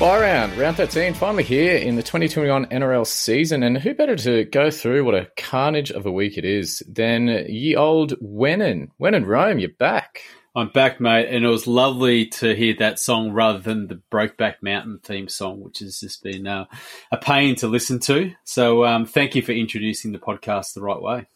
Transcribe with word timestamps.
year. 0.00 0.20
Round, 0.20 0.56
round 0.56 0.76
13, 0.76 1.14
finally 1.14 1.42
here 1.42 1.76
in 1.76 1.96
the 1.96 2.02
2021 2.02 2.66
NRL 2.66 3.06
season. 3.06 3.62
And 3.62 3.78
who 3.78 3.94
better 3.94 4.16
to 4.16 4.44
go 4.44 4.70
through 4.70 5.04
what 5.04 5.14
a 5.14 5.28
carnage 5.36 5.90
of 5.90 6.06
a 6.06 6.12
week 6.12 6.38
it 6.38 6.44
is 6.44 6.82
than 6.88 7.28
ye 7.48 7.74
old 7.74 8.12
Wenin. 8.20 8.88
Wenin 9.00 9.26
Rome, 9.26 9.58
you're 9.58 9.70
back. 9.70 10.20
I'm 10.54 10.70
back, 10.70 11.00
mate, 11.00 11.28
and 11.28 11.44
it 11.44 11.48
was 11.48 11.66
lovely 11.66 12.26
to 12.26 12.54
hear 12.54 12.74
that 12.78 12.98
song 12.98 13.32
rather 13.32 13.60
than 13.60 13.86
the 13.86 14.00
Brokeback 14.10 14.56
Mountain 14.60 15.00
theme 15.04 15.28
song, 15.28 15.60
which 15.60 15.78
has 15.80 16.00
just 16.00 16.22
been 16.22 16.46
uh, 16.46 16.64
a 17.12 17.16
pain 17.16 17.54
to 17.56 17.68
listen 17.68 18.00
to. 18.00 18.32
So, 18.44 18.84
um, 18.84 19.06
thank 19.06 19.36
you 19.36 19.42
for 19.42 19.52
introducing 19.52 20.10
the 20.10 20.18
podcast 20.18 20.74
the 20.74 20.82
right 20.82 21.00
way. 21.00 21.26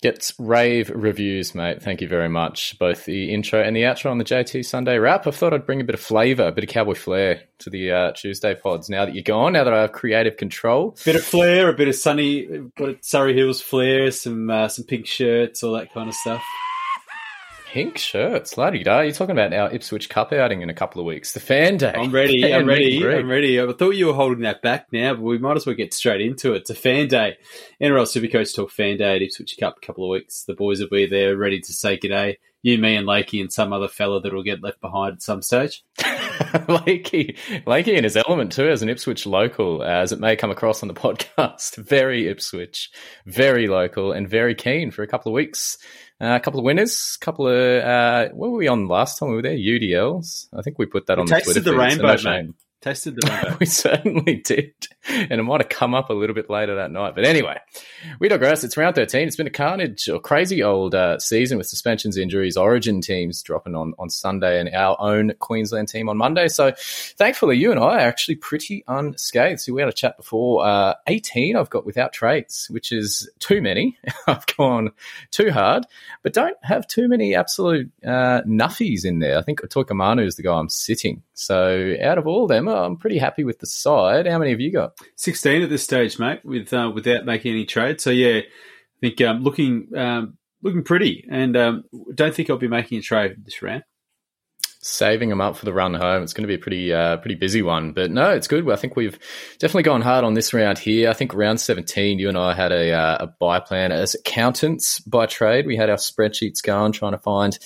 Gets 0.00 0.32
rave 0.38 0.90
reviews, 0.90 1.56
mate. 1.56 1.82
Thank 1.82 2.00
you 2.00 2.06
very 2.06 2.28
much. 2.28 2.78
Both 2.78 3.04
the 3.04 3.34
intro 3.34 3.60
and 3.60 3.74
the 3.74 3.82
outro 3.82 4.12
on 4.12 4.18
the 4.18 4.24
JT 4.24 4.64
Sunday 4.64 4.96
wrap. 4.98 5.26
I 5.26 5.32
thought 5.32 5.52
I'd 5.52 5.66
bring 5.66 5.80
a 5.80 5.84
bit 5.84 5.94
of 5.94 6.00
flavour, 6.00 6.46
a 6.46 6.52
bit 6.52 6.62
of 6.62 6.70
cowboy 6.70 6.94
flair 6.94 7.42
to 7.58 7.70
the 7.70 7.90
uh, 7.90 8.12
Tuesday 8.12 8.54
pods 8.54 8.88
now 8.88 9.06
that 9.06 9.14
you're 9.14 9.24
gone, 9.24 9.54
now 9.54 9.64
that 9.64 9.72
I 9.72 9.80
have 9.80 9.92
creative 9.92 10.36
control. 10.36 10.96
Bit 11.04 11.16
of 11.16 11.24
flair, 11.24 11.68
a 11.68 11.72
bit 11.72 11.88
of 11.88 11.96
sunny, 11.96 12.48
Surry 13.00 13.34
Hills 13.34 13.60
flair, 13.60 14.12
some 14.12 14.48
uh, 14.48 14.68
some 14.68 14.84
pink 14.84 15.06
shirts, 15.06 15.64
all 15.64 15.72
that 15.72 15.92
kind 15.92 16.08
of 16.08 16.14
stuff. 16.14 16.44
Pink 17.72 17.98
shirts, 17.98 18.54
da. 18.54 18.70
You're 18.70 19.12
talking 19.12 19.30
about 19.30 19.52
our 19.52 19.70
Ipswich 19.70 20.08
Cup 20.08 20.32
outing 20.32 20.62
in 20.62 20.70
a 20.70 20.74
couple 20.74 21.00
of 21.00 21.06
weeks. 21.06 21.32
The 21.32 21.40
fan 21.40 21.76
day. 21.76 21.92
I'm 21.94 22.10
ready. 22.10 22.40
Fan 22.40 22.62
I'm 22.62 22.66
ready. 22.66 23.06
I'm 23.06 23.28
ready. 23.28 23.60
I 23.60 23.70
thought 23.74 23.90
you 23.90 24.06
were 24.06 24.14
holding 24.14 24.44
that 24.44 24.62
back 24.62 24.86
now, 24.90 25.12
but 25.12 25.22
we 25.22 25.36
might 25.36 25.56
as 25.56 25.66
well 25.66 25.74
get 25.74 25.92
straight 25.92 26.22
into 26.22 26.54
it. 26.54 26.62
It's 26.62 26.70
a 26.70 26.74
fan 26.74 27.08
day. 27.08 27.36
NRL 27.78 28.06
Supercoach 28.06 28.56
Talk 28.56 28.70
fan 28.70 28.96
day 28.96 29.16
at 29.16 29.22
Ipswich 29.22 29.56
Cup 29.60 29.76
a 29.76 29.86
couple 29.86 30.04
of 30.04 30.10
weeks. 30.10 30.44
The 30.44 30.54
boys 30.54 30.80
will 30.80 30.88
be 30.88 31.06
there 31.06 31.36
ready 31.36 31.60
to 31.60 31.72
say 31.74 31.98
g'day. 31.98 32.36
You, 32.62 32.78
me, 32.78 32.96
and 32.96 33.06
Lakey, 33.06 33.40
and 33.40 33.52
some 33.52 33.72
other 33.74 33.88
fella 33.88 34.22
that 34.22 34.32
will 34.32 34.42
get 34.42 34.62
left 34.62 34.80
behind 34.80 35.12
at 35.12 35.22
some 35.22 35.42
stage. 35.42 35.84
Lakey, 36.68 37.36
Lakey 37.66 37.96
in 37.96 38.04
his 38.04 38.16
element 38.16 38.52
too, 38.52 38.68
as 38.68 38.82
an 38.82 38.88
Ipswich 38.88 39.26
local, 39.26 39.82
as 39.82 40.12
it 40.12 40.20
may 40.20 40.36
come 40.36 40.50
across 40.50 40.82
on 40.82 40.88
the 40.88 40.94
podcast. 41.06 41.76
Very 41.76 42.28
Ipswich, 42.28 42.90
very 43.26 43.66
local, 43.66 44.12
and 44.12 44.28
very 44.28 44.54
keen 44.54 44.90
for 44.90 45.02
a 45.02 45.08
couple 45.08 45.32
of 45.32 45.34
weeks. 45.34 45.78
Uh, 46.20 46.34
a 46.34 46.40
couple 46.40 46.58
of 46.60 46.64
winners, 46.64 47.16
a 47.20 47.24
couple 47.24 47.46
of 47.46 47.84
uh, 47.84 48.28
what 48.32 48.50
were 48.50 48.58
we 48.58 48.68
on 48.68 48.88
last 48.88 49.18
time 49.18 49.30
we 49.30 49.36
were 49.36 49.42
there? 49.42 49.52
UDLs. 49.52 50.46
I 50.56 50.62
think 50.62 50.78
we 50.78 50.86
put 50.86 51.06
that 51.06 51.18
on 51.18 51.26
the 51.26 51.34
Tasted 51.34 51.52
Twitter 51.52 51.60
the 51.60 51.70
feed, 51.70 51.76
so 51.76 51.78
rainbow, 51.78 52.06
no 52.08 52.16
shame. 52.16 52.54
Tasted 52.80 53.16
the 53.16 53.26
rainbow. 53.42 53.56
we 53.58 53.66
certainly 53.66 54.36
did. 54.36 54.72
And 55.08 55.32
it 55.32 55.42
might 55.42 55.60
have 55.60 55.68
come 55.68 55.94
up 55.94 56.10
a 56.10 56.12
little 56.12 56.34
bit 56.34 56.48
later 56.48 56.76
that 56.76 56.92
night. 56.92 57.16
But 57.16 57.24
anyway, 57.24 57.58
we 58.20 58.28
digress. 58.28 58.62
It's 58.62 58.76
round 58.76 58.94
13. 58.94 59.26
It's 59.26 59.36
been 59.36 59.48
a 59.48 59.50
carnage 59.50 60.08
or 60.08 60.20
crazy 60.20 60.62
old 60.62 60.94
uh, 60.94 61.18
season 61.18 61.58
with 61.58 61.66
suspensions, 61.66 62.16
injuries, 62.16 62.56
origin 62.56 63.00
teams 63.00 63.42
dropping 63.42 63.74
on, 63.74 63.94
on 63.98 64.10
Sunday 64.10 64.60
and 64.60 64.72
our 64.72 64.96
own 65.00 65.32
Queensland 65.40 65.88
team 65.88 66.08
on 66.08 66.16
Monday. 66.16 66.46
So 66.46 66.72
thankfully, 66.76 67.56
you 67.56 67.72
and 67.72 67.80
I 67.80 67.96
are 67.96 68.08
actually 68.08 68.36
pretty 68.36 68.84
unscathed. 68.86 69.60
So 69.60 69.72
we 69.72 69.80
had 69.80 69.88
a 69.88 69.92
chat 69.92 70.16
before. 70.16 70.64
Uh, 70.64 70.94
18 71.08 71.56
I've 71.56 71.70
got 71.70 71.84
without 71.84 72.12
traits, 72.12 72.70
which 72.70 72.92
is 72.92 73.28
too 73.40 73.60
many. 73.60 73.98
I've 74.28 74.46
gone 74.56 74.92
too 75.32 75.50
hard, 75.50 75.84
but 76.22 76.32
don't 76.32 76.56
have 76.62 76.86
too 76.86 77.08
many 77.08 77.34
absolute 77.34 77.90
uh, 78.04 78.42
nuffies 78.46 79.04
in 79.04 79.18
there. 79.18 79.36
I 79.36 79.42
think 79.42 79.62
Toikamanu 79.62 80.24
is 80.24 80.36
the 80.36 80.44
guy 80.44 80.54
I'm 80.54 80.68
sitting. 80.68 81.22
So 81.34 81.96
out 82.02 82.18
of 82.18 82.26
all 82.26 82.44
of 82.44 82.50
them, 82.68 82.84
I'm 82.84 82.96
pretty 82.96 83.18
happy 83.18 83.44
with 83.44 83.58
the 83.58 83.66
side. 83.66 84.26
How 84.26 84.38
many 84.38 84.50
have 84.50 84.60
you 84.60 84.72
got? 84.72 84.92
16 85.16 85.62
at 85.62 85.70
this 85.70 85.82
stage, 85.82 86.18
mate, 86.18 86.44
with 86.44 86.72
uh, 86.72 86.90
without 86.94 87.24
making 87.24 87.52
any 87.52 87.64
trade. 87.64 88.00
So 88.00 88.10
yeah, 88.10 88.38
I 88.38 89.00
think 89.00 89.20
um, 89.20 89.42
looking 89.42 89.88
um, 89.96 90.38
looking 90.62 90.84
pretty, 90.84 91.26
and 91.30 91.56
um, 91.56 91.84
don't 92.14 92.34
think 92.34 92.50
I'll 92.50 92.58
be 92.58 92.68
making 92.68 92.98
a 92.98 93.02
trade 93.02 93.36
this 93.44 93.62
round. 93.62 93.84
Saving 94.80 95.28
them 95.28 95.40
up 95.40 95.56
for 95.56 95.64
the 95.64 95.72
run 95.72 95.92
home. 95.92 96.22
It's 96.22 96.32
going 96.32 96.44
to 96.44 96.48
be 96.48 96.54
a 96.54 96.58
pretty 96.58 96.92
uh, 96.92 97.16
pretty 97.16 97.34
busy 97.34 97.62
one, 97.62 97.92
but 97.92 98.10
no, 98.10 98.30
it's 98.30 98.46
good. 98.46 98.70
I 98.70 98.76
think 98.76 98.94
we've 98.94 99.18
definitely 99.58 99.82
gone 99.82 100.02
hard 100.02 100.24
on 100.24 100.34
this 100.34 100.54
round 100.54 100.78
here. 100.78 101.10
I 101.10 101.14
think 101.14 101.34
round 101.34 101.60
seventeen, 101.60 102.18
you 102.18 102.28
and 102.28 102.38
I 102.38 102.54
had 102.54 102.70
a, 102.70 102.92
uh, 102.92 103.16
a 103.20 103.26
buy 103.26 103.58
plan 103.58 103.90
as 103.90 104.14
accountants 104.14 105.00
by 105.00 105.26
trade. 105.26 105.66
We 105.66 105.76
had 105.76 105.90
our 105.90 105.96
spreadsheets 105.96 106.62
going, 106.62 106.92
trying 106.92 107.12
to 107.12 107.18
find 107.18 107.58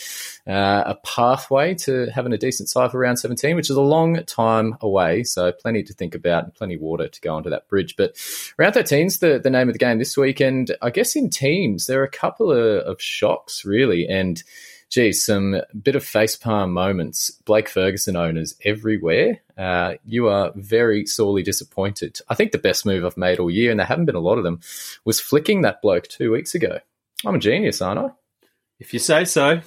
uh, 0.47 0.85
a 0.87 0.95
pathway 1.05 1.75
to 1.75 2.07
having 2.15 2.33
a 2.33 2.39
decent 2.39 2.71
side 2.71 2.91
for 2.91 2.99
round 2.99 3.19
seventeen, 3.19 3.57
which 3.57 3.69
is 3.69 3.77
a 3.77 3.83
long 3.83 4.25
time 4.25 4.77
away. 4.81 5.23
So 5.23 5.53
plenty 5.53 5.83
to 5.83 5.93
think 5.93 6.15
about 6.15 6.45
and 6.45 6.55
plenty 6.55 6.75
of 6.75 6.81
water 6.81 7.09
to 7.09 7.21
go 7.21 7.35
onto 7.35 7.51
that 7.51 7.69
bridge. 7.69 7.95
But 7.97 8.17
round 8.57 8.73
thirteen's 8.73 9.19
the 9.19 9.39
the 9.39 9.51
name 9.51 9.69
of 9.69 9.75
the 9.75 9.79
game 9.79 9.99
this 9.99 10.17
week, 10.17 10.41
and 10.41 10.75
I 10.81 10.89
guess 10.89 11.15
in 11.15 11.29
teams 11.29 11.87
there 11.87 12.01
are 12.01 12.05
a 12.05 12.11
couple 12.11 12.51
of, 12.51 12.79
of 12.87 13.03
shocks 13.03 13.67
really, 13.67 14.09
and 14.09 14.43
geez, 14.93 15.25
some 15.25 15.63
bit 15.83 15.97
of 15.97 16.05
facepalm 16.05 16.71
moments. 16.71 17.31
Blake 17.47 17.69
Ferguson 17.71 18.15
owners 18.15 18.55
everywhere. 18.63 19.41
Uh, 19.57 19.95
you 20.05 20.29
are 20.29 20.53
very 20.55 21.07
sorely 21.07 21.43
disappointed. 21.43 22.21
I 22.29 22.35
think 22.35 22.53
the 22.53 22.59
best 22.59 22.85
move 22.85 23.03
I've 23.03 23.17
made 23.17 23.39
all 23.39 23.51
year, 23.51 23.71
and 23.71 23.81
there 23.81 23.87
haven't 23.87 24.05
been 24.05 24.15
a 24.15 24.21
lot 24.21 24.37
of 24.37 24.45
them, 24.45 24.61
was 25.07 25.19
flicking 25.19 25.63
that 25.63 25.81
bloke 25.81 26.09
two 26.09 26.31
weeks 26.31 26.55
ago. 26.55 26.79
I'm 27.25 27.35
a 27.35 27.39
genius, 27.39 27.81
aren't 27.81 28.01
I? 28.01 28.11
If 28.79 28.93
you 28.93 29.01
say 29.01 29.25
so. 29.25 29.63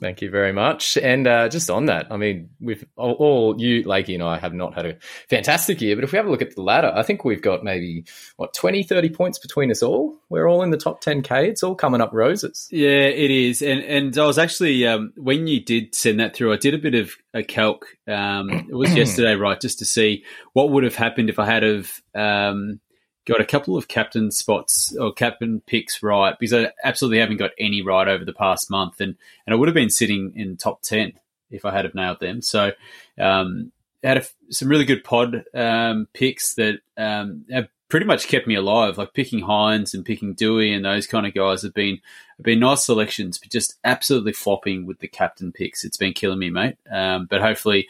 Thank 0.00 0.22
you 0.22 0.30
very 0.30 0.52
much. 0.52 0.96
And 0.96 1.26
uh, 1.26 1.48
just 1.48 1.70
on 1.70 1.86
that, 1.86 2.06
I 2.10 2.16
mean, 2.16 2.50
we've 2.60 2.84
all, 2.96 3.12
all 3.14 3.60
you, 3.60 3.84
Lakey, 3.84 4.14
and 4.14 4.22
I 4.22 4.38
have 4.38 4.54
not 4.54 4.74
had 4.74 4.86
a 4.86 4.96
fantastic 5.28 5.80
year, 5.80 5.96
but 5.96 6.04
if 6.04 6.12
we 6.12 6.16
have 6.16 6.26
a 6.26 6.30
look 6.30 6.42
at 6.42 6.54
the 6.54 6.62
ladder, 6.62 6.92
I 6.94 7.02
think 7.02 7.24
we've 7.24 7.42
got 7.42 7.64
maybe, 7.64 8.04
what, 8.36 8.54
20, 8.54 8.82
30 8.82 9.10
points 9.10 9.38
between 9.38 9.70
us 9.70 9.82
all. 9.82 10.16
We're 10.28 10.48
all 10.48 10.62
in 10.62 10.70
the 10.70 10.76
top 10.76 11.02
10K. 11.02 11.48
It's 11.48 11.62
all 11.62 11.74
coming 11.74 12.00
up 12.00 12.10
roses. 12.12 12.68
Yeah, 12.70 12.88
it 12.88 13.30
is. 13.30 13.62
And 13.62 13.80
and 13.82 14.16
I 14.18 14.26
was 14.26 14.38
actually 14.38 14.86
um, 14.86 15.12
when 15.16 15.46
you 15.46 15.60
did 15.60 15.94
send 15.94 16.20
that 16.20 16.34
through, 16.34 16.52
I 16.52 16.56
did 16.56 16.74
a 16.74 16.78
bit 16.78 16.94
of 16.94 17.14
a 17.34 17.42
calc. 17.42 17.86
Um, 18.06 18.50
it 18.50 18.74
was 18.74 18.94
yesterday, 18.96 19.34
right, 19.34 19.60
just 19.60 19.78
to 19.80 19.84
see 19.84 20.24
what 20.52 20.70
would 20.70 20.84
have 20.84 20.94
happened 20.94 21.30
if 21.30 21.38
I 21.38 21.46
had 21.46 21.64
of. 21.64 22.02
um, 22.14 22.80
got 23.28 23.40
a 23.40 23.46
couple 23.46 23.76
of 23.76 23.88
captain 23.88 24.30
spots 24.30 24.96
or 24.96 25.12
captain 25.12 25.60
picks 25.66 26.02
right 26.02 26.36
because 26.38 26.54
I 26.54 26.72
absolutely 26.82 27.18
haven't 27.18 27.36
got 27.36 27.50
any 27.58 27.82
right 27.82 28.08
over 28.08 28.24
the 28.24 28.32
past 28.32 28.70
month, 28.70 29.00
and 29.00 29.16
and 29.46 29.54
I 29.54 29.56
would 29.56 29.68
have 29.68 29.74
been 29.74 29.90
sitting 29.90 30.32
in 30.34 30.56
top 30.56 30.82
ten 30.82 31.12
if 31.50 31.64
I 31.64 31.72
had 31.72 31.84
have 31.84 31.94
nailed 31.94 32.20
them. 32.20 32.42
So. 32.42 32.72
Um, 33.18 33.72
had 34.04 34.18
a, 34.18 34.24
some 34.50 34.68
really 34.68 34.84
good 34.84 35.02
pod 35.02 35.44
um, 35.54 36.06
picks 36.12 36.54
that 36.54 36.78
um, 36.96 37.44
have 37.50 37.68
pretty 37.88 38.06
much 38.06 38.28
kept 38.28 38.46
me 38.46 38.54
alive. 38.54 38.98
Like 38.98 39.14
picking 39.14 39.40
Hynes 39.40 39.94
and 39.94 40.04
picking 40.04 40.34
Doueihi 40.34 40.74
and 40.74 40.84
those 40.84 41.06
kind 41.06 41.26
of 41.26 41.34
guys 41.34 41.62
have 41.62 41.74
been 41.74 42.00
have 42.36 42.44
been 42.44 42.60
nice 42.60 42.86
selections, 42.86 43.38
but 43.38 43.50
just 43.50 43.76
absolutely 43.84 44.32
flopping 44.32 44.86
with 44.86 45.00
the 45.00 45.08
captain 45.08 45.52
picks. 45.52 45.84
It's 45.84 45.96
been 45.96 46.12
killing 46.12 46.38
me, 46.38 46.50
mate. 46.50 46.76
Um, 46.90 47.26
but 47.26 47.40
hopefully, 47.40 47.88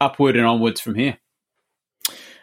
upward 0.00 0.36
and 0.36 0.46
onwards 0.46 0.80
from 0.80 0.94
here. 0.94 1.18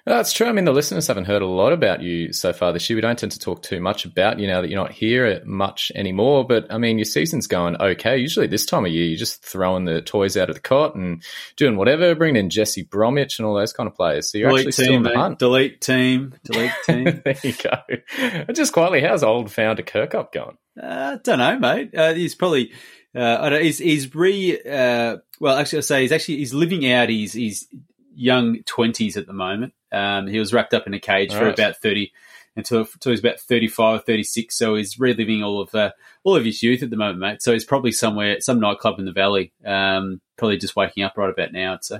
That's 0.05 0.33
true. 0.33 0.45
I 0.45 0.51
mean, 0.51 0.65
the 0.65 0.71
listeners 0.71 1.07
haven't 1.07 1.25
heard 1.25 1.41
a 1.41 1.47
lot 1.47 1.73
about 1.73 2.03
you 2.03 2.31
so 2.31 2.53
far 2.53 2.71
this 2.71 2.87
year. 2.87 2.95
We 2.95 3.01
don't 3.01 3.17
tend 3.17 3.31
to 3.31 3.39
talk 3.39 3.63
too 3.63 3.81
much 3.81 4.05
about 4.05 4.39
you 4.39 4.45
now 4.45 4.61
that 4.61 4.69
you're 4.69 4.81
not 4.81 4.91
here 4.91 5.41
much 5.45 5.91
anymore. 5.95 6.45
But 6.45 6.71
I 6.71 6.77
mean, 6.77 6.99
your 6.99 7.05
season's 7.05 7.47
going 7.47 7.75
okay. 7.81 8.17
Usually, 8.17 8.45
this 8.45 8.67
time 8.67 8.85
of 8.85 8.91
year, 8.91 9.05
you're 9.05 9.17
just 9.17 9.43
throwing 9.43 9.85
the 9.85 10.01
toys 10.01 10.37
out 10.37 10.49
of 10.49 10.55
the 10.55 10.61
cot 10.61 10.93
and 10.93 11.23
doing 11.57 11.75
whatever, 11.75 12.13
bringing 12.13 12.39
in 12.39 12.51
Jesse 12.51 12.83
Bromwich 12.83 13.39
and 13.39 13.47
all 13.47 13.55
those 13.55 13.73
kind 13.73 13.87
of 13.87 13.95
players. 13.95 14.31
So 14.31 14.37
you're 14.37 14.49
delete 14.49 14.67
actually 14.67 14.83
team, 14.83 14.85
still 14.85 14.95
in 14.97 15.03
the 15.03 15.09
mate. 15.09 15.17
hunt. 15.17 15.39
delete 15.39 15.81
team, 15.81 16.35
delete 16.43 16.71
team. 16.85 17.21
there 17.23 17.37
you 17.41 17.53
go. 17.53 18.53
Just 18.53 18.73
quietly, 18.73 19.01
how's 19.01 19.23
old 19.23 19.51
founder 19.51 19.81
Kirkup 19.81 20.31
going? 20.31 20.57
Uh, 20.79 21.17
don't 21.23 21.39
know, 21.39 21.57
mate. 21.57 21.95
Uh, 21.97 22.13
he's 22.13 22.35
probably 22.35 22.73
uh, 23.15 23.37
I 23.41 23.49
don't. 23.49 23.63
He's 23.63 23.79
he's 23.79 24.13
re. 24.13 24.59
Uh, 24.61 25.17
well, 25.39 25.57
actually, 25.57 25.79
I 25.79 25.81
say 25.81 26.01
he's 26.01 26.11
actually 26.11 26.37
he's 26.37 26.53
living 26.53 26.91
out 26.91 27.09
his 27.09 27.33
his 27.33 27.67
young 28.13 28.61
twenties 28.65 29.17
at 29.17 29.25
the 29.25 29.33
moment. 29.33 29.73
Um, 29.95 30.27
he 30.27 30.39
was 30.39 30.53
wrapped 30.53 30.73
up 30.73 30.87
in 30.87 30.93
a 30.93 30.99
cage 30.99 31.33
for 31.33 31.45
Right. 31.45 31.53
about 31.53 31.77
30, 31.77 32.11
until, 32.55 32.79
until 32.79 33.11
he's 33.11 33.19
about 33.19 33.39
35 33.39 33.99
or 33.99 34.03
36. 34.03 34.57
So 34.57 34.75
he's 34.75 34.99
reliving 34.99 35.43
all 35.43 35.61
of 35.61 35.73
uh, 35.73 35.91
all 36.23 36.35
of 36.35 36.45
his 36.45 36.61
youth 36.61 36.83
at 36.83 36.89
the 36.89 36.97
moment, 36.97 37.19
mate. 37.19 37.41
So 37.41 37.53
he's 37.53 37.65
probably 37.65 37.91
somewhere, 37.91 38.39
some 38.41 38.59
nightclub 38.59 38.99
in 38.99 39.05
the 39.05 39.11
valley, 39.11 39.53
um, 39.65 40.21
probably 40.37 40.57
just 40.57 40.75
waking 40.75 41.03
up 41.03 41.17
right 41.17 41.29
about 41.29 41.53
now, 41.53 41.73
I'd 41.73 41.83
say. 41.83 41.99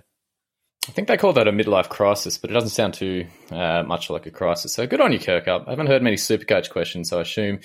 I 0.87 0.91
think 0.91 1.07
they 1.07 1.17
call 1.17 1.33
that 1.33 1.47
a 1.47 1.51
midlife 1.51 1.89
crisis, 1.89 2.37
but 2.37 2.51
it 2.51 2.53
doesn't 2.53 2.69
sound 2.69 2.93
too 2.93 3.25
uh, 3.49 3.81
much 3.87 4.11
like 4.11 4.27
a 4.27 4.31
crisis. 4.31 4.73
So 4.73 4.85
good 4.85 5.01
on 5.01 5.11
you, 5.11 5.17
Kirk. 5.17 5.47
I 5.47 5.59
haven't 5.67 5.87
heard 5.87 6.03
many 6.03 6.15
Supercoach 6.15 6.69
questions, 6.69 7.09
so 7.09 7.17
I 7.17 7.21
assume 7.21 7.59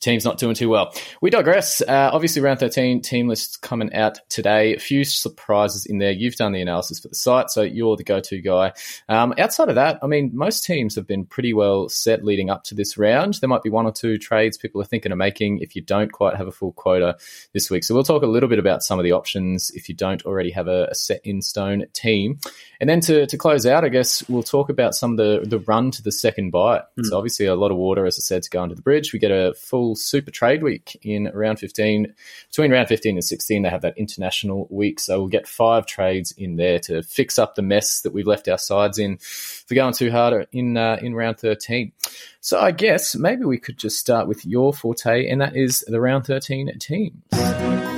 team's 0.00 0.26
not 0.26 0.36
doing 0.36 0.54
too 0.54 0.68
well. 0.68 0.92
We 1.22 1.30
digress. 1.30 1.80
Uh, 1.80 2.10
obviously, 2.12 2.42
round 2.42 2.60
13 2.60 3.00
team 3.00 3.28
lists 3.28 3.56
coming 3.56 3.94
out 3.94 4.18
today. 4.28 4.74
A 4.74 4.78
few 4.78 5.04
surprises 5.04 5.86
in 5.86 5.98
there. 5.98 6.10
You've 6.10 6.36
done 6.36 6.52
the 6.52 6.60
analysis 6.60 7.00
for 7.00 7.08
the 7.08 7.14
site, 7.14 7.48
so 7.48 7.62
you're 7.62 7.96
the 7.96 8.04
go-to 8.04 8.42
guy. 8.42 8.74
Um, 9.08 9.32
outside 9.38 9.70
of 9.70 9.76
that, 9.76 9.98
I 10.02 10.06
mean, 10.06 10.30
most 10.34 10.64
teams 10.64 10.96
have 10.96 11.06
been 11.06 11.24
pretty 11.24 11.54
well 11.54 11.88
set 11.88 12.26
leading 12.26 12.50
up 12.50 12.64
to 12.64 12.74
this 12.74 12.98
round. 12.98 13.34
There 13.34 13.48
might 13.48 13.62
be 13.62 13.70
one 13.70 13.86
or 13.86 13.92
two 13.92 14.18
trades 14.18 14.58
people 14.58 14.82
are 14.82 14.86
thinking 14.86 15.12
of 15.12 15.18
making 15.18 15.60
if 15.60 15.76
you 15.76 15.80
don't 15.80 16.12
quite 16.12 16.36
have 16.36 16.46
a 16.46 16.52
full 16.52 16.72
quota 16.72 17.16
this 17.54 17.70
week. 17.70 17.84
So 17.84 17.94
we'll 17.94 18.04
talk 18.04 18.22
a 18.22 18.26
little 18.26 18.50
bit 18.50 18.58
about 18.58 18.82
some 18.82 18.98
of 18.98 19.04
the 19.04 19.12
options 19.12 19.70
if 19.70 19.88
you 19.88 19.94
don't 19.94 20.22
already 20.26 20.50
have 20.50 20.68
a, 20.68 20.88
a 20.90 20.94
set 20.94 21.22
in 21.24 21.40
stone 21.40 21.86
team. 21.94 22.38
And 22.80 22.90
then 22.90 23.00
to, 23.02 23.26
to 23.26 23.38
close 23.38 23.64
out, 23.64 23.84
I 23.84 23.88
guess 23.88 24.28
we'll 24.28 24.42
talk 24.42 24.68
about 24.68 24.94
some 24.94 25.12
of 25.12 25.16
the, 25.16 25.40
the 25.46 25.60
run 25.60 25.90
to 25.92 26.02
the 26.02 26.12
second 26.12 26.50
buy. 26.50 26.82
So 27.04 27.16
obviously 27.16 27.46
a 27.46 27.54
lot 27.54 27.70
of 27.70 27.76
water, 27.76 28.04
as 28.06 28.18
I 28.18 28.20
said, 28.20 28.42
to 28.42 28.50
go 28.50 28.62
under 28.62 28.74
the 28.74 28.82
bridge. 28.82 29.12
We 29.12 29.18
get 29.18 29.30
a 29.30 29.54
full 29.54 29.96
super 29.96 30.30
trade 30.30 30.62
week 30.62 30.98
in 31.02 31.30
round 31.32 31.58
15. 31.58 32.14
Between 32.50 32.72
round 32.72 32.88
15 32.88 33.16
and 33.16 33.24
16, 33.24 33.62
they 33.62 33.70
have 33.70 33.82
that 33.82 33.96
international 33.96 34.66
week. 34.70 35.00
So 35.00 35.18
we'll 35.18 35.28
get 35.28 35.48
five 35.48 35.86
trades 35.86 36.32
in 36.32 36.56
there 36.56 36.78
to 36.80 37.02
fix 37.02 37.38
up 37.38 37.54
the 37.54 37.62
mess 37.62 38.02
that 38.02 38.12
we've 38.12 38.26
left 38.26 38.48
our 38.48 38.58
sides 38.58 38.98
in 38.98 39.18
for 39.18 39.74
going 39.74 39.94
too 39.94 40.10
hard 40.10 40.46
in, 40.52 40.76
uh, 40.76 40.98
in 41.00 41.14
round 41.14 41.38
13. 41.38 41.92
So 42.40 42.60
I 42.60 42.70
guess 42.70 43.16
maybe 43.16 43.44
we 43.44 43.58
could 43.58 43.78
just 43.78 43.98
start 43.98 44.28
with 44.28 44.46
your 44.46 44.72
forte, 44.72 45.28
and 45.28 45.40
that 45.40 45.56
is 45.56 45.80
the 45.88 46.00
round 46.00 46.26
13 46.26 46.78
teams. 46.78 47.95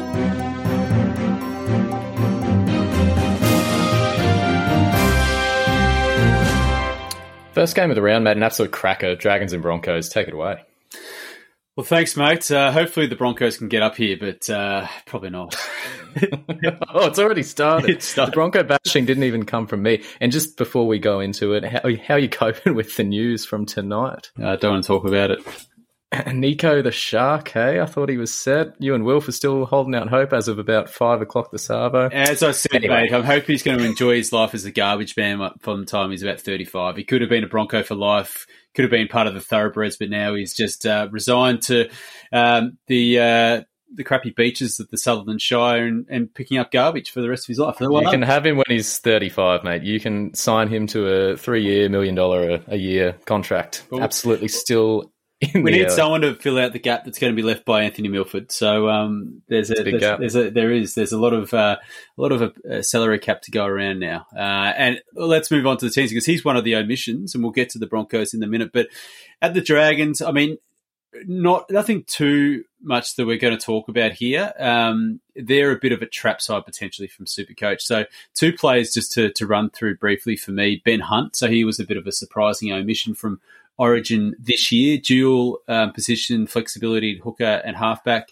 First 7.59 7.75
game 7.75 7.91
of 7.91 7.97
the 7.97 8.03
round, 8.03 8.23
made 8.23 8.37
an 8.37 8.45
absolute 8.45 8.71
cracker. 8.71 9.17
Dragons 9.17 9.53
and 9.53 9.61
Broncos, 9.61 10.09
take 10.09 10.29
it 10.29 10.33
away. 10.35 10.63
Well, 11.75 11.85
thanks, 11.85 12.17
mate. 12.17 12.49
Uh, 12.53 12.71
hopefully 12.71 13.09
the 13.09 13.17
Broncos 13.17 13.59
can 13.59 13.67
get 13.67 13.83
up 13.83 13.97
here, 13.97 14.17
but 14.17 14.49
uh, 14.49 14.87
probably 15.07 15.31
not. 15.31 15.57
oh, 16.95 17.09
it's 17.09 17.19
already 17.19 17.43
started. 17.43 17.91
It 17.97 18.03
started. 18.05 18.31
The 18.31 18.37
Bronco 18.37 18.63
bashing 18.63 19.07
didn't 19.07 19.25
even 19.25 19.45
come 19.45 19.67
from 19.67 19.83
me. 19.83 20.05
And 20.21 20.31
just 20.31 20.57
before 20.57 20.87
we 20.87 21.01
go 21.01 21.19
into 21.19 21.55
it, 21.55 21.65
how, 21.65 21.81
how 22.07 22.15
are 22.15 22.21
you 22.21 22.29
coping 22.29 22.77
with 22.77 22.95
the 22.95 23.03
news 23.03 23.45
from 23.45 23.67
tonight? 23.67 24.31
I 24.39 24.55
don't 24.55 24.75
want 24.75 24.85
to 24.85 24.87
talk 24.87 25.05
about 25.05 25.33
it. 25.33 25.41
Nicho 26.13 26.83
the 26.83 26.91
Shark, 26.91 27.51
hey? 27.51 27.81
I 27.81 27.87
thought 27.87 28.09
he 28.09 28.17
was 28.17 28.33
set. 28.33 28.69
You 28.79 28.95
and 28.95 29.05
Wilf 29.05 29.29
are 29.29 29.33
still 29.33 29.67
holding 29.67 29.95
out 29.95 30.09
hope 30.09 30.33
as 30.33 30.49
of 30.49 30.59
about 30.59 30.89
five 30.89 31.21
o'clock 31.21 31.53
this 31.53 31.69
Arvo. 31.69 32.11
As 32.11 32.43
I 32.43 32.53
said, 32.53 32.77
Anyway. 32.77 33.03
mate, 33.03 33.13
I'm 33.13 33.25
hoping 33.25 33.53
he's 33.53 33.63
going 33.63 33.79
to 33.79 33.85
enjoy 33.85 34.17
his 34.17 34.33
life 34.33 34.55
as 34.55 34.65
a 34.65 34.71
garbage 34.71 35.17
man 35.19 35.51
from 35.61 35.81
the 35.81 35.87
time 35.87 36.11
he's 36.11 36.23
about 36.23 36.41
35. 36.41 36.97
He 36.97 37.05
could 37.05 37.21
have 37.21 37.29
been 37.29 37.45
a 37.45 37.49
Bronco 37.49 37.83
for 37.83 37.95
life, 37.95 38.47
could 38.75 38.85
have 38.85 38.91
been 38.91 39.09
part 39.09 39.27
of 39.27 39.35
the 39.35 39.41
thoroughbreds, 39.41 39.99
but 39.99 40.09
now 40.09 40.35
he's 40.35 40.55
just 40.55 40.87
uh, 40.87 41.09
resigned 41.11 41.61
to 41.63 41.91
um, 42.33 42.79
the 42.87 43.19
uh, 43.19 43.63
the 43.95 44.05
crappy 44.05 44.31
beaches 44.31 44.81
of 44.81 44.89
the 44.91 44.99
Sutherland 44.99 45.41
Shire 45.41 45.87
and, 45.87 46.07
and 46.11 46.33
picking 46.33 46.59
up 46.59 46.71
garbage 46.71 47.11
for 47.11 47.21
the 47.21 47.29
rest 47.29 47.45
of 47.45 47.49
his 47.49 47.59
life. 47.59 47.77
You 47.81 48.07
can 48.11 48.23
have 48.23 48.45
him 48.45 48.57
when 48.57 48.67
he's 48.69 48.99
35, 48.99 49.65
mate. 49.65 49.83
You 49.83 49.99
can 49.99 50.35
sign 50.35 50.69
him 50.69 50.87
to 50.89 51.07
a 51.07 51.37
three 51.37 51.65
year, 51.65 51.89
million 51.89 52.15
dollar 52.15 52.51
a, 52.51 52.61
a 52.69 52.77
year 52.77 53.13
contract. 53.25 53.85
Cool. 53.89 54.03
Absolutely 54.03 54.49
still 54.49 55.11
we 55.55 55.71
need 55.71 55.83
air. 55.83 55.91
someone 55.91 56.23
to 56.23 56.35
fill 56.35 56.59
out 56.59 56.73
the 56.73 56.81
gap 56.81 57.05
that's 57.05 57.19
going 57.19 57.33
to 57.33 57.37
be 57.37 57.47
left 57.47 57.65
by 57.65 57.85
Anthony 57.85 58.09
Milford. 58.09 58.51
So 58.51 58.89
um, 58.89 59.43
there's 59.49 59.71
a, 59.71 59.81
a 59.81 59.85
there's, 59.85 60.01
gap. 60.01 60.19
there's 60.19 60.35
a 60.35 60.51
there 60.51 60.73
is 60.73 60.95
there's 60.95 61.13
a 61.13 61.19
lot 61.19 61.33
of 61.33 61.55
uh, 61.55 61.77
a 62.17 62.21
lot 62.21 62.33
of 62.33 62.43
uh, 62.43 62.83
salary 62.83 63.21
cap 63.21 63.43
to 63.43 63.53
go 63.53 63.65
around 63.65 64.01
now. 64.01 64.27
Uh, 64.37 64.73
and 64.77 65.01
let's 65.15 65.51
move 65.51 65.67
on 65.67 65.77
to 65.79 65.87
the 65.87 65.93
teams 65.93 66.11
because 66.11 66.27
he's 66.27 66.45
one 66.45 66.57
of 66.57 66.65
the 66.65 66.75
omissions, 66.75 67.35
and 67.35 67.45
we'll 67.45 67.53
get 67.53 67.71
to 67.71 67.79
the 67.79 67.87
Broncos 67.87 68.35
in 68.35 68.43
a 68.43 68.49
minute. 68.49 68.71
But 68.73 68.89
at 69.41 69.55
the 69.55 69.61
Dragons, 69.61 70.21
I 70.21 70.33
mean, 70.33 70.59
not 71.27 71.71
nothing 71.71 72.05
too 72.05 72.65
much 72.83 73.17
that 73.17 73.27
we're 73.27 73.39
going 73.39 73.57
to 73.57 73.65
talk 73.65 73.89
about 73.89 74.13
here. 74.13 74.53
Um, 74.59 75.21
they're 75.35 75.73
a 75.73 75.79
bit 75.79 75.93
of 75.93 76.03
a 76.03 76.07
trap 76.07 76.41
side 76.41 76.65
potentially 76.65 77.09
from 77.09 77.27
Supercoach. 77.27 77.81
So 77.81 78.05
two 78.35 78.53
players 78.53 78.93
just 78.93 79.13
to, 79.13 79.31
to 79.33 79.47
run 79.47 79.71
through 79.71 79.99
briefly 79.99 80.37
for 80.37 80.51
me. 80.51 80.83
Ben 80.85 81.01
Hunt, 81.01 81.37
so 81.37 81.49
he 81.49 81.65
was 81.65 81.81
a 81.81 81.85
bit 81.85 81.97
of 81.97 82.07
a 82.07 82.13
surprising 82.13 82.73
omission 82.73 83.15
from 83.15 83.41
Origin 83.79 84.35
this 84.39 84.71
year. 84.73 84.99
Dual 84.99 85.61
um, 85.69 85.93
position 85.93 86.47
flexibility 86.47 87.19
hooker 87.19 87.63
and 87.65 87.77
halfback. 87.77 88.29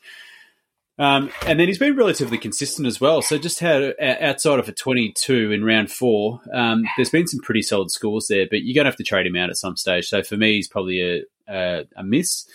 Um, 0.99 1.31
and 1.47 1.61
then 1.61 1.69
he's 1.69 1.79
been 1.79 1.97
relatively 1.97 2.39
consistent 2.39 2.87
as 2.87 3.01
well. 3.01 3.21
So 3.21 3.37
just 3.37 3.61
had 3.61 3.95
outside 4.01 4.59
of 4.59 4.69
a 4.69 4.73
22 4.73 5.53
in 5.53 5.63
round 5.63 5.93
four, 5.93 6.41
um, 6.53 6.85
there's 6.97 7.11
been 7.11 7.27
some 7.27 7.41
pretty 7.41 7.63
solid 7.63 7.91
scores 7.91 8.29
there, 8.29 8.47
but 8.49 8.63
you're 8.63 8.75
going 8.75 8.87
to 8.87 8.91
have 8.91 8.97
to 8.97 9.05
trade 9.05 9.27
him 9.27 9.37
out 9.37 9.51
at 9.51 9.57
some 9.57 9.77
stage. 9.77 10.09
So 10.09 10.23
for 10.23 10.37
me, 10.37 10.55
he's 10.55 10.69
probably 10.69 11.03
a, 11.03 11.23
a, 11.49 11.85
a 11.97 12.03
miss. 12.03 12.47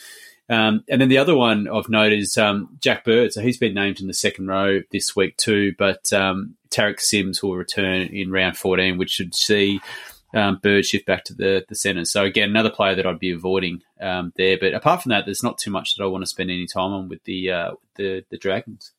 Um, 0.50 0.84
and 0.90 1.00
then 1.00 1.08
the 1.08 1.20
other 1.20 1.36
one 1.36 1.68
of 1.68 1.88
note 1.88 2.12
is 2.12 2.38
um, 2.38 2.78
Jack 2.82 3.06
Bird. 3.06 3.32
So 3.32 3.42
he's 3.42 3.58
been 3.58 3.76
named 3.76 4.02
in 4.02 4.08
the 4.08 4.14
second 4.14 4.48
row 4.48 4.82
this 4.92 5.16
week 5.16 5.38
too, 5.38 5.74
but 5.78 6.12
um, 6.12 6.56
Tariq 6.72 7.00
Sims 7.00 7.44
will 7.44 7.56
return 7.56 8.08
in 8.08 8.32
round 8.32 8.58
14, 8.58 8.98
which 8.98 9.12
should 9.12 9.36
see 9.36 9.80
um, 10.33 10.60
Bird 10.62 10.86
shift 10.86 11.06
back 11.06 11.24
to 11.25 11.33
the, 11.33 11.66
the 11.68 11.75
centre. 11.75 12.06
So 12.06 12.24
again, 12.24 12.50
another 12.50 12.69
player 12.69 12.95
that 12.95 13.06
I'd 13.06 13.19
be 13.19 13.31
avoiding 13.31 13.81
um, 14.00 14.33
there. 14.36 14.57
But 14.60 14.74
apart 14.74 15.04
from 15.04 15.12
that, 15.12 15.25
there's 15.25 15.44
not 15.44 15.57
too 15.57 15.72
much 15.72 15.95
that 15.95 16.04
I 16.04 16.07
want 16.07 16.24
to 16.24 16.30
spend 16.30 16.50
any 16.50 16.68
time 16.68 16.92
on 16.94 17.10
with 17.10 17.24
the 17.24 17.51
uh, 17.51 17.72
the, 17.95 18.24
the 18.30 18.38
Dragons. 18.38 18.94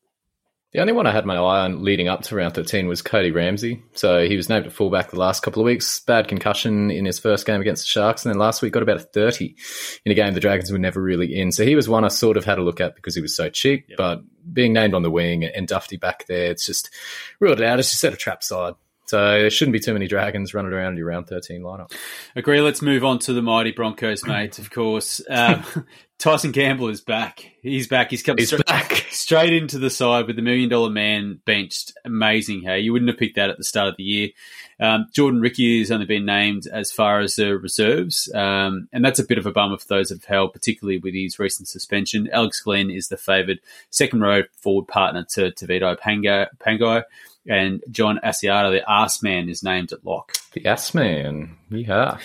The 0.72 0.80
only 0.80 0.94
one 0.94 1.06
I 1.06 1.12
had 1.12 1.26
my 1.26 1.36
eye 1.36 1.64
on 1.64 1.84
leading 1.84 2.08
up 2.08 2.22
to 2.22 2.34
round 2.34 2.54
13 2.54 2.88
was 2.88 3.02
Cody 3.02 3.30
Ramsey. 3.30 3.82
So 3.92 4.26
he 4.26 4.36
was 4.36 4.48
named 4.48 4.64
at 4.64 4.72
fullback 4.72 5.10
the 5.10 5.18
last 5.18 5.42
couple 5.42 5.60
of 5.60 5.66
weeks. 5.66 6.00
Bad 6.00 6.28
concussion 6.28 6.90
in 6.90 7.04
his 7.04 7.18
first 7.18 7.44
game 7.44 7.60
against 7.60 7.82
the 7.82 7.88
Sharks. 7.88 8.24
And 8.24 8.32
then 8.32 8.38
last 8.38 8.62
week 8.62 8.72
got 8.72 8.82
about 8.82 8.96
a 8.96 9.00
30 9.00 9.54
in 10.06 10.12
a 10.12 10.14
game 10.14 10.32
the 10.32 10.40
Dragons 10.40 10.72
were 10.72 10.78
never 10.78 11.02
really 11.02 11.38
in. 11.38 11.52
So 11.52 11.62
he 11.62 11.76
was 11.76 11.90
one 11.90 12.04
I 12.04 12.08
sort 12.08 12.38
of 12.38 12.46
had 12.46 12.56
a 12.56 12.62
look 12.62 12.80
at 12.80 12.96
because 12.96 13.14
he 13.14 13.20
was 13.20 13.36
so 13.36 13.50
cheap. 13.50 13.86
But 13.98 14.22
being 14.50 14.72
named 14.72 14.94
on 14.94 15.02
the 15.02 15.10
wing 15.10 15.44
and 15.44 15.68
Dufty 15.68 16.00
back 16.00 16.24
there, 16.26 16.50
it's 16.50 16.64
just 16.64 16.88
ruled 17.38 17.60
it 17.60 17.66
out. 17.66 17.78
It's 17.78 17.90
just 17.90 18.04
at 18.04 18.14
a 18.14 18.16
trap 18.16 18.42
side. 18.42 18.72
So 19.06 19.18
there 19.18 19.50
shouldn't 19.50 19.72
be 19.72 19.80
too 19.80 19.92
many 19.92 20.06
Dragons 20.06 20.54
running 20.54 20.72
around 20.72 20.92
in 20.92 20.98
your 20.98 21.08
round 21.08 21.26
13 21.26 21.62
lineup. 21.62 21.92
Agree. 22.34 22.60
Let's 22.60 22.80
move 22.80 23.04
on 23.04 23.18
to 23.20 23.32
the 23.32 23.42
mighty 23.42 23.72
Broncos, 23.72 24.24
mate. 24.24 24.58
Of 24.58 24.70
course, 24.70 25.20
um, 25.28 25.64
Tyson 26.18 26.52
Gamble 26.52 26.88
is 26.88 27.00
back. 27.00 27.44
He's 27.62 27.88
back. 27.88 28.10
He's 28.10 28.22
come 28.22 28.36
He's 28.38 28.46
straight, 28.46 28.64
back. 28.64 29.06
straight 29.10 29.52
into 29.52 29.80
the 29.80 29.90
side 29.90 30.28
with 30.28 30.36
the 30.36 30.42
million 30.42 30.68
dollar 30.68 30.88
man 30.88 31.40
benched. 31.44 31.92
Amazing. 32.04 32.62
Hey, 32.62 32.78
you 32.78 32.92
wouldn't 32.92 33.10
have 33.10 33.18
picked 33.18 33.34
that 33.34 33.50
at 33.50 33.58
the 33.58 33.64
start 33.64 33.88
of 33.88 33.96
the 33.96 34.04
year. 34.04 34.28
Um, 34.78 35.06
Jordan 35.12 35.40
Riki 35.40 35.80
has 35.80 35.90
only 35.90 36.06
been 36.06 36.24
named 36.24 36.68
as 36.72 36.92
far 36.92 37.20
as 37.20 37.34
the 37.34 37.58
reserves, 37.58 38.32
um, 38.34 38.88
and 38.92 39.04
that's 39.04 39.18
a 39.18 39.26
bit 39.26 39.38
of 39.38 39.46
a 39.46 39.52
bummer 39.52 39.78
for 39.78 39.88
those 39.88 40.08
that 40.10 40.18
have 40.20 40.24
held, 40.24 40.52
particularly 40.52 40.98
with 40.98 41.12
his 41.12 41.40
recent 41.40 41.68
suspension. 41.68 42.30
Alex 42.32 42.60
Glenn 42.60 42.88
is 42.88 43.08
the 43.08 43.16
favoured 43.16 43.58
second 43.90 44.20
row 44.20 44.42
forward 44.56 44.86
partner 44.86 45.26
to 45.32 45.50
to 45.50 45.66
Vito. 45.66 45.94
Pangai. 45.96 47.02
And 47.48 47.82
John 47.90 48.20
Asiata, 48.24 48.70
the 48.70 48.88
ass 48.88 49.22
man, 49.22 49.48
is 49.48 49.62
named 49.62 49.92
at 49.92 50.04
lock. 50.04 50.32
The 50.52 50.66
ass 50.66 50.94
man. 50.94 51.56
Yeah. 51.70 52.18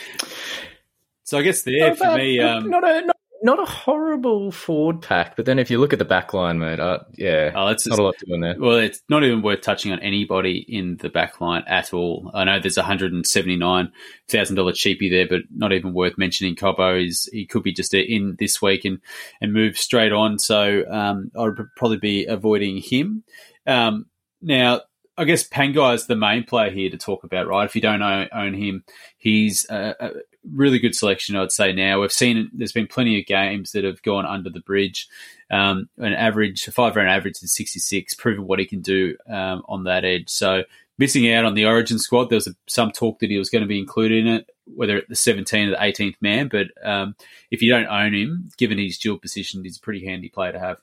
So 1.24 1.38
I 1.38 1.41
guess 1.41 1.63
there 1.63 1.95
for 1.95 2.15
me, 2.15 2.39
um, 2.39 2.69
not, 2.69 2.88
a, 2.88 3.05
not, 3.05 3.17
not 3.41 3.59
a 3.59 3.65
horrible 3.65 4.51
forward 4.51 5.01
pack. 5.01 5.36
But 5.36 5.45
then 5.45 5.59
if 5.59 5.69
you 5.69 5.77
look 5.77 5.91
at 5.91 6.00
the 6.00 6.05
back 6.05 6.33
line, 6.33 6.59
mate, 6.59 6.79
uh, 6.79 7.00
yeah, 7.15 7.51
Oh, 7.55 7.67
that's 7.67 7.86
not 7.88 8.00
a 8.00 8.03
lot 8.03 8.15
doing 8.25 8.41
there. 8.41 8.55
Well, 8.57 8.77
it's 8.77 9.01
not 9.09 9.24
even 9.24 9.41
worth 9.41 9.62
touching 9.62 9.91
on 9.91 10.00
anybody 10.00 10.57
in 10.57 10.97
the 10.97 11.09
back 11.09 11.41
line 11.41 11.63
at 11.67 11.93
all. 11.93 12.31
I 12.33 12.43
know 12.45 12.59
there's 12.59 12.77
a 12.77 12.83
hundred 12.83 13.12
and 13.12 13.25
seventy 13.25 13.57
nine 13.57 13.91
thousand 14.29 14.55
dollar 14.55 14.71
cheapie 14.71 15.09
there, 15.09 15.27
but 15.27 15.41
not 15.53 15.74
even 15.74 15.93
worth 15.93 16.17
mentioning. 16.17 16.55
Cobbo 16.55 17.05
is 17.05 17.29
he 17.33 17.45
could 17.45 17.63
be 17.63 17.74
just 17.74 17.93
in 17.93 18.38
this 18.39 18.62
week 18.62 18.86
and 18.86 19.00
and 19.41 19.51
move 19.51 19.77
straight 19.77 20.13
on. 20.13 20.39
So 20.39 20.83
um, 20.89 21.31
I'd 21.38 21.55
probably 21.75 21.97
be 21.97 22.25
avoiding 22.25 22.77
him. 22.77 23.24
Um, 23.65 24.05
now, 24.41 24.81
I 25.17 25.25
guess 25.25 25.47
Pangai 25.47 25.95
is 25.95 26.05
the 26.05 26.15
main 26.15 26.43
player 26.43 26.69
here 26.69 26.89
to 26.89 26.97
talk 26.97 27.24
about, 27.24 27.47
right? 27.47 27.65
If 27.65 27.75
you 27.75 27.81
don't 27.81 28.01
own, 28.01 28.53
him, 28.53 28.83
he's 29.17 29.67
a, 29.69 29.95
a 30.00 30.12
really 30.53 30.77
good 30.77 30.95
selection, 30.95 31.36
I'd 31.36 31.51
say. 31.51 31.74
Now 31.74 32.01
we've 32.01 32.12
seen 32.12 32.51
there's 32.53 32.71
been 32.71 32.88
plenty 32.88 33.19
of 33.19 33.25
games 33.25 33.71
that 33.71 33.83
have 33.83 34.01
gone 34.03 34.25
under 34.25 34.50
the 34.50 34.59
bridge. 34.59 35.07
Um, 35.50 35.89
an 35.97 36.13
average, 36.13 36.67
a 36.67 36.71
five 36.71 36.95
round 36.95 37.09
average 37.09 37.38
is 37.41 37.55
66, 37.55 38.13
proving 38.15 38.45
what 38.45 38.59
he 38.59 38.65
can 38.65 38.81
do 38.81 39.17
um, 39.27 39.63
on 39.67 39.86
that 39.86 40.05
edge. 40.05 40.29
So 40.29 40.63
missing 40.97 41.31
out 41.31 41.45
on 41.45 41.53
the 41.53 41.65
Origin 41.65 42.00
squad. 42.00 42.29
There 42.29 42.38
was 42.38 42.47
a, 42.47 42.55
some 42.67 42.91
talk 42.91 43.19
that 43.19 43.29
he 43.29 43.38
was 43.38 43.50
going 43.50 43.62
to 43.63 43.67
be 43.67 43.79
included 43.79 44.25
in 44.25 44.33
it, 44.33 44.50
whether 44.65 44.97
at 44.97 45.09
the 45.09 45.15
17th 45.15 45.67
or 45.67 45.71
the 45.71 45.77
18th 45.77 46.15
man. 46.21 46.47
But 46.47 46.67
um, 46.83 47.15
if 47.51 47.62
you 47.62 47.71
don't 47.71 47.88
own 47.88 48.13
him, 48.13 48.50
given 48.57 48.77
his 48.77 48.97
dual 48.97 49.17
position, 49.17 49.63
he's 49.63 49.77
a 49.77 49.81
pretty 49.81 50.05
handy 50.05 50.29
player 50.29 50.51
to 50.51 50.59
have. 50.59 50.77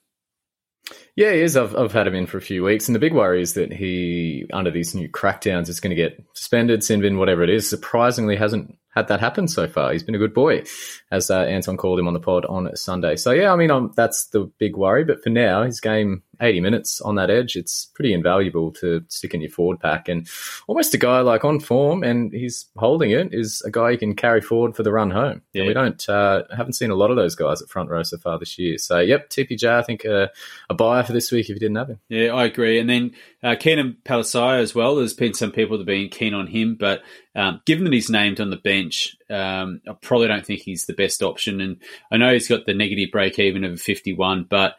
Yeah, 1.16 1.32
he 1.32 1.40
is. 1.40 1.56
I've, 1.56 1.74
I've 1.76 1.92
had 1.92 2.06
him 2.06 2.14
in 2.14 2.26
for 2.26 2.38
a 2.38 2.42
few 2.42 2.64
weeks, 2.64 2.88
and 2.88 2.94
the 2.94 3.00
big 3.00 3.14
worry 3.14 3.40
is 3.40 3.54
that 3.54 3.72
he, 3.72 4.44
under 4.52 4.70
these 4.70 4.94
new 4.94 5.08
crackdowns, 5.08 5.68
is 5.68 5.80
going 5.80 5.90
to 5.90 5.96
get 5.96 6.22
suspended, 6.34 6.82
sin 6.84 7.00
bin, 7.00 7.18
whatever 7.18 7.42
it 7.42 7.50
is. 7.50 7.68
Surprisingly, 7.68 8.36
hasn't 8.36 8.76
had 8.94 9.08
that 9.08 9.20
happen 9.20 9.48
so 9.48 9.66
far. 9.66 9.92
He's 9.92 10.02
been 10.02 10.14
a 10.14 10.18
good 10.18 10.34
boy, 10.34 10.64
as 11.10 11.30
uh, 11.30 11.40
Anton 11.40 11.76
called 11.76 11.98
him 11.98 12.06
on 12.06 12.14
the 12.14 12.20
pod 12.20 12.44
on 12.46 12.74
Sunday. 12.76 13.16
So 13.16 13.32
yeah, 13.32 13.52
I 13.52 13.56
mean 13.56 13.70
um, 13.70 13.92
that's 13.96 14.26
the 14.28 14.50
big 14.58 14.76
worry. 14.76 15.04
But 15.04 15.22
for 15.22 15.30
now, 15.30 15.62
his 15.62 15.80
game 15.80 16.22
80 16.40 16.60
minutes 16.60 17.00
on 17.00 17.14
that 17.16 17.30
edge, 17.30 17.56
it's 17.56 17.90
pretty 17.94 18.12
invaluable 18.12 18.72
to 18.72 19.04
stick 19.08 19.34
in 19.34 19.40
your 19.40 19.50
forward 19.50 19.80
pack. 19.80 20.08
And 20.08 20.28
almost 20.66 20.94
a 20.94 20.98
guy 20.98 21.20
like 21.20 21.44
on 21.44 21.60
form, 21.60 22.02
and 22.02 22.32
he's 22.32 22.66
holding 22.76 23.10
it, 23.10 23.32
is 23.32 23.62
a 23.66 23.70
guy 23.70 23.90
you 23.90 23.98
can 23.98 24.14
carry 24.14 24.40
forward 24.40 24.76
for 24.76 24.82
the 24.82 24.92
run 24.92 25.10
home. 25.10 25.42
Yeah. 25.52 25.62
And 25.62 25.68
we 25.68 25.74
don't 25.74 26.08
uh, 26.08 26.42
haven't 26.54 26.74
seen 26.74 26.90
a 26.90 26.94
lot 26.94 27.10
of 27.10 27.16
those 27.16 27.34
guys 27.34 27.62
at 27.62 27.68
front 27.68 27.90
row 27.90 28.02
so 28.02 28.18
far 28.18 28.38
this 28.38 28.58
year. 28.58 28.78
So 28.78 28.98
yep, 28.98 29.30
TPJ, 29.30 29.68
I 29.68 29.82
think 29.82 30.04
uh, 30.04 30.28
a 30.68 30.74
buyer 30.74 31.02
for 31.02 31.12
this 31.12 31.30
week 31.30 31.44
if 31.46 31.50
you 31.50 31.60
didn't 31.60 31.76
have 31.76 31.90
him. 31.90 32.00
Yeah, 32.08 32.34
I 32.34 32.44
agree. 32.44 32.78
And 32.78 32.88
then 32.88 33.12
uh, 33.42 33.56
Keenan 33.58 33.98
Palasia 34.04 34.60
as 34.60 34.74
well. 34.74 34.96
There's 34.96 35.14
been 35.14 35.34
some 35.34 35.52
people 35.52 35.76
that 35.76 35.82
have 35.82 35.86
been 35.86 36.08
keen 36.08 36.34
on 36.34 36.46
him, 36.46 36.76
but 36.78 37.02
um, 37.36 37.60
given 37.66 37.84
that 37.84 37.92
he's 37.92 38.10
named 38.10 38.40
on 38.40 38.50
the 38.50 38.56
bench, 38.56 39.16
um, 39.28 39.80
I 39.88 39.92
probably 40.00 40.28
don't 40.28 40.46
think 40.46 40.60
he's 40.60 40.86
the 40.86 40.92
best 40.92 41.22
option. 41.22 41.60
And 41.60 41.78
I 42.10 42.16
know 42.16 42.32
he's 42.32 42.48
got 42.48 42.66
the 42.66 42.74
negative 42.74 43.10
break 43.10 43.38
even 43.38 43.64
of 43.64 43.80
51, 43.80 44.46
but 44.48 44.76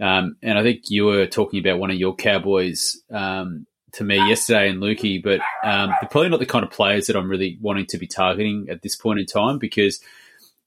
um, 0.00 0.36
and 0.42 0.58
I 0.58 0.62
think 0.62 0.90
you 0.90 1.04
were 1.04 1.26
talking 1.26 1.60
about 1.60 1.78
one 1.78 1.90
of 1.90 1.96
your 1.96 2.14
Cowboys 2.14 3.00
um, 3.10 3.66
to 3.92 4.04
me 4.04 4.16
yesterday 4.16 4.68
and 4.68 4.82
Lukey, 4.82 5.22
but 5.22 5.40
um, 5.62 5.94
they're 6.00 6.08
probably 6.10 6.30
not 6.30 6.40
the 6.40 6.46
kind 6.46 6.64
of 6.64 6.70
players 6.70 7.06
that 7.06 7.16
I'm 7.16 7.28
really 7.28 7.58
wanting 7.60 7.86
to 7.86 7.98
be 7.98 8.06
targeting 8.06 8.66
at 8.70 8.82
this 8.82 8.96
point 8.96 9.20
in 9.20 9.26
time 9.26 9.58
because 9.58 10.00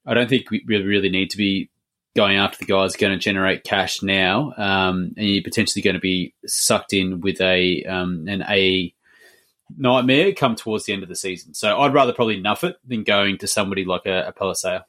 I 0.06 0.14
don't 0.14 0.30
think 0.30 0.50
we 0.50 0.64
really, 0.66 1.10
need 1.10 1.32
to 1.32 1.38
be 1.38 1.70
going 2.16 2.38
after 2.38 2.58
the 2.58 2.66
guys 2.66 2.96
going 2.96 3.14
to 3.14 3.20
generate 3.20 3.64
cash 3.64 4.02
now, 4.02 4.54
um, 4.58 5.14
and 5.18 5.28
you're 5.28 5.44
potentially 5.44 5.82
going 5.82 5.96
to 5.96 6.00
be 6.00 6.34
sucked 6.46 6.94
in 6.94 7.20
with 7.22 7.42
a 7.42 7.84
um, 7.84 8.28
an 8.28 8.44
A 8.44 8.94
nightmare 9.78 10.32
come 10.32 10.56
towards 10.56 10.86
the 10.86 10.94
end 10.94 11.04
of 11.04 11.10
the 11.10 11.16
season. 11.16 11.54
So 11.54 11.78
I'd 11.80 11.94
rather 11.94 12.14
probably 12.14 12.40
nuff 12.40 12.64
it 12.64 12.78
than 12.86 13.04
going 13.04 13.38
to 13.40 13.48
somebody 13.48 13.84
like 13.84 14.06
a, 14.06 14.34
a. 14.64 14.86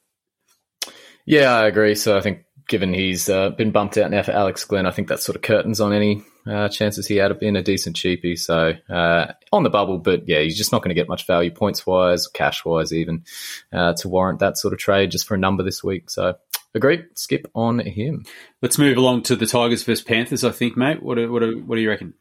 Yeah, 1.27 1.53
I 1.53 1.67
agree. 1.67 1.97
So 1.97 2.17
I 2.17 2.21
think 2.21 2.45
given 2.69 2.93
he's 2.93 3.29
uh, 3.29 3.51
been 3.51 3.73
bumped 3.73 3.99
out 3.99 4.11
now 4.11 4.23
for 4.23 4.33
Alex 4.33 4.65
Glenn, 4.65 4.87
I 4.87 4.91
think 4.91 5.09
that 5.09 5.21
sort 5.21 5.37
of 5.37 5.43
curtains 5.43 5.81
on 5.81 5.93
any 5.93 6.23
uh, 6.47 6.69
chances 6.69 7.07
he 7.07 7.17
had 7.17 7.31
of 7.31 7.41
being 7.41 7.57
a 7.57 7.63
decent 7.63 7.97
cheapie. 7.97 8.39
So 8.39 8.75
uh, 8.95 9.33
on 9.53 9.63
the 9.65 9.71
bubble, 9.71 9.99
but 9.99 10.29
yeah, 10.29 10.41
he's 10.41 10.57
just 10.57 10.71
not 10.71 10.83
going 10.83 10.91
to 10.91 11.01
get 11.01 11.09
much 11.09 11.27
value 11.27 11.51
points 11.51 11.87
wise, 11.87 12.27
cash 12.29 12.65
wise, 12.65 12.93
even 12.93 13.25
uh, 13.73 13.95
to 13.95 14.09
warrant 14.09 14.41
that 14.41 14.59
sort 14.59 14.75
of 14.75 14.79
trade 14.79 15.11
just 15.11 15.27
for 15.27 15.35
a 15.35 15.39
number 15.39 15.63
this 15.63 15.83
week. 15.83 16.11
So 16.11 16.37
agree, 16.75 17.05
skip 17.15 17.51
on 17.55 17.81
him. 17.81 18.25
Let's 18.63 18.79
move 18.79 18.97
along 18.97 19.23
to 19.25 19.37
the 19.37 19.47
Tigers 19.47 19.83
versus 19.83 20.05
Panthers. 20.05 20.45
I 20.45 20.51
think, 20.51 20.77
mate. 20.77 21.03
What 21.03 21.17
do, 21.17 21.33
what 21.33 21.41
do, 21.41 21.63
what 21.67 21.77
do 21.77 21.83
you 21.83 21.89
reckon? 21.89 22.15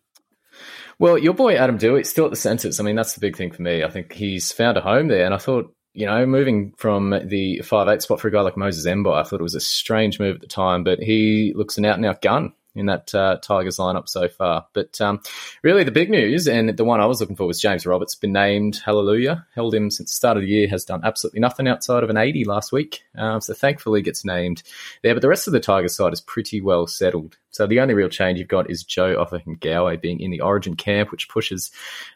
Well, 1.00 1.18
your 1.18 1.34
boy 1.34 1.56
Adam 1.56 1.77
Doueihi 1.77 2.06
still 2.06 2.25
at 2.25 2.32
the 2.32 2.38
centres. 2.38 2.80
I 2.80 2.84
mean, 2.84 2.96
that's 2.96 3.13
the 3.13 3.20
big 3.20 3.38
thing 3.38 3.51
for 3.51 3.62
me. 3.62 3.84
I 3.84 3.89
think 3.89 4.13
he's 4.13 4.51
found 4.51 4.77
a 4.77 4.82
home 4.82 5.10
there, 5.10 5.25
and 5.25 5.34
I 5.34 5.38
thought. 5.38 5.74
You 5.98 6.06
know, 6.06 6.27
moving 6.27 6.74
from 6.77 7.10
the 7.25 7.62
five 7.62 7.88
eight 7.88 8.04
spot 8.04 8.22
for 8.22 8.27
a 8.27 8.32
guy 8.32 8.42
like 8.42 8.56
Moses 8.56 8.86
Mbye, 8.86 9.20
I 9.20 9.24
thought 9.24 9.39
it 9.39 9.44
was 9.44 9.56
a 9.56 9.60
strange 9.60 10.20
move 10.20 10.36
at 10.36 10.42
the 10.42 10.48
time, 10.48 10.84
but 10.84 11.00
he 11.00 11.54
looks 11.56 11.80
an 11.80 11.86
out 11.86 11.96
and 11.96 12.06
out 12.06 12.22
gun 12.22 12.54
in 12.75 12.86
that 12.86 13.16
uh, 13.16 13.38
Tigers 13.42 13.77
lineup 13.77 14.08
so 14.08 14.27
far. 14.27 14.68
But 14.74 15.01
um, 15.01 15.22
really, 15.63 15.84
the 15.84 15.92
big 15.92 16.12
news, 16.12 16.48
and 16.48 16.70
the 16.70 16.84
one 16.84 17.01
I 17.01 17.08
was 17.08 17.20
looking 17.20 17.36
for, 17.36 17.48
was 17.48 17.60
James 17.60 17.88
Roberts. 17.88 18.13
Been 18.13 18.32
named 18.32 18.80
Hallelujah. 18.86 19.48
Held 19.56 19.74
him 19.74 19.89
since 19.89 20.12
the 20.12 20.16
start 20.16 20.38
of 20.38 20.44
the 20.44 20.50
year. 20.50 20.68
Has 20.68 20.86
done 20.86 21.01
absolutely 21.04 21.39
nothing 21.39 21.68
outside 21.68 22.04
of 22.04 22.12
an 22.12 22.18
80 22.18 22.46
last 22.46 22.72
week. 22.72 23.01
Um, 23.18 23.42
so 23.42 23.56
thankfully 23.56 24.04
gets 24.04 24.24
named 24.24 24.62
there. 25.01 25.16
But 25.16 25.22
the 25.22 25.30
rest 25.30 25.48
of 25.48 25.54
the 25.54 25.60
Tigers 25.60 25.96
side 25.96 26.13
is 26.13 26.22
pretty 26.22 26.62
well 26.62 26.86
settled. 26.86 27.38
So 27.50 27.66
the 27.66 27.80
only 27.80 27.96
real 27.96 28.10
change 28.10 28.38
you've 28.38 28.48
got 28.48 28.70
is 28.70 28.84
Joe 28.84 29.16
Ofahengaue 29.16 30.00
being 30.00 30.20
in 30.20 30.30
the 30.30 30.42
Origin 30.42 30.75
camp, 30.75 31.12
which 31.12 31.27
pushes. 31.27 31.72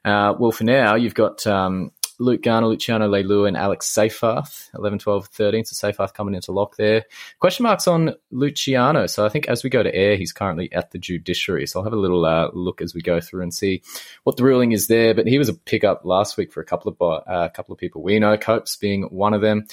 Uh, 0.05 0.35
well, 0.37 0.51
for 0.51 0.63
now, 0.65 0.93
you've 0.95 1.15
got. 1.15 1.47
Um, 1.47 1.91
Luke 2.21 2.43
Garner, 2.43 2.67
Luciano 2.67 3.09
Leilua, 3.09 3.47
and 3.47 3.57
Alex 3.57 3.91
Seyfarth, 3.91 4.69
11, 4.75 4.99
12, 4.99 5.27
13. 5.27 5.65
So 5.65 5.87
Seyfarth 5.87 6.13
coming 6.13 6.35
into 6.35 6.51
lock 6.51 6.77
there. 6.77 7.05
Question 7.39 7.63
marks 7.63 7.87
on 7.87 8.13
Luciano. 8.29 9.07
So 9.07 9.25
I 9.25 9.29
think 9.29 9.47
as 9.47 9.63
we 9.63 9.69
go 9.69 9.81
to 9.81 9.93
air, 9.93 10.15
he's 10.15 10.31
currently 10.31 10.71
at 10.71 10.91
the 10.91 10.99
judiciary. 10.99 11.65
So 11.65 11.79
I'll 11.79 11.83
have 11.83 11.93
a 11.93 11.97
little 11.97 12.23
uh, 12.25 12.49
look 12.53 12.81
as 12.81 12.93
we 12.93 13.01
go 13.01 13.19
through 13.19 13.41
and 13.41 13.53
see 13.53 13.81
what 14.23 14.37
the 14.37 14.43
ruling 14.43 14.71
is 14.71 14.87
there. 14.87 15.13
But 15.13 15.27
he 15.27 15.39
was 15.39 15.49
a 15.49 15.53
pickup 15.53 16.05
last 16.05 16.37
week 16.37 16.53
for 16.53 16.61
a 16.61 16.65
couple 16.65 16.91
of 16.91 17.01
uh, 17.01 17.21
a 17.27 17.49
couple 17.49 17.73
of 17.73 17.79
people 17.79 18.03
we 18.03 18.19
know, 18.19 18.37
Copes 18.37 18.75
being 18.75 19.03
one 19.03 19.33
of 19.33 19.41
them. 19.41 19.65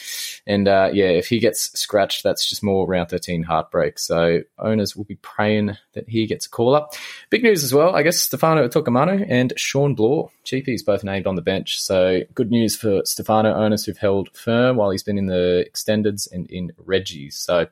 And 0.47 0.67
uh, 0.69 0.91
yeah, 0.93 1.09
if 1.09 1.29
he 1.29 1.39
gets 1.39 1.79
scratched, 1.79 2.23
that's 2.23 2.49
just 2.49 2.63
more 2.63 2.87
round 2.87 3.11
13 3.11 3.43
heartbreak. 3.43 3.99
So 3.99 4.41
owners 4.59 4.97
will 4.97 5.05
be 5.05 5.17
praying 5.17 5.77
that 5.93 6.09
he 6.09 6.27
gets 6.27 6.47
a 6.47 6.51
call 6.51 6.75
up. 6.75 6.95
Big 7.29 7.43
news 7.43 7.63
as 7.63 7.75
well, 7.75 7.95
I 7.95 8.03
guess 8.03 8.19
Stefano 8.19 8.69
Tokamanu 8.69 9.27
and 9.29 9.53
Shawn 9.57 9.95
Blore, 9.95 10.31
cheapies 10.45 10.85
both 10.85 11.05
named 11.05 11.27
on 11.27 11.35
the 11.35 11.43
bench. 11.43 11.81
So 11.81 12.23
good 12.39 12.51
news 12.53 12.77
for 12.77 13.03
Stefano 13.05 13.53
owners 13.53 13.85
who've 13.85 13.99
held 13.99 14.29
firm 14.33 14.77
while 14.77 14.91
he's 14.91 15.03
been 15.03 15.19
in 15.19 15.27
the 15.27 15.67
extendeds 15.69 16.31
and 16.31 16.49
in 16.49 16.71
Reggie's. 16.79 17.37
So, 17.37 17.67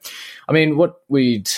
I 0.48 0.52
mean, 0.52 0.76
what 0.76 1.02
we'd 1.08 1.48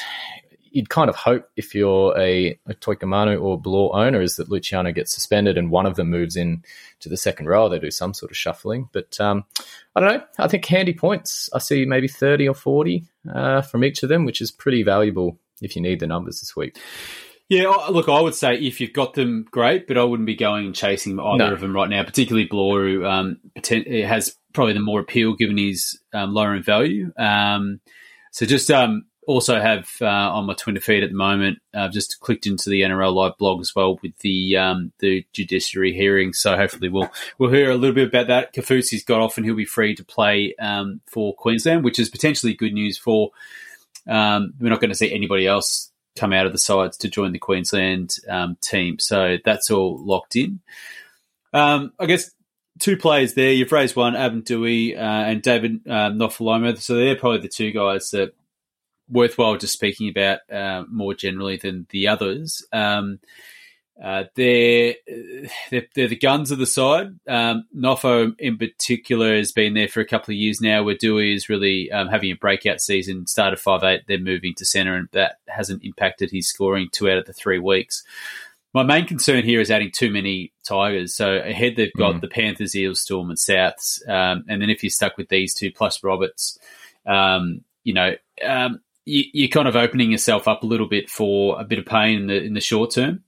you'd 0.70 0.90
kind 0.90 1.08
of 1.08 1.16
hope 1.16 1.48
if 1.56 1.74
you're 1.74 2.14
a, 2.18 2.58
a 2.66 2.74
Toikamanu 2.74 3.42
or 3.42 3.58
Blore 3.58 3.96
owner 3.96 4.20
is 4.20 4.36
that 4.36 4.50
Luciano 4.50 4.92
gets 4.92 5.14
suspended 5.14 5.56
and 5.56 5.70
one 5.70 5.86
of 5.86 5.96
them 5.96 6.10
moves 6.10 6.36
in 6.36 6.62
to 7.00 7.08
the 7.08 7.16
second 7.16 7.46
row. 7.46 7.70
They 7.70 7.78
do 7.78 7.90
some 7.90 8.12
sort 8.12 8.30
of 8.30 8.36
shuffling, 8.36 8.90
but 8.92 9.18
um, 9.18 9.46
I 9.96 10.00
don't 10.00 10.12
know. 10.12 10.24
I 10.38 10.46
think 10.46 10.66
handy 10.66 10.92
points. 10.92 11.48
I 11.54 11.60
see 11.60 11.86
maybe 11.86 12.08
thirty 12.08 12.46
or 12.46 12.54
forty 12.54 13.06
uh, 13.34 13.62
from 13.62 13.84
each 13.84 14.02
of 14.02 14.10
them, 14.10 14.26
which 14.26 14.42
is 14.42 14.50
pretty 14.50 14.82
valuable 14.82 15.38
if 15.62 15.74
you 15.74 15.80
need 15.80 16.00
the 16.00 16.06
numbers 16.06 16.40
this 16.40 16.54
week. 16.54 16.78
Yeah, 17.48 17.68
look, 17.90 18.08
I 18.10 18.20
would 18.20 18.34
say 18.34 18.56
if 18.56 18.78
you've 18.80 18.92
got 18.92 19.14
them, 19.14 19.46
great, 19.50 19.86
but 19.86 19.96
I 19.96 20.04
wouldn't 20.04 20.26
be 20.26 20.36
going 20.36 20.66
and 20.66 20.74
chasing 20.74 21.18
either 21.18 21.38
No. 21.48 21.52
of 21.52 21.60
them 21.60 21.74
right 21.74 21.88
now, 21.88 22.02
particularly 22.04 22.46
Blore, 22.46 22.82
who 22.84 23.06
um, 23.06 23.38
has 23.64 24.36
probably 24.52 24.74
the 24.74 24.80
more 24.80 25.00
appeal 25.00 25.34
given 25.34 25.56
his 25.56 25.98
um, 26.12 26.34
lower 26.34 26.54
in 26.54 26.62
value. 26.62 27.10
Um, 27.16 27.80
so 28.32 28.44
just 28.44 28.70
um, 28.70 29.06
also 29.26 29.60
have 29.60 29.88
uh, 30.02 30.06
on 30.06 30.44
my 30.44 30.52
Twitter 30.54 30.80
feed 30.80 31.02
at 31.02 31.08
the 31.08 31.16
moment, 31.16 31.58
I've 31.74 31.92
just 31.92 32.20
clicked 32.20 32.46
into 32.46 32.68
the 32.68 32.82
NRL 32.82 33.14
Live 33.14 33.38
blog 33.38 33.60
as 33.60 33.74
well 33.74 33.98
with 34.02 34.16
the 34.18 34.56
um, 34.58 34.92
the 34.98 35.24
judiciary 35.32 35.94
hearing. 35.94 36.34
So 36.34 36.54
hopefully 36.54 36.90
we'll 36.90 37.10
we'll 37.38 37.50
hear 37.50 37.70
a 37.70 37.76
little 37.76 37.94
bit 37.94 38.08
about 38.08 38.26
that. 38.26 38.52
Kaufusi's 38.54 39.04
got 39.04 39.20
off 39.20 39.38
and 39.38 39.46
he'll 39.46 39.54
be 39.56 39.64
free 39.64 39.94
to 39.94 40.04
play 40.04 40.54
um, 40.60 41.00
for 41.06 41.34
Queensland, 41.34 41.82
which 41.82 41.98
is 41.98 42.10
potentially 42.10 42.52
good 42.52 42.74
news 42.74 42.98
for. 42.98 43.30
Um, 44.06 44.52
we're 44.60 44.70
not 44.70 44.80
going 44.80 44.90
to 44.90 44.96
see 44.96 45.12
anybody 45.12 45.46
else 45.46 45.90
come 46.18 46.32
out 46.32 46.46
of 46.46 46.52
the 46.52 46.58
sides 46.58 46.96
to 46.98 47.08
join 47.08 47.32
the 47.32 47.38
Queensland 47.38 48.16
um, 48.28 48.56
team. 48.60 48.98
So 48.98 49.36
that's 49.44 49.70
all 49.70 49.98
locked 50.04 50.36
in. 50.36 50.60
Um, 51.52 51.92
I 51.98 52.06
guess 52.06 52.30
two 52.78 52.96
players 52.96 53.34
there. 53.34 53.52
You've 53.52 53.72
raised 53.72 53.96
one, 53.96 54.16
Adam 54.16 54.42
Doueihi 54.42 54.96
uh, 54.96 55.00
and 55.00 55.42
David 55.42 55.80
um, 55.88 56.18
Nofoaluma. 56.18 56.78
So 56.78 56.94
they're 56.94 57.16
probably 57.16 57.40
the 57.40 57.48
two 57.48 57.72
guys 57.72 58.10
that 58.10 58.34
worthwhile 59.08 59.56
just 59.56 59.72
speaking 59.72 60.08
about 60.08 60.40
uh, 60.52 60.84
more 60.90 61.14
generally 61.14 61.56
than 61.56 61.86
the 61.90 62.08
others. 62.08 62.64
Um, 62.72 63.20
uh, 64.02 64.24
they're, 64.36 64.94
they're 65.70 65.86
they're 65.94 66.08
the 66.08 66.16
guns 66.16 66.50
of 66.50 66.58
the 66.58 66.66
side. 66.66 67.18
Um, 67.26 67.64
Nofo 67.76 68.32
in 68.38 68.56
particular 68.56 69.36
has 69.36 69.50
been 69.50 69.74
there 69.74 69.88
for 69.88 70.00
a 70.00 70.06
couple 70.06 70.32
of 70.32 70.38
years 70.38 70.60
now. 70.60 70.84
Where 70.84 70.94
Doueihi 70.94 71.34
is 71.34 71.48
really 71.48 71.90
um, 71.90 72.08
having 72.08 72.30
a 72.30 72.36
breakout 72.36 72.80
season. 72.80 73.26
Started 73.26 73.58
five 73.58 73.82
eight, 73.82 74.02
then 74.06 74.22
moving 74.22 74.54
to 74.54 74.64
centre, 74.64 74.94
and 74.94 75.08
that 75.12 75.38
hasn't 75.48 75.84
impacted 75.84 76.30
his 76.30 76.48
scoring 76.48 76.88
two 76.92 77.10
out 77.10 77.18
of 77.18 77.26
the 77.26 77.32
three 77.32 77.58
weeks. 77.58 78.04
My 78.72 78.84
main 78.84 79.06
concern 79.06 79.44
here 79.44 79.60
is 79.60 79.70
adding 79.70 79.90
too 79.90 80.10
many 80.10 80.52
Tigers. 80.62 81.14
So 81.14 81.38
ahead 81.38 81.74
they've 81.76 81.92
got 81.96 82.20
the 82.20 82.28
Panthers, 82.28 82.76
Eels, 82.76 83.00
Storm, 83.00 83.30
and 83.30 83.38
Souths, 83.38 84.06
um, 84.08 84.44
and 84.48 84.62
then 84.62 84.70
if 84.70 84.84
you're 84.84 84.90
stuck 84.90 85.16
with 85.16 85.28
these 85.28 85.54
two 85.54 85.72
plus 85.72 86.02
Roberts, 86.04 86.58
um, 87.06 87.62
you 87.82 87.94
know. 87.94 88.14
Um, 88.44 88.80
you, 89.04 89.24
you're 89.32 89.48
kind 89.48 89.66
of 89.66 89.74
opening 89.74 90.12
yourself 90.12 90.46
up 90.46 90.62
a 90.62 90.66
little 90.66 90.86
bit 90.86 91.08
for 91.08 91.58
a 91.58 91.64
bit 91.64 91.78
of 91.78 91.86
pain 91.86 92.20
in 92.20 92.26
the 92.26 92.42
in 92.42 92.52
the 92.52 92.60
short 92.60 92.92
term. 92.92 93.24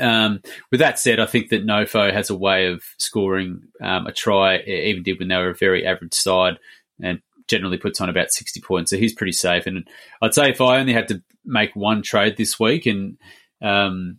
Um, 0.00 0.40
with 0.70 0.80
that 0.80 0.98
said, 0.98 1.20
I 1.20 1.26
think 1.26 1.50
that 1.50 1.66
Nofo 1.66 2.12
has 2.12 2.30
a 2.30 2.36
way 2.36 2.66
of 2.66 2.82
scoring 2.98 3.62
um, 3.80 4.06
a 4.06 4.12
try, 4.12 4.58
even 4.58 5.02
did 5.02 5.18
when 5.18 5.28
they 5.28 5.36
were 5.36 5.50
a 5.50 5.54
very 5.54 5.86
average 5.86 6.14
side, 6.14 6.58
and 7.00 7.20
generally 7.48 7.76
puts 7.76 8.00
on 8.00 8.08
about 8.08 8.32
60 8.32 8.60
points. 8.60 8.90
So 8.90 8.96
he's 8.96 9.14
pretty 9.14 9.32
safe. 9.32 9.66
And 9.66 9.86
I'd 10.22 10.34
say 10.34 10.50
if 10.50 10.60
I 10.60 10.78
only 10.78 10.92
had 10.92 11.08
to 11.08 11.22
make 11.44 11.76
one 11.76 12.02
trade 12.02 12.36
this 12.36 12.58
week 12.58 12.86
and 12.86 13.18
um, 13.60 14.18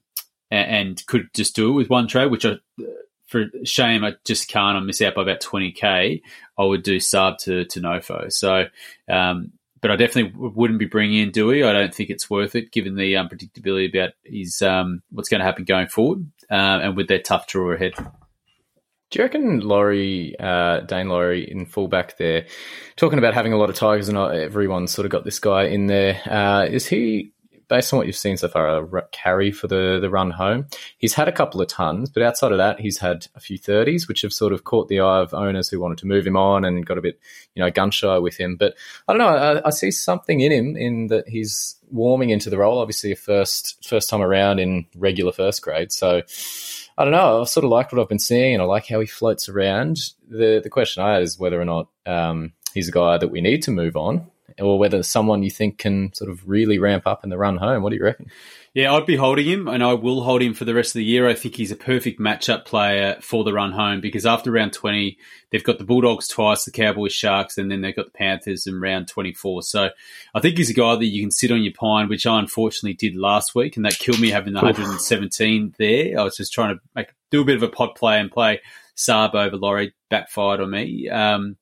and 0.51 1.05
could 1.08 1.29
just 1.34 1.55
do 1.55 1.70
it 1.70 1.74
with 1.74 1.89
one 1.89 2.08
trade, 2.08 2.32
which 2.32 2.46
I, 2.46 2.58
for 3.27 3.46
shame, 3.63 4.03
I 4.03 4.13
just 4.25 4.48
can't. 4.48 4.77
I 4.77 4.79
miss 4.79 5.01
out 5.01 5.15
by 5.15 5.24
about 5.24 5.41
20k. 5.41 6.22
I 6.58 6.63
would 6.63 6.84
do 6.84 7.00
sub 7.00 7.39
to, 7.39 7.65
to 7.65 7.82
Nofo. 7.82 8.32
So, 8.32 8.65
um, 9.10 9.51
but 9.86 9.92
I 9.92 9.98
definitely 9.98 10.34
wouldn't 10.36 10.80
be 10.80 10.88
bringing 10.88 11.20
in 11.20 11.32
Doueihi. 11.32 11.63
I 11.63 11.72
don't 11.72 11.94
think 11.94 12.10
it's 12.10 12.27
worth 12.27 12.56
it 12.56 12.72
given 12.72 12.96
the 12.96 13.13
unpredictability 13.13 13.88
about 13.88 14.13
his 14.24 14.63
um, 14.63 15.04
what's 15.12 15.30
going 15.30 15.42
to 15.42 15.46
happen 15.46 15.63
going 15.63 15.86
forward, 15.86 16.25
uh, 16.50 16.80
and 16.82 16.98
with 16.98 17.08
their 17.08 17.20
tough 17.20 17.46
draw 17.46 17.72
ahead. 17.72 17.94
Do 17.96 19.20
you 19.20 19.24
reckon 19.24 19.60
Laurie, 19.60 20.36
uh, 20.39 20.82
Daine 20.88 21.08
Laurie 21.08 21.48
in 21.48 21.68
fullback 21.68 22.18
there, 22.18 22.48
talking 22.96 23.20
about 23.20 23.36
having 23.36 23.54
a 23.54 23.58
lot 23.58 23.70
of 23.70 23.75
Tigers 23.75 24.10
and 24.10 24.18
everyone's 24.18 24.89
sort 24.92 25.06
of 25.06 25.12
got 25.12 25.24
this 25.24 25.38
guy 25.38 25.65
in 25.65 25.86
there? 25.86 26.20
Uh, 26.25 26.65
is 26.65 26.88
he 26.88 27.32
based 27.68 27.94
on 27.94 27.98
what 27.98 28.08
you've 28.08 28.16
seen 28.16 28.38
so 28.38 28.48
far, 28.48 28.78
a 28.78 29.02
carry 29.12 29.52
for 29.52 29.68
the, 29.68 30.00
the 30.00 30.10
run 30.10 30.32
home. 30.32 30.68
He's 30.98 31.14
had 31.14 31.28
a 31.28 31.32
couple 31.32 31.62
of 31.62 31.68
tons, 31.68 32.10
but 32.10 32.24
outside 32.24 32.52
of 32.52 32.58
that, 32.58 32.80
he's 32.80 33.00
had 33.00 33.28
a 33.36 33.40
few 33.40 33.58
30s, 33.58 34.08
which 34.08 34.22
have 34.22 34.34
sort 34.34 34.54
of 34.54 34.64
caught 34.64 34.88
the 34.88 35.00
eye 35.00 35.20
of 35.20 35.34
owners 35.34 35.70
who 35.70 35.80
wanted 35.80 35.98
to 36.00 36.08
move 36.08 36.26
him 36.26 36.38
on 36.38 36.66
and 36.66 36.86
got 36.86 36.98
a 36.98 37.02
bit, 37.02 37.20
you 37.56 37.64
know, 37.64 37.72
gun 37.72 37.92
shy 37.92 38.18
with 38.18 38.38
him. 38.38 38.56
But 38.56 38.76
I 39.08 39.14
don't 39.14 39.20
know, 39.20 39.28
I, 39.28 39.68
I 39.68 39.70
see 39.72 39.92
something 39.92 40.40
in 40.42 40.52
him 40.52 40.78
in 40.78 41.08
that 41.08 41.28
he's 41.28 41.76
warming 41.92 42.30
into 42.30 42.50
the 42.50 42.58
role. 42.58 42.80
Obviously, 42.80 43.12
a 43.12 43.16
first 43.16 43.86
first 43.88 44.10
time 44.10 44.22
around 44.22 44.60
in 44.60 44.86
regular 44.96 45.32
first 45.32 45.62
grade, 45.62 45.92
so. 45.92 46.22
I 46.98 47.04
don't 47.04 47.12
know. 47.12 47.42
I've 47.42 47.50
sort 47.50 47.66
of 47.66 47.72
liked 47.72 47.92
what 47.92 48.02
I've 48.02 48.08
been 48.08 48.20
seeing, 48.20 48.54
and 48.54 48.62
I 48.62 48.66
like 48.66 48.88
how 48.88 49.02
he 49.02 49.06
floats 49.06 49.50
around. 49.50 49.98
the 50.30 50.62
The 50.64 50.70
question 50.70 51.04
I 51.04 51.16
had 51.16 51.24
is 51.24 51.38
whether 51.38 51.60
or 51.60 51.66
not 51.66 51.90
um, 52.06 52.54
he's 52.74 52.88
a 52.88 52.92
guy 52.94 53.18
that 53.18 53.28
we 53.28 53.42
need 53.42 53.64
to 53.64 53.72
move 53.72 53.98
on, 53.98 54.32
or 54.60 54.80
whether 54.80 55.04
someone 55.04 55.44
you 55.44 55.52
think 55.52 55.78
can 55.78 56.14
sort 56.14 56.30
of 56.30 56.48
really 56.48 56.80
ramp 56.80 57.06
up 57.06 57.24
in 57.24 57.30
the 57.30 57.38
run 57.38 57.58
home. 57.58 57.84
What 57.84 57.90
do 57.90 57.98
you 57.98 58.04
reckon? 58.04 58.28
Yeah, 58.74 58.94
I'd 58.94 59.06
be 59.06 59.16
holding 59.16 59.46
him, 59.46 59.68
and 59.70 59.82
I 59.82 59.94
will 59.94 60.22
hold 60.22 60.42
him 60.42 60.54
for 60.54 60.66
the 60.66 60.74
rest 60.74 60.90
of 60.90 61.00
the 61.00 61.06
year. 61.06 61.30
I 61.30 61.34
think 61.34 61.56
he's 61.56 61.72
a 61.72 61.78
perfect 61.78 62.20
matchup 62.20 62.66
player 62.66 63.18
for 63.22 63.46
the 63.46 63.54
run 63.54 63.72
home 63.72 64.02
because 64.02 64.26
after 64.26 64.52
round 64.52 64.74
20, 64.74 65.18
they've 65.50 65.64
got 65.64 65.78
the 65.78 65.86
Bulldogs 65.86 66.28
twice, 66.28 66.66
the 66.66 66.72
Cowboys, 66.72 67.14
Sharks, 67.14 67.58
and 67.58 67.72
then 67.72 67.80
they've 67.80 67.96
got 67.96 68.08
the 68.08 68.18
Panthers 68.18 68.68
in 68.68 68.82
round 68.82 69.08
24. 69.08 69.64
So 69.64 69.90
I 70.34 70.40
think 70.42 70.58
he's 70.58 70.70
a 70.70 70.74
guy 70.74 70.96
that 70.96 71.06
you 71.06 71.22
can 71.22 71.32
sit 71.32 71.52
on 71.52 71.64
your 71.64 71.72
pine, 71.72 72.10
which 72.10 72.28
I 72.28 72.38
unfortunately 72.38 72.96
did 72.96 73.16
last 73.16 73.56
week, 73.56 73.78
and 73.78 73.86
that 73.86 73.98
killed 73.98 74.20
me 74.20 74.30
having 74.30 74.54
the 74.54 74.62
117 74.62 75.76
there. 75.78 76.20
I 76.20 76.24
was 76.24 76.36
just 76.36 76.52
trying 76.52 76.76
to 76.76 76.82
make 76.96 77.08
do 77.32 77.42
a 77.42 77.46
bit 77.46 77.56
of 77.56 77.64
a 77.64 77.70
pod 77.70 77.96
play 77.96 78.20
and 78.20 78.30
play 78.30 78.60
Saab 78.96 79.36
over 79.36 79.58
Laurie, 79.58 79.94
backfired 80.10 80.62
on 80.62 80.72
me. 80.72 81.10
Um, 81.10 81.58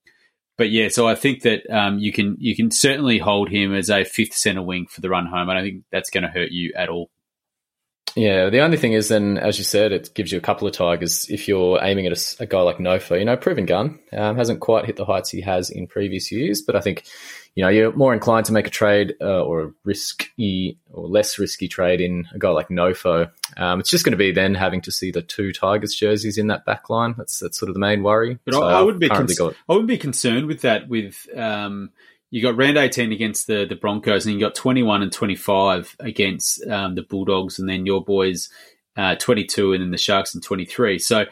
but 0.58 0.70
yeah, 0.70 0.90
so 0.90 1.08
I 1.08 1.16
think 1.16 1.42
that 1.42 1.70
um, 1.70 2.00
you 2.00 2.12
can 2.12 2.38
you 2.40 2.56
can 2.56 2.72
certainly 2.72 3.18
hold 3.18 3.50
him 3.50 3.74
as 3.74 3.90
a 3.90 4.04
fifth 4.04 4.34
centre 4.34 4.62
wing 4.62 4.88
for 4.90 5.02
the 5.02 5.10
run 5.10 5.26
home. 5.26 5.50
I 5.50 5.56
don't 5.56 5.64
think 5.64 5.84
that's 5.92 6.10
going 6.10 6.24
to 6.24 6.30
hurt 6.30 6.52
you 6.52 6.74
at 6.76 6.90
all. 6.90 7.10
Yeah, 8.16 8.52
the 8.52 8.60
only 8.60 8.78
thing 8.78 8.94
is 8.94 9.08
then, 9.08 9.40
as 9.40 9.58
you 9.58 9.64
said, 9.64 9.92
it 9.92 10.14
gives 10.14 10.32
you 10.32 10.38
a 10.38 10.42
couple 10.42 10.68
of 10.68 10.76
tigers 10.76 11.28
if 11.30 11.48
you're 11.48 11.80
aiming 11.82 12.06
at 12.06 12.36
a 12.40 12.46
guy 12.46 12.62
like 12.62 12.78
Nofo. 12.78 13.18
You 13.18 13.26
know, 13.26 13.36
proven 13.36 13.66
gun 13.66 14.00
um, 14.12 14.36
hasn't 14.36 14.60
quite 14.60 14.86
hit 14.86 14.98
the 14.98 15.06
heights 15.06 15.32
he 15.32 15.42
has 15.42 15.72
in 15.72 15.88
previous 15.88 16.32
years, 16.32 16.62
but 16.62 16.76
I 16.76 16.82
think 16.82 17.06
you 17.56 17.64
know 17.64 17.70
you're 17.70 17.92
more 17.94 18.14
inclined 18.14 18.46
to 18.48 18.54
make 18.54 18.68
a 18.68 18.72
trade 18.72 19.16
uh, 19.22 19.44
or 19.44 19.64
a 19.64 19.72
risky 19.84 20.78
or 20.92 21.08
less 21.08 21.38
risky 21.38 21.68
trade 21.68 22.02
in 22.02 22.26
a 22.34 22.40
guy 22.40 22.50
like 22.50 22.70
Nofo. 22.70 23.30
Um, 23.58 23.80
it's 23.80 23.90
just 23.90 24.04
going 24.04 24.12
to 24.12 24.18
be 24.18 24.32
then 24.32 24.56
having 24.56 24.82
to 24.82 24.92
see 24.92 25.12
the 25.12 25.22
two 25.22 25.54
Tigers 25.54 25.94
jerseys 25.94 26.38
in 26.38 26.48
that 26.48 26.66
back 26.66 26.90
line. 26.90 27.14
That's 27.18 27.40
that's 27.40 27.60
sort 27.60 27.70
of 27.70 27.76
the 27.76 27.80
main 27.80 28.02
worry. 28.02 28.40
But 28.46 28.56
So 28.56 28.64
I, 28.64 28.80
I 28.80 28.82
wouldn't 28.82 29.02
be 29.02 29.10
cons- 29.10 29.40
I 29.40 29.54
wouldn't 29.68 29.88
be 29.88 29.98
concerned 29.98 30.48
with 30.48 30.62
that. 30.62 30.88
With 30.90 31.28
um, 31.36 31.92
you 32.32 32.42
got 32.42 32.58
round 32.58 32.78
eighteen 32.78 33.12
against 33.12 33.46
the 33.46 33.66
the 33.66 33.76
Broncos, 33.76 34.26
and 34.26 34.34
you 34.34 34.42
got 34.42 34.56
twenty 34.56 34.82
one 34.82 35.04
and 35.04 35.12
twenty 35.12 35.36
five 35.36 35.96
against 36.00 36.66
um, 36.68 36.96
the 36.96 37.04
Bulldogs, 37.04 37.60
and 37.60 37.70
then 37.70 37.86
your 37.86 38.04
boys 38.04 38.50
uh, 38.96 39.16
twenty 39.16 39.46
two, 39.46 39.74
and 39.74 39.82
then 39.82 39.92
the 39.92 39.98
Sharks 39.98 40.36
in 40.36 40.42
twenty 40.42 40.66
three. 40.66 41.00
So 41.00 41.26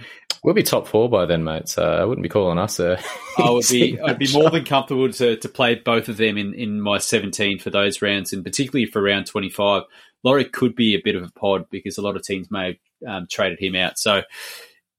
We'll 0.43 0.55
be 0.55 0.63
top 0.63 0.87
four 0.87 1.07
by 1.07 1.27
then, 1.27 1.43
mate. 1.43 1.69
So 1.69 1.83
I 1.83 2.03
wouldn't 2.03 2.23
be 2.23 2.29
calling 2.29 2.57
us 2.57 2.79
a. 2.79 2.99
I 3.37 3.51
would 3.51 3.67
be 3.69 3.99
I'd 4.05 4.17
be 4.17 4.31
more 4.33 4.49
than 4.49 4.65
comfortable 4.65 5.11
to 5.11 5.37
to 5.37 5.49
play 5.49 5.75
both 5.75 6.09
of 6.09 6.17
them 6.17 6.37
in 6.37 6.53
in 6.55 6.81
my 6.81 6.97
seventeen 6.97 7.59
for 7.59 7.69
those 7.69 8.01
rounds, 8.01 8.33
and 8.33 8.43
particularly 8.43 8.87
for 8.87 9.01
round 9.01 9.27
twenty 9.27 9.49
five. 9.49 9.83
Laurie 10.23 10.45
could 10.45 10.75
be 10.75 10.93
a 10.93 11.01
bit 11.03 11.15
of 11.15 11.23
a 11.23 11.31
pod 11.31 11.65
because 11.71 11.97
a 11.97 12.01
lot 12.01 12.15
of 12.15 12.21
teams 12.21 12.51
may 12.51 12.77
have 13.03 13.15
um, 13.15 13.27
traded 13.29 13.59
him 13.59 13.75
out. 13.75 13.97
So 13.97 14.21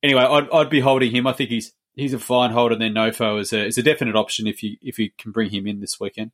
anyway, 0.02 0.22
I'd, 0.22 0.50
I'd 0.50 0.70
be 0.70 0.80
holding 0.80 1.14
him. 1.14 1.26
I 1.26 1.32
think 1.32 1.50
he's 1.50 1.72
he's 1.94 2.14
a 2.14 2.18
fine 2.18 2.50
hold, 2.50 2.72
and 2.72 2.80
then 2.80 2.94
Nofo 2.94 3.40
is 3.40 3.52
a 3.52 3.66
is 3.66 3.78
a 3.78 3.82
definite 3.82 4.16
option 4.16 4.46
if 4.46 4.62
you 4.62 4.76
if 4.80 4.98
you 4.98 5.10
can 5.18 5.32
bring 5.32 5.50
him 5.50 5.66
in 5.66 5.80
this 5.80 5.98
weekend. 5.98 6.30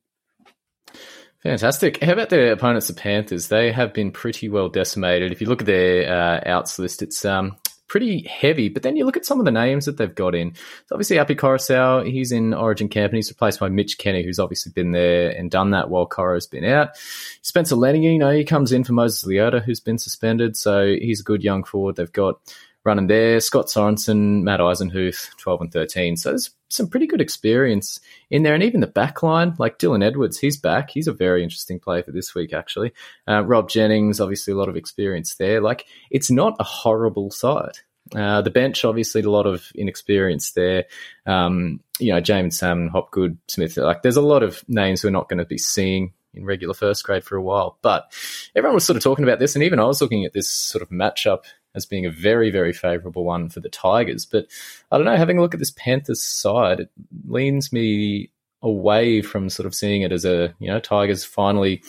Fantastic. 1.42 2.02
How 2.02 2.12
about 2.12 2.30
their 2.30 2.52
opponents, 2.52 2.88
the 2.88 2.95
Panthers? 2.95 3.49
They 3.49 3.71
have 3.71 3.95
been 3.95 4.11
pretty 4.11 4.49
well 4.49 4.68
decimated. 4.68 5.30
If 5.30 5.40
you 5.40 5.47
look 5.47 5.62
at 5.62 5.66
their 5.66 6.12
uh, 6.12 6.40
outs 6.45 6.78
list, 6.80 7.00
it's 7.00 7.25
um, 7.25 7.57
pretty 7.87 8.26
heavy. 8.28 8.68
But 8.68 8.83
then 8.83 8.97
you 8.97 9.04
look 9.04 9.16
at 9.16 9.25
some 9.25 9.38
of 9.38 9.45
the 9.45 9.52
names 9.52 9.87
that 9.87 9.97
they've 9.97 10.14
got 10.14 10.35
in. 10.35 10.54
So 10.54 10.95
obviously, 10.95 11.18
Api 11.18 11.37
Koroisau, 11.37 12.11
he's 12.11 12.33
in 12.33 12.54
Origin 12.54 12.88
camp 12.88 13.12
and 13.12 13.16
he's 13.16 13.30
replaced 13.30 13.61
by 13.61 13.68
Mitch 13.68 13.99
Kenny, 13.99 14.25
who's 14.25 14.40
obviously 14.40 14.73
been 14.73 14.90
there 14.90 15.30
and 15.30 15.50
done 15.50 15.71
that 15.71 15.90
while 15.90 16.07
Coro's 16.07 16.47
been 16.47 16.64
out. 16.64 16.97
Spencer 17.42 17.76
Leniu, 17.76 18.12
you 18.12 18.18
know, 18.18 18.33
he 18.33 18.45
comes 18.45 18.73
in 18.73 18.83
for 18.83 18.92
Moses 18.92 19.25
Leota, 19.25 19.62
who's 19.62 19.80
been 19.80 19.99
suspended. 19.99 20.57
So 20.57 20.87
he's 20.87 21.21
a 21.21 21.25
good 21.25 21.45
young 21.45 21.62
forward. 21.62 21.96
They've 21.96 22.12
got 22.12 22.40
running 22.88 23.07
there. 23.07 23.38
Scott 23.38 23.66
Sorensen, 23.66 24.42
Matt 24.42 24.61
Eisenhuth, 24.61 25.37
12 25.37 25.61
and 25.61 25.72
13. 25.72 26.16
So 26.16 26.31
there's 26.31 26.51
some 26.68 26.88
pretty 26.88 27.07
good 27.07 27.20
experience 27.20 28.01
in 28.31 28.42
there. 28.42 28.55
And 28.55 28.62
even 28.62 28.81
the 28.81 28.87
back 28.87 29.22
line, 29.22 29.55
like 29.59 29.79
Dylan 29.79 30.03
Edwards, 30.03 30.38
he's 30.38 30.57
back. 30.57 30.90
He's 30.90 31.07
a 31.07 31.12
very 31.12 31.42
interesting 31.42 31.79
player 31.79 32.03
for 32.03 32.12
this 32.12 32.35
week, 32.35 32.55
actually. 32.55 32.92
Uh, 33.29 33.44
Rob 33.44 33.68
Jennings, 33.68 34.20
obviously 34.20 34.55
a 34.55 34.57
lot 34.57 34.70
of 34.70 34.77
experience 34.77 35.35
there. 35.35 35.61
Like, 35.61 35.85
it's 36.11 36.31
not 36.31 36.57
a 36.59 36.64
horrible 36.64 37.31
side. 37.31 37.79
Uh, 38.16 38.40
the 38.40 38.51
bench, 38.51 38.87
obviously, 38.87 39.20
a 39.20 39.31
lot 39.31 39.46
of 39.46 39.70
inexperience 39.74 40.53
there. 40.53 40.87
Um, 41.27 41.81
you 42.01 42.11
know, 42.11 42.22
Jaeman 42.22 42.55
Salmon, 42.55 42.88
Hopgood, 42.88 43.37
Smith. 43.48 43.77
Like, 43.77 44.01
there's 44.01 44.16
a 44.16 44.22
lot 44.22 44.42
of 44.42 44.64
names 44.66 45.05
we're 45.05 45.11
not 45.11 45.29
going 45.29 45.38
to 45.38 45.44
be 45.44 45.59
seeing 45.59 46.14
in 46.33 46.44
regular 46.44 46.74
first 46.74 47.05
grade 47.05 47.24
for 47.24 47.37
a 47.37 47.42
while. 47.42 47.79
But 47.83 48.11
everyone 48.55 48.74
was 48.74 48.85
sort 48.85 48.96
of 48.96 49.03
talking 49.03 49.24
about 49.24 49.40
this, 49.40 49.55
and 49.55 49.62
even 49.62 49.79
I 49.79 49.85
was 49.85 50.01
looking 50.01 50.24
at 50.24 50.33
this 50.33 50.48
sort 50.48 50.83
of 50.83 50.88
matchup 50.88 51.44
as 51.74 51.87
being 51.87 52.07
a 52.07 52.11
very, 52.11 52.50
very 52.50 52.72
favourable 52.72 53.24
one 53.24 53.48
for 53.48 53.61
the 53.61 53.68
Tigers. 53.68 54.26
But 54.26 54.46
I 54.90 54.96
don't 54.96 55.07
know, 55.07 55.16
having 55.16 55.38
a 55.38 55.42
look 55.42 55.54
at 55.54 55.61
this 55.61 55.72
Panthers 55.72 56.22
side, 56.22 56.81
it 56.81 56.90
leans 57.26 57.72
me 57.72 58.31
away 58.62 59.22
from 59.22 59.48
sort 59.48 59.66
of 59.66 59.74
seeing 59.74 60.02
it 60.02 60.12
as 60.12 60.24
a, 60.24 60.54
you 60.59 60.68
know, 60.68 60.81
Tigers 60.81 61.24
finally 61.24 61.83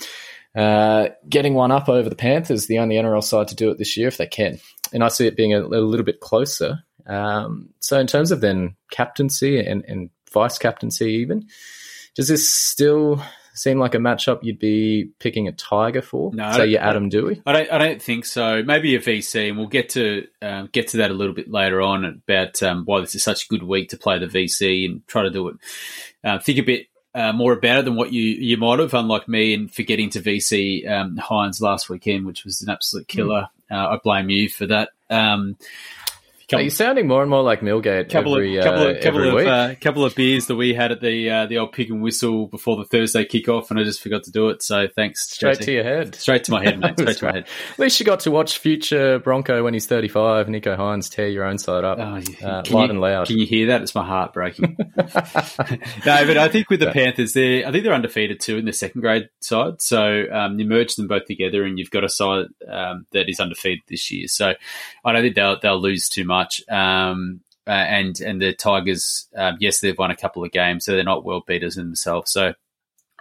uh, 0.56 1.10
getting 1.28 1.54
one 1.54 1.72
up 1.72 1.90
over 1.90 2.10
the 2.10 2.16
Panthers, 2.16 2.68
the 2.68 2.80
only 2.80 2.96
NRL 2.96 3.24
side 3.24 3.48
to 3.50 3.56
do 3.56 3.72
it 3.72 3.78
this 3.78 3.98
year 3.98 4.08
if 4.08 4.18
they 4.18 4.28
can. 4.28 4.60
And 4.94 5.04
I 5.04 5.08
see 5.08 5.28
it 5.28 5.38
being 5.38 5.54
a, 5.54 5.62
a 5.62 5.64
little 5.64 6.06
bit 6.06 6.20
closer. 6.20 6.84
Um, 7.06 7.70
so 7.80 8.00
in 8.00 8.08
terms 8.08 8.32
of 8.32 8.42
then 8.42 8.76
captaincy 8.92 9.60
and, 9.60 9.84
and 9.88 10.10
vice 10.32 10.58
captaincy, 10.58 11.14
even, 11.14 11.48
does 12.16 12.28
this 12.28 12.50
still 12.50 13.24
seem 13.60 13.78
like 13.78 13.94
a 13.94 13.98
matchup 13.98 14.40
you'd 14.42 14.60
be 14.60 15.10
picking 15.20 15.48
a 15.48 15.52
Tiger 15.52 16.02
for? 16.02 16.32
No, 16.34 16.52
Say 16.54 16.68
you're 16.68 16.82
Adam 16.82 17.10
Doueihi? 17.10 17.42
I 17.46 17.52
don't. 17.52 17.72
I 17.72 17.78
don't 17.78 18.02
think 18.02 18.26
so. 18.26 18.64
Maybe 18.64 18.96
a 18.96 19.00
VC, 19.00 19.50
and 19.50 19.58
we'll 19.58 19.68
get 19.68 19.90
to 19.90 20.28
um, 20.42 20.70
get 20.72 20.90
to 20.90 20.98
that 20.98 21.12
a 21.12 21.14
little 21.14 21.34
bit 21.34 21.52
later 21.52 21.82
on 21.82 22.06
about 22.06 22.64
um, 22.64 22.86
why 22.86 23.02
this 23.02 23.16
is 23.16 23.24
such 23.24 23.46
a 23.46 23.48
good 23.50 23.64
week 23.64 23.90
to 23.90 23.98
play 23.98 24.18
the 24.20 24.28
VC 24.28 24.86
and 24.86 25.06
try 25.08 25.24
to 25.24 25.30
do 25.30 25.50
it. 25.50 25.58
Uh, 26.24 26.40
think 26.40 26.60
a 26.60 26.64
bit 26.64 26.88
uh, 27.14 27.34
more 27.34 27.54
about 27.54 27.80
it 27.80 27.86
than 27.86 27.96
what 27.96 28.14
you 28.14 28.24
you 28.24 28.58
might 28.58 28.80
have, 28.80 28.94
unlike 28.94 29.28
me, 29.28 29.54
and 29.54 29.74
forgetting 29.74 30.10
to 30.12 30.22
VC 30.22 30.90
um, 30.90 31.18
Hynes 31.18 31.62
last 31.62 31.90
weekend, 31.90 32.26
which 32.26 32.46
was 32.46 32.62
an 32.62 32.70
absolute 32.70 33.08
killer. 33.08 33.50
Uh, 33.70 33.90
I 33.90 34.00
blame 34.04 34.30
you 34.30 34.50
for 34.50 34.66
that. 34.68 34.90
Um, 35.10 35.58
Are 36.54 36.62
you 36.62 36.70
sounding 36.70 37.08
more 37.08 37.22
and 37.22 37.30
more 37.30 37.44
like 37.44 37.62
Millgate 37.62 38.10
couple 38.10 38.36
every, 38.36 38.58
of 38.58 38.64
couple 38.64 38.82
uh, 38.84 38.90
of 38.92 39.02
couple 39.02 39.28
of 39.28 39.34
week? 39.36 39.48
uh, 39.48 39.76
couple 39.80 40.04
of 40.06 40.16
beers 40.16 40.48
that 40.48 40.56
we 40.56 40.74
had 40.74 40.92
at 40.92 41.02
the 41.02 41.30
uh, 41.30 41.46
the 41.46 41.58
old 41.60 41.72
pig 41.74 41.92
and 41.92 42.02
whistle 42.02 42.48
before 42.48 42.76
the 42.78 42.86
Thursday 42.86 43.26
kickoff, 43.26 43.70
and 43.70 43.80
I 43.80 43.84
just 43.84 44.02
forgot 44.02 44.24
to 44.24 44.32
do 44.32 44.50
it. 44.50 44.64
So 44.64 44.88
thanks, 44.96 45.30
Straight 45.30 45.62
to 45.62 45.72
your 45.72 45.84
head. 45.84 46.16
straight 46.16 46.44
to 46.46 46.52
my 46.52 46.64
head, 46.64 46.80
mate. 46.80 47.00
Straight 47.00 47.18
to 47.18 47.26
my 47.26 47.32
head. 47.36 47.46
At 47.74 47.80
least 47.80 48.00
you 48.00 48.06
got 48.06 48.22
to 48.22 48.32
watch 48.32 48.58
future 48.58 49.20
Bronco 49.20 49.64
when 49.64 49.74
he's 49.74 49.86
35, 49.86 50.48
Nicho 50.48 50.78
Hynes 50.78 51.10
tear 51.10 51.28
your 51.28 51.44
own 51.46 51.58
side 51.58 51.84
up. 51.84 51.98
Oh, 52.00 52.16
you- 52.18 52.48
uh, 52.48 52.64
light 52.70 52.86
you- 52.86 52.90
and 52.90 53.02
loud. 53.02 53.28
Can 53.28 53.38
you 53.38 53.46
hear 53.46 53.68
that? 53.68 53.82
It's 53.82 53.94
my 53.96 54.06
heart 54.06 54.34
breaking. 54.34 54.76
no, 54.98 56.26
but 56.26 56.38
I 56.38 56.50
think 56.50 56.70
with 56.70 56.80
the 56.80 56.92
Panthers, 56.92 57.34
they 57.34 57.64
I 57.64 57.72
think 57.72 57.84
they're 57.84 57.94
undefeated 57.94 58.40
too 58.40 58.58
in 58.58 58.66
the 58.66 58.74
second 58.74 59.02
grade 59.02 59.30
side. 59.40 59.82
So 59.82 60.26
um, 60.32 60.60
you 60.60 60.66
merge 60.66 60.96
them 60.96 61.08
both 61.08 61.26
together, 61.26 61.64
and 61.64 61.78
you've 61.78 61.92
got 61.92 62.04
a 62.04 62.10
side 62.10 62.48
um, 62.68 63.06
that 63.12 63.30
is 63.30 63.40
undefeated 63.40 63.84
this 63.88 64.12
year. 64.12 64.28
So 64.28 64.54
I 65.06 65.12
don't 65.12 65.22
think 65.22 65.36
they'll 65.36 65.60
they'll 65.60 65.80
lose 65.82 66.10
too 66.10 66.26
much. 66.26 66.39
Um, 66.70 67.42
uh, 67.68 67.72
and 67.72 68.20
and 68.22 68.42
the 68.42 68.54
Tigers, 68.54 69.28
um, 69.36 69.58
yes, 69.60 69.80
they've 69.80 69.98
won 69.98 70.12
a 70.12 70.16
couple 70.16 70.44
of 70.44 70.52
games, 70.52 70.86
so 70.86 70.94
they're 70.94 71.04
not 71.04 71.24
world 71.24 71.46
beaters 71.46 71.78
in 71.78 71.86
themselves. 71.86 72.32
So 72.32 72.54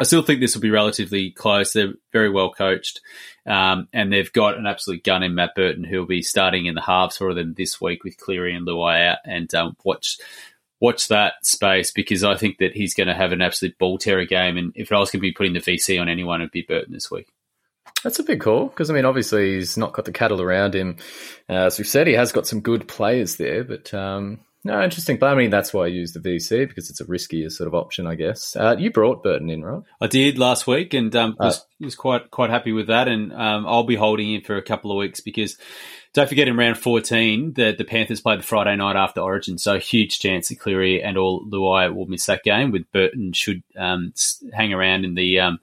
I 0.01 0.05
still 0.05 0.23
think 0.23 0.41
this 0.41 0.55
will 0.55 0.63
be 0.63 0.71
relatively 0.71 1.31
close. 1.33 1.73
They're 1.73 1.93
very 2.13 2.31
well 2.31 2.51
coached, 2.51 3.01
um, 3.47 3.89
and 3.93 4.13
they've 4.13 4.33
got 4.33 4.57
an 4.57 4.67
absolute 4.67 5.05
gun 5.05 5.23
in 5.23 5.35
Matt 5.35 5.55
Burton, 5.55 5.85
who'll 5.85 6.07
be 6.07 6.23
starting 6.23 6.67
in 6.67 6.75
the 6.75 6.81
halves 6.81 7.19
for 7.19 7.35
them 7.35 7.55
this 7.57 7.81
week 7.81 8.05
with 8.05 8.17
Cleary 8.17 8.55
and 8.55 8.67
Luai 8.67 9.09
out. 9.09 9.19
And 9.25 9.53
um, 9.55 9.77
watch 9.85 10.19
watch 10.81 11.09
that 11.09 11.35
space 11.45 11.91
because 11.91 12.23
I 12.23 12.37
think 12.37 12.59
that 12.59 12.73
he's 12.73 12.95
going 12.95 13.09
to 13.09 13.15
have 13.15 13.33
an 13.33 13.43
absolute 13.43 13.77
ball 13.79 13.99
terror 13.99 14.25
game. 14.25 14.57
And 14.57 14.73
if 14.77 14.93
I 14.93 14.99
was 14.99 15.11
going 15.11 15.21
to 15.21 15.29
be 15.29 15.33
putting 15.33 15.55
the 15.55 15.61
VC 15.61 16.01
on 16.01 16.09
anyone, 16.09 16.41
it'd 16.41 16.53
be 16.53 16.63
Burton 16.63 16.93
this 16.93 17.11
week. 17.11 17.29
That's 18.05 18.19
a 18.19 18.25
big 18.25 18.41
call 18.41 18.67
because 18.67 18.91
I 18.91 18.95
mean, 18.95 19.05
obviously 19.05 19.57
he's 19.57 19.77
not 19.77 19.93
got 19.93 20.05
the 20.05 20.13
cattle 20.13 20.41
around 20.41 20.75
him. 20.75 20.97
Uh, 21.49 21.67
as 21.67 21.79
we've 21.79 21.87
said, 21.87 22.07
he 22.07 22.15
has 22.15 22.33
got 22.33 22.47
some 22.47 22.61
good 22.61 22.87
players 22.87 23.37
there, 23.37 23.65
but 23.65 23.93
um, 23.93 24.41
no, 24.65 24.83
interesting. 24.83 25.19
But 25.19 25.31
I 25.31 25.35
mean, 25.35 25.51
that's 25.51 25.73
why 25.73 25.85
I 25.85 25.89
use 25.89 26.13
the 26.13 26.21
VC 26.21 26.69
because 26.69 26.91
it's 26.91 27.01
a 27.01 27.05
riskier 27.05 27.51
sort 27.51 27.69
of 27.69 27.75
option, 27.75 28.07
I 28.07 28.17
guess. 28.17 28.57
Uh, 28.57 28.77
you 28.79 28.91
brought 28.91 29.23
Burton 29.23 29.51
in, 29.51 29.65
right? 29.65 29.83
I 30.01 30.09
did 30.09 30.39
last 30.39 30.67
week 30.67 30.95
and 30.95 31.15
um, 31.17 31.37
Uh, 31.39 31.47
was, 31.47 31.67
was 31.81 31.95
quite 31.95 32.31
quite 32.31 32.51
happy 32.51 32.73
with 32.73 32.89
that. 32.89 33.09
And 33.09 33.33
um, 33.33 33.67
I'll 33.67 33.85
be 33.85 33.97
holding 33.97 34.35
him 34.35 34.43
for 34.43 34.57
a 34.57 34.63
couple 34.63 34.91
of 34.91 34.99
weeks 34.99 35.21
because 35.21 35.57
don't 36.13 36.29
forget 36.29 36.49
in 36.49 36.57
round 36.57 36.77
14 36.77 37.53
the, 37.55 37.75
the 37.77 37.85
Panthers 37.85 38.21
play 38.21 38.37
the 38.37 38.43
Friday 38.43 38.75
night 38.77 38.97
after 38.97 39.21
Origin. 39.21 39.59
So 39.59 39.79
huge 39.79 40.19
chance 40.19 40.49
that 40.49 40.59
Cleary 40.59 41.03
and 41.03 41.17
all 41.17 41.45
Luai 41.45 41.95
will 41.95 42.07
miss 42.07 42.27
that 42.27 42.43
game 42.43 42.73
with 42.73 42.91
Burton 42.93 43.33
should 43.33 43.63
um, 43.77 44.13
hang 44.53 44.73
around 44.73 45.05
in 45.05 45.15
the 45.15 45.41
um, 45.41 45.61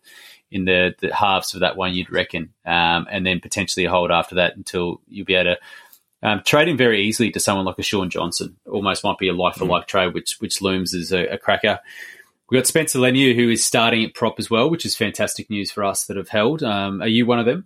in 0.56 0.64
the, 0.64 0.96
the 1.00 1.14
halves 1.14 1.54
of 1.54 1.60
that 1.60 1.76
one, 1.76 1.94
you'd 1.94 2.10
reckon, 2.10 2.54
um, 2.66 3.06
and 3.12 3.26
then 3.26 3.42
potentially 3.42 3.86
hold 3.86 4.10
after 4.10 4.36
that 4.36 4.56
until 4.56 5.02
you'll 5.10 5.26
be 5.26 5.36
able 5.36 5.56
to 5.56 6.28
um, 6.28 6.42
trade 6.46 6.70
him 6.70 6.78
very 6.78 7.02
easily 7.02 7.30
to 7.32 7.42
someone 7.42 7.66
like 7.66 7.78
a 7.78 7.84
Shaun 7.84 8.10
Johnson. 8.10 8.56
Almost 8.66 9.04
might 9.04 9.18
be 9.18 9.28
a 9.28 9.34
like 9.34 9.56
for 9.56 9.66
like 9.66 9.86
trade, 9.86 10.14
which 10.14 10.38
which 10.40 10.62
looms 10.62 10.94
as 10.94 11.12
a, 11.12 11.28
a 11.28 11.38
cracker. 11.38 11.80
We've 12.50 12.60
got 12.60 12.68
Spencer 12.68 13.00
Leniu, 13.00 13.36
who 13.36 13.50
is 13.50 13.66
starting 13.66 14.06
at 14.06 14.14
prop 14.14 14.40
as 14.40 14.50
well, 14.50 14.70
which 14.70 14.86
is 14.86 14.96
fantastic 14.96 15.50
news 15.50 15.72
for 15.72 15.84
us 15.84 16.06
that 16.06 16.16
have 16.16 16.30
held. 16.30 16.64
Um, 16.64 17.02
are 17.02 17.08
you 17.08 17.26
one 17.26 17.40
of 17.40 17.46
them? 17.46 17.66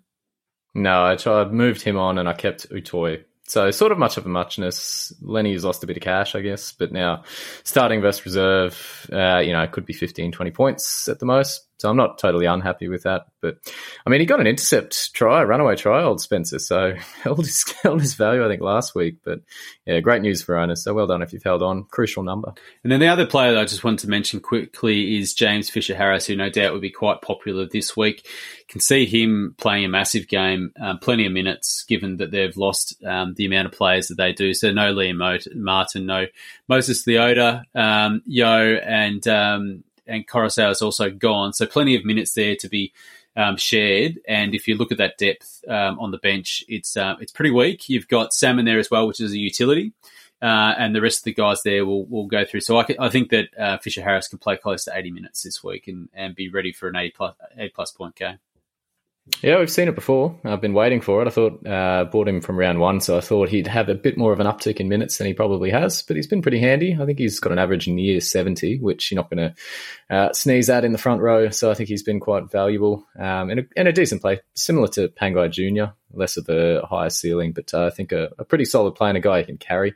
No, 0.74 1.06
I 1.06 1.16
tried 1.16 1.54
moved 1.54 1.82
him 1.84 1.98
on 1.98 2.18
and 2.18 2.28
I 2.28 2.34
kept 2.34 2.70
Utoy. 2.70 3.24
So 3.44 3.72
sort 3.72 3.92
of 3.92 3.98
much 3.98 4.18
of 4.18 4.26
a 4.26 4.30
muchness. 4.30 5.12
Leniu 5.22 5.54
has 5.54 5.66
lost 5.66 5.84
a 5.84 5.88
bit 5.88 5.98
of 5.98 6.04
cash, 6.04 6.36
I 6.36 6.42
guess, 6.42 6.72
but 6.72 6.92
now 6.92 7.24
starting 7.64 8.02
versus 8.02 8.26
reserve, 8.26 9.10
uh, 9.12 9.40
you 9.40 9.52
know, 9.52 9.62
it 9.64 9.72
could 9.72 9.86
be 9.86 9.94
15, 9.94 10.32
20 10.32 10.52
points 10.52 11.08
at 11.08 11.20
the 11.20 11.26
most. 11.26 11.69
So 11.80 11.90
I'm 11.90 11.96
not 11.96 12.18
totally 12.18 12.46
unhappy 12.46 12.90
with 12.90 13.04
that. 13.04 13.28
But 13.42 13.58
I 14.06 14.10
mean, 14.10 14.20
he 14.20 14.26
got 14.26 14.42
an 14.42 14.48
intercept 14.48 15.14
try, 15.14 15.44
runaway 15.44 15.78
try, 15.78 16.04
old 16.04 16.20
Spencer. 16.20 16.60
So 16.60 16.94
held 17.24 17.40
his, 17.40 17.64
held 17.84 18.02
his 18.02 18.16
value, 18.16 18.46
I 18.46 18.50
think, 18.50 18.62
last 18.62 18.94
week. 18.94 19.20
But 19.24 19.40
yeah, 19.86 20.02
great 20.02 20.22
news 20.22 20.42
for 20.42 20.58
owners. 20.58 20.84
So 20.84 20.94
well 20.94 21.08
done 21.08 21.22
if 21.22 21.32
you've 21.32 21.44
held 21.44 21.64
on. 21.64 21.86
Crucial 21.86 22.24
number. 22.24 22.54
And 22.84 22.92
then 22.92 23.00
the 23.00 23.08
other 23.08 23.26
player 23.26 23.54
that 23.54 23.62
I 23.62 23.66
just 23.66 23.86
wanted 23.86 24.00
to 24.00 24.10
mention 24.10 24.42
quickly 24.42 25.18
is 25.18 25.34
James 25.34 25.70
Fisher 25.70 25.96
Harris, 25.96 26.26
who 26.26 26.36
no 26.36 26.50
doubt 26.50 26.74
will 26.74 26.82
be 26.82 26.90
quite 26.90 27.22
popular 27.22 27.66
this 27.66 27.96
week. 27.96 28.28
Can 28.68 28.82
see 28.82 29.06
him 29.06 29.56
playing 29.58 29.86
a 29.86 29.90
massive 29.90 30.28
game, 30.28 30.74
um, 30.80 31.00
plenty 31.00 31.26
of 31.26 31.32
minutes, 31.32 31.86
given 31.88 32.18
that 32.18 32.32
they've 32.32 32.56
lost 32.56 33.02
um, 33.04 33.34
the 33.36 33.46
amount 33.46 33.68
of 33.68 33.72
players 33.72 34.10
that 34.10 34.16
they 34.16 34.34
do. 34.34 34.54
So 34.54 34.72
no 34.72 34.94
Liam 34.94 35.18
Martin, 35.56 36.06
no 36.06 36.26
Moses 36.68 37.06
Leota, 37.06 37.64
um, 37.74 38.22
Yo, 38.26 38.76
and 38.76 39.26
um, 39.28 39.84
and 40.10 40.28
Koroisau 40.28 40.72
is 40.72 40.82
also 40.82 41.10
gone. 41.10 41.54
So 41.54 41.66
plenty 41.66 41.96
of 41.96 42.04
minutes 42.04 42.34
there 42.34 42.56
to 42.58 42.68
be 42.68 42.94
um, 43.36 43.58
shared. 43.58 44.20
And 44.28 44.54
if 44.54 44.68
you 44.68 44.76
look 44.76 44.92
at 44.92 44.98
that 44.98 45.18
depth 45.18 45.64
um, 45.68 46.00
on 46.00 46.12
the 46.12 46.18
bench, 46.18 46.64
it's 46.68 46.98
uh, 46.98 47.16
it's 47.20 47.32
pretty 47.32 47.52
weak. 47.52 47.90
You've 47.90 48.08
got 48.08 48.34
Salmon 48.34 48.66
there 48.66 48.80
as 48.80 48.92
well, 48.92 49.08
which 49.08 49.22
is 49.22 49.32
a 49.32 49.38
utility. 49.38 49.94
Uh, 50.42 50.74
and 50.78 50.96
the 50.96 51.02
rest 51.02 51.20
of 51.20 51.24
the 51.26 51.34
guys 51.34 51.62
there 51.64 51.86
will 51.86 52.06
will 52.06 52.28
go 52.28 52.46
through. 52.46 52.62
So 52.62 52.78
I, 52.78 52.86
I 53.00 53.10
think 53.10 53.30
that 53.30 53.50
uh, 53.58 53.78
Fisher 53.78 54.02
Harris 54.02 54.28
can 54.28 54.40
play 54.40 54.58
close 54.58 54.86
to 54.86 54.92
80 54.96 55.12
minutes 55.12 55.44
this 55.44 55.64
week 55.64 55.88
and, 55.88 56.10
and 56.14 56.34
be 56.34 56.50
ready 56.50 56.72
for 56.72 56.88
an 56.88 56.96
80 56.96 57.12
plus, 57.12 57.36
80 57.58 57.70
plus 57.76 57.92
point 57.92 58.16
game. 58.16 58.40
Yeah, 59.42 59.60
we've 59.60 59.72
seen 59.72 59.88
it 59.88 59.96
before. 59.96 60.38
I've 60.44 60.60
been 60.60 60.74
waiting 60.74 61.00
for 61.00 61.22
it. 61.22 61.28
I 61.28 61.32
thought 61.32 61.66
uh, 61.66 62.06
bought 62.06 62.28
him 62.28 62.42
from 62.42 62.58
round 62.58 62.80
one, 62.80 63.00
so 63.00 63.18
I 63.18 63.22
thought 63.22 63.50
he'd 63.50 63.68
have 63.68 63.88
a 63.88 63.96
bit 63.96 64.18
more 64.18 64.34
of 64.34 64.40
an 64.40 64.48
uptick 64.48 64.78
in 64.78 64.90
minutes 64.90 65.18
than 65.18 65.28
he 65.28 65.34
probably 65.34 65.70
has. 65.70 66.02
But 66.02 66.18
he's 66.18 66.28
been 66.28 66.42
pretty 66.42 66.60
handy. 66.60 66.98
I 67.00 67.06
think 67.06 67.20
he's 67.20 67.40
got 67.40 67.54
an 67.54 67.60
average 67.60 67.88
near 67.88 68.20
seventy, 68.20 68.80
which 68.80 69.10
you're 69.10 69.16
not 69.16 69.30
going 69.30 69.50
to 69.50 70.16
uh, 70.16 70.34
sneeze 70.34 70.70
at 70.70 70.84
in 70.84 70.92
the 70.92 70.98
front 70.98 71.22
row. 71.22 71.50
So 71.50 71.72
I 71.72 71.74
think 71.74 71.88
he's 71.88 72.04
been 72.04 72.20
quite 72.20 72.52
valuable 72.52 73.08
um, 73.18 73.50
and, 73.50 73.62
a, 73.62 73.64
and 73.78 73.88
a 73.88 73.94
decent 73.94 74.22
play, 74.22 74.42
similar 74.56 74.88
to 74.90 75.08
Pangai 75.08 75.52
Junior. 75.52 75.94
Less 76.12 76.38
of 76.38 76.50
a 76.50 76.86
higher 76.86 77.12
ceiling, 77.12 77.54
but 77.54 77.72
uh, 77.74 77.86
I 77.86 77.92
think 77.92 78.12
a, 78.12 78.30
a, 78.40 78.44
pretty 78.44 78.66
solid 78.66 78.96
player 78.96 79.10
and 79.10 79.18
a 79.20 79.22
guy 79.22 79.40
you 79.40 79.46
can 79.46 79.60
carry. 79.60 79.94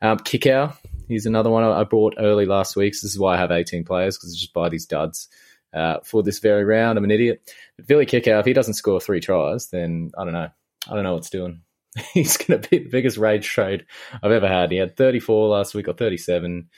Um, 0.00 0.16
Kikau, 0.18 0.76
he's 1.08 1.26
another 1.26 1.50
one 1.50 1.64
I 1.64 1.82
bought 1.82 2.14
early 2.18 2.46
last 2.46 2.76
week. 2.76 2.94
So 2.94 3.04
this 3.04 3.14
is 3.14 3.18
why 3.18 3.34
I 3.34 3.38
have 3.38 3.50
18 3.50 3.82
players 3.82 4.16
because 4.16 4.32
I 4.32 4.38
just 4.38 4.52
buy 4.52 4.68
these 4.68 4.86
duds 4.86 5.28
uh, 5.74 5.98
for 6.02 6.22
this 6.22 6.38
very 6.38 6.64
round. 6.64 6.98
I'm 6.98 7.04
an 7.04 7.10
idiot. 7.10 7.42
But 7.76 7.86
Billy 7.86 8.06
Kikau, 8.06 8.40
if 8.40 8.46
he 8.46 8.52
doesn't 8.52 8.74
score 8.74 9.00
three 9.00 9.20
tries, 9.20 9.68
then 9.68 10.10
I 10.18 10.24
don't 10.24 10.32
know. 10.32 10.48
I 10.88 10.94
don't 10.94 11.04
know 11.04 11.14
what's 11.14 11.30
doing. 11.30 11.62
He's 12.12 12.36
going 12.36 12.60
to 12.60 12.68
be 12.68 12.78
the 12.78 12.88
biggest 12.88 13.16
rage 13.16 13.46
trade 13.46 13.86
I've 14.22 14.32
ever 14.32 14.48
had. 14.48 14.70
He 14.70 14.76
had 14.76 14.96
34 14.96 15.48
last 15.48 15.74
week 15.74 15.88
or 15.88 15.94
37. 15.94 16.68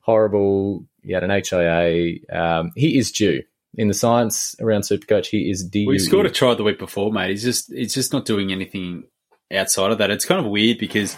Horrible. 0.00 0.86
He 1.02 1.12
had 1.12 1.24
an 1.24 1.30
HIA. 1.30 2.16
Um, 2.32 2.72
he 2.74 2.98
is 2.98 3.12
due 3.12 3.42
in 3.74 3.88
the 3.88 3.94
science 3.94 4.54
around 4.60 4.82
Supercoach. 4.82 5.26
He 5.26 5.50
is 5.50 5.64
due. 5.64 5.86
Well, 5.86 5.94
he 5.94 5.98
scored 5.98 6.26
a 6.26 6.30
try 6.30 6.54
the 6.54 6.64
week 6.64 6.78
before, 6.78 7.12
mate. 7.12 7.30
He's 7.30 7.42
just 7.42 7.72
he's 7.72 7.94
just 7.94 8.12
not 8.12 8.24
doing 8.24 8.52
anything 8.52 9.04
outside 9.52 9.92
of 9.92 9.98
that. 9.98 10.10
It's 10.10 10.24
kind 10.24 10.44
of 10.44 10.50
weird 10.50 10.78
because 10.78 11.16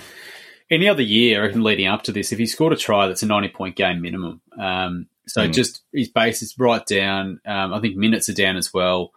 any 0.70 0.88
other 0.88 1.02
year, 1.02 1.52
leading 1.52 1.86
up 1.86 2.02
to 2.04 2.12
this, 2.12 2.32
if 2.32 2.38
he 2.38 2.46
scored 2.46 2.72
a 2.72 2.76
try, 2.76 3.06
that's 3.06 3.22
a 3.22 3.26
90 3.26 3.48
point 3.48 3.76
game 3.76 4.02
minimum. 4.02 4.40
Um, 4.58 5.06
so 5.26 5.46
mm. 5.46 5.52
just 5.52 5.82
his 5.92 6.08
base 6.08 6.42
is 6.42 6.58
right 6.58 6.84
down. 6.84 7.40
Um, 7.46 7.72
I 7.72 7.80
think 7.80 7.96
minutes 7.96 8.28
are 8.28 8.34
down 8.34 8.56
as 8.56 8.72
well. 8.72 9.12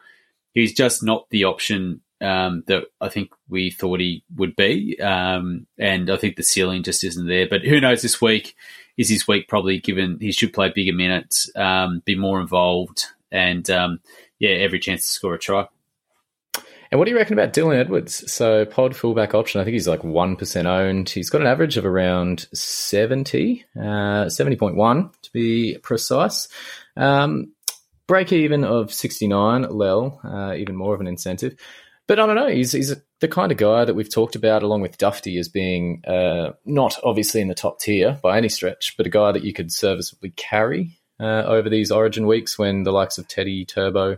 He's 0.54 0.74
just 0.74 1.04
not 1.04 1.30
the 1.30 1.43
option 1.46 2.02
um, 2.22 2.63
that 2.67 2.86
I 3.00 3.10
think 3.10 3.32
we 3.48 3.70
thought 3.70 4.00
he 4.00 4.24
would 4.36 4.56
be. 4.56 5.00
Um, 5.00 5.67
and 5.78 6.10
I 6.10 6.17
think 6.17 6.36
the 6.36 6.43
ceiling 6.43 6.84
just 6.84 7.04
isn't 7.04 7.28
there. 7.28 7.48
But 7.48 7.63
who 7.63 7.80
knows 7.80 8.02
this 8.02 8.22
week? 8.22 8.56
Is 8.98 9.10
his 9.10 9.28
week 9.28 9.48
probably 9.48 9.80
given 9.80 10.17
he 10.20 10.32
should 10.32 10.54
play 10.54 10.72
bigger 10.74 10.93
minutes, 10.93 11.52
um, 11.56 12.02
be 12.04 12.15
more 12.15 12.41
involved, 12.41 13.06
and 13.32 13.70
um, 13.70 14.00
yeah, 14.39 14.50
every 14.50 14.80
chance 14.80 15.06
to 15.06 15.12
score 15.12 15.36
a 15.36 15.39
try. 15.39 15.67
And 16.91 17.00
what 17.00 17.06
do 17.06 17.12
you 17.12 17.17
reckon 17.17 17.34
about 17.34 17.54
Dylan 17.54 17.78
Edwards? 17.78 18.32
So 18.32 18.65
pod 18.65 18.95
fullback 18.95 19.34
option, 19.34 19.60
I 19.60 19.63
think 19.63 19.73
he's 19.73 19.88
like 19.88 20.02
1% 20.02 20.65
owned. 20.65 21.10
He's 21.10 21.30
got 21.30 21.41
an 21.41 21.47
average 21.47 21.78
of 21.78 21.86
around 21.86 22.47
70, 22.54 23.65
uh, 23.76 23.82
70.1 23.82 25.21
to 25.21 25.32
be 25.32 25.78
precise. 25.84 26.47
Um, 26.95 27.54
break 28.08 28.32
even 28.32 28.63
of 28.63 28.93
69, 28.93 29.63
Lel, 29.63 30.19
uh, 30.23 30.54
even 30.56 30.76
more 30.76 30.95
of 30.95 31.02
an 31.02 31.08
incentive. 31.08 31.56
But 32.08 32.19
I 32.19 32.26
don't 32.26 32.36
know, 32.36 32.47
he's, 32.47 32.71
he's 32.71 32.95
the 33.19 33.28
kind 33.28 33.52
of 33.52 33.58
guy 33.58 33.84
that 33.84 33.93
we've 33.93 34.12
talked 34.12 34.38
about 34.38 34.63
along 34.63 34.82
with 34.82 34.97
Dufty 34.97 35.38
as 35.39 35.50
being 35.50 36.04
uh, 36.08 36.54
not 36.65 36.97
obviously 37.04 37.41
in 37.41 37.50
the 37.50 37.54
top 37.54 37.82
tier 37.82 38.17
by 38.23 38.38
any 38.38 38.47
stretch, 38.47 38.95
but 38.95 39.06
a 39.06 39.10
guy 39.10 39.34
that 39.34 39.43
you 39.43 39.54
could 39.54 39.73
serviceably 39.73 40.30
carry 40.38 41.00
uh, 41.20 41.44
over 41.46 41.70
these 41.70 41.92
Origin 41.92 42.28
weeks 42.28 42.58
when 42.58 42.84
the 42.84 42.92
likes 42.92 43.18
of 43.18 43.28
Teddy 43.28 43.66
Turbo 43.66 44.18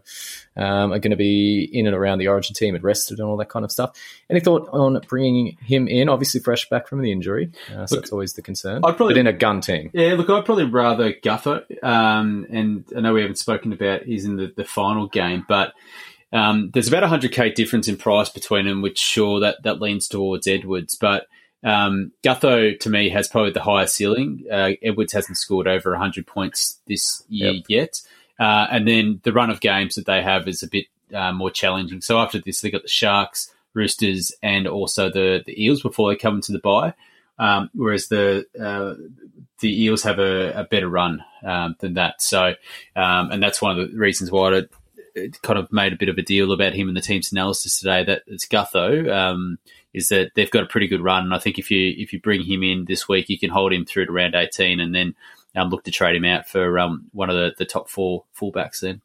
um, 0.57 0.91
are 0.91 0.99
going 0.99 1.11
to 1.11 1.15
be 1.15 1.69
in 1.71 1.87
and 1.87 1.95
around 1.95 2.19
the 2.19 2.27
Origin 2.27 2.53
team 2.53 2.75
and 2.75 2.83
rested 2.83 3.19
and 3.19 3.27
all 3.27 3.37
that 3.37 3.49
kind 3.49 3.63
of 3.63 3.71
stuff. 3.71 3.97
Any 4.29 4.39
thought 4.39 4.67
on 4.71 4.99
bringing 5.07 5.57
him 5.61 5.87
in? 5.87 6.09
Obviously, 6.09 6.41
fresh 6.41 6.67
back 6.69 6.87
from 6.87 7.01
the 7.01 7.11
injury, 7.11 7.51
uh, 7.75 7.85
so 7.87 7.95
look, 7.95 8.03
that's 8.03 8.11
always 8.11 8.33
the 8.33 8.41
concern. 8.41 8.81
I'd 8.83 8.97
probably, 8.97 9.13
but 9.13 9.19
in 9.19 9.27
a 9.27 9.33
gun 9.33 9.61
team, 9.61 9.91
yeah. 9.93 10.13
Look, 10.13 10.29
I'd 10.29 10.45
probably 10.45 10.65
rather 10.65 11.13
Gutho, 11.13 11.63
um, 11.83 12.45
and 12.49 12.85
I 12.95 13.01
know 13.01 13.13
we 13.13 13.21
haven't 13.21 13.37
spoken 13.37 13.71
about 13.73 14.03
he's 14.03 14.25
in 14.25 14.35
the, 14.35 14.53
the 14.55 14.65
final 14.65 15.07
game, 15.07 15.45
but. 15.47 15.73
Um, 16.31 16.69
there's 16.75 16.87
about 16.87 17.01
a 17.01 17.07
hundred 17.07 17.31
k 17.31 17.49
difference 17.49 17.87
in 17.87 17.97
price 17.97 18.29
between 18.29 18.67
them, 18.67 18.83
which 18.83 18.99
sure 18.99 19.39
that 19.39 19.63
that 19.63 19.81
leans 19.81 20.07
towards 20.07 20.45
Edwards, 20.45 20.93
but 20.93 21.25
um, 21.63 22.11
Gutho 22.23 22.79
to 22.79 22.89
me 22.89 23.09
has 23.09 23.27
probably 23.27 23.51
the 23.51 23.61
highest 23.61 23.95
ceiling. 23.95 24.45
Uh, 24.51 24.71
Edwards 24.81 25.13
hasn't 25.13 25.37
scored 25.37 25.67
over 25.67 25.91
100 25.91 26.25
points 26.25 26.79
this 26.87 27.23
year 27.29 27.51
yep. 27.51 27.65
yet. 27.67 28.01
Uh, 28.39 28.67
and 28.71 28.87
then 28.87 29.19
the 29.23 29.33
run 29.33 29.49
of 29.49 29.59
games 29.59 29.95
that 29.95 30.05
they 30.05 30.21
have 30.21 30.47
is 30.47 30.63
a 30.63 30.67
bit 30.67 30.85
uh, 31.13 31.33
more 31.33 31.51
challenging. 31.51 32.01
So 32.01 32.17
after 32.19 32.39
this, 32.39 32.61
they've 32.61 32.71
got 32.71 32.83
the 32.83 32.87
Sharks, 32.87 33.53
Roosters, 33.73 34.31
and 34.41 34.67
also 34.67 35.09
the, 35.09 35.43
the 35.45 35.61
Eels 35.63 35.81
before 35.81 36.09
they 36.09 36.15
come 36.15 36.35
into 36.35 36.53
the 36.53 36.59
bye. 36.59 36.93
Um, 37.37 37.69
whereas 37.73 38.07
the 38.07 38.45
uh, 38.59 38.95
the 39.59 39.83
Eels 39.83 40.03
have 40.03 40.19
a, 40.19 40.51
a 40.51 40.63
better 40.65 40.89
run 40.89 41.23
um, 41.43 41.75
than 41.79 41.93
that. 41.93 42.21
So, 42.21 42.55
um, 42.95 43.31
and 43.31 43.41
that's 43.41 43.61
one 43.61 43.79
of 43.79 43.91
the 43.91 43.97
reasons 43.97 44.29
why 44.29 44.53
it, 44.53 44.71
it, 45.15 45.41
kind 45.41 45.57
of 45.57 45.71
made 45.71 45.93
a 45.93 45.97
bit 45.97 46.09
of 46.09 46.17
a 46.17 46.21
deal 46.21 46.51
about 46.51 46.73
him 46.73 46.89
in 46.89 46.95
the 46.95 47.01
team's 47.01 47.31
analysis 47.31 47.79
today. 47.79 48.03
That 48.03 48.23
it's 48.27 48.45
Gutho 48.45 49.09
um, 49.09 49.57
is 49.93 50.09
that 50.09 50.31
they've 50.35 50.51
got 50.51 50.63
a 50.63 50.67
pretty 50.67 50.87
good 50.87 51.01
run. 51.01 51.23
And 51.23 51.33
I 51.33 51.39
think 51.39 51.57
if 51.57 51.71
you 51.71 51.93
if 51.97 52.13
you 52.13 52.21
bring 52.21 52.43
him 52.43 52.63
in 52.63 52.85
this 52.85 53.07
week, 53.07 53.29
you 53.29 53.39
can 53.39 53.49
hold 53.49 53.73
him 53.73 53.85
through 53.85 54.05
to 54.05 54.11
round 54.11 54.35
eighteen, 54.35 54.79
and 54.79 54.93
then 54.93 55.15
um, 55.55 55.69
look 55.69 55.83
to 55.85 55.91
trade 55.91 56.15
him 56.15 56.25
out 56.25 56.47
for 56.47 56.77
um, 56.79 57.05
one 57.11 57.29
of 57.29 57.35
the, 57.35 57.53
the 57.57 57.65
top 57.65 57.89
four 57.89 58.25
fullbacks. 58.39 58.81
Then 58.81 59.01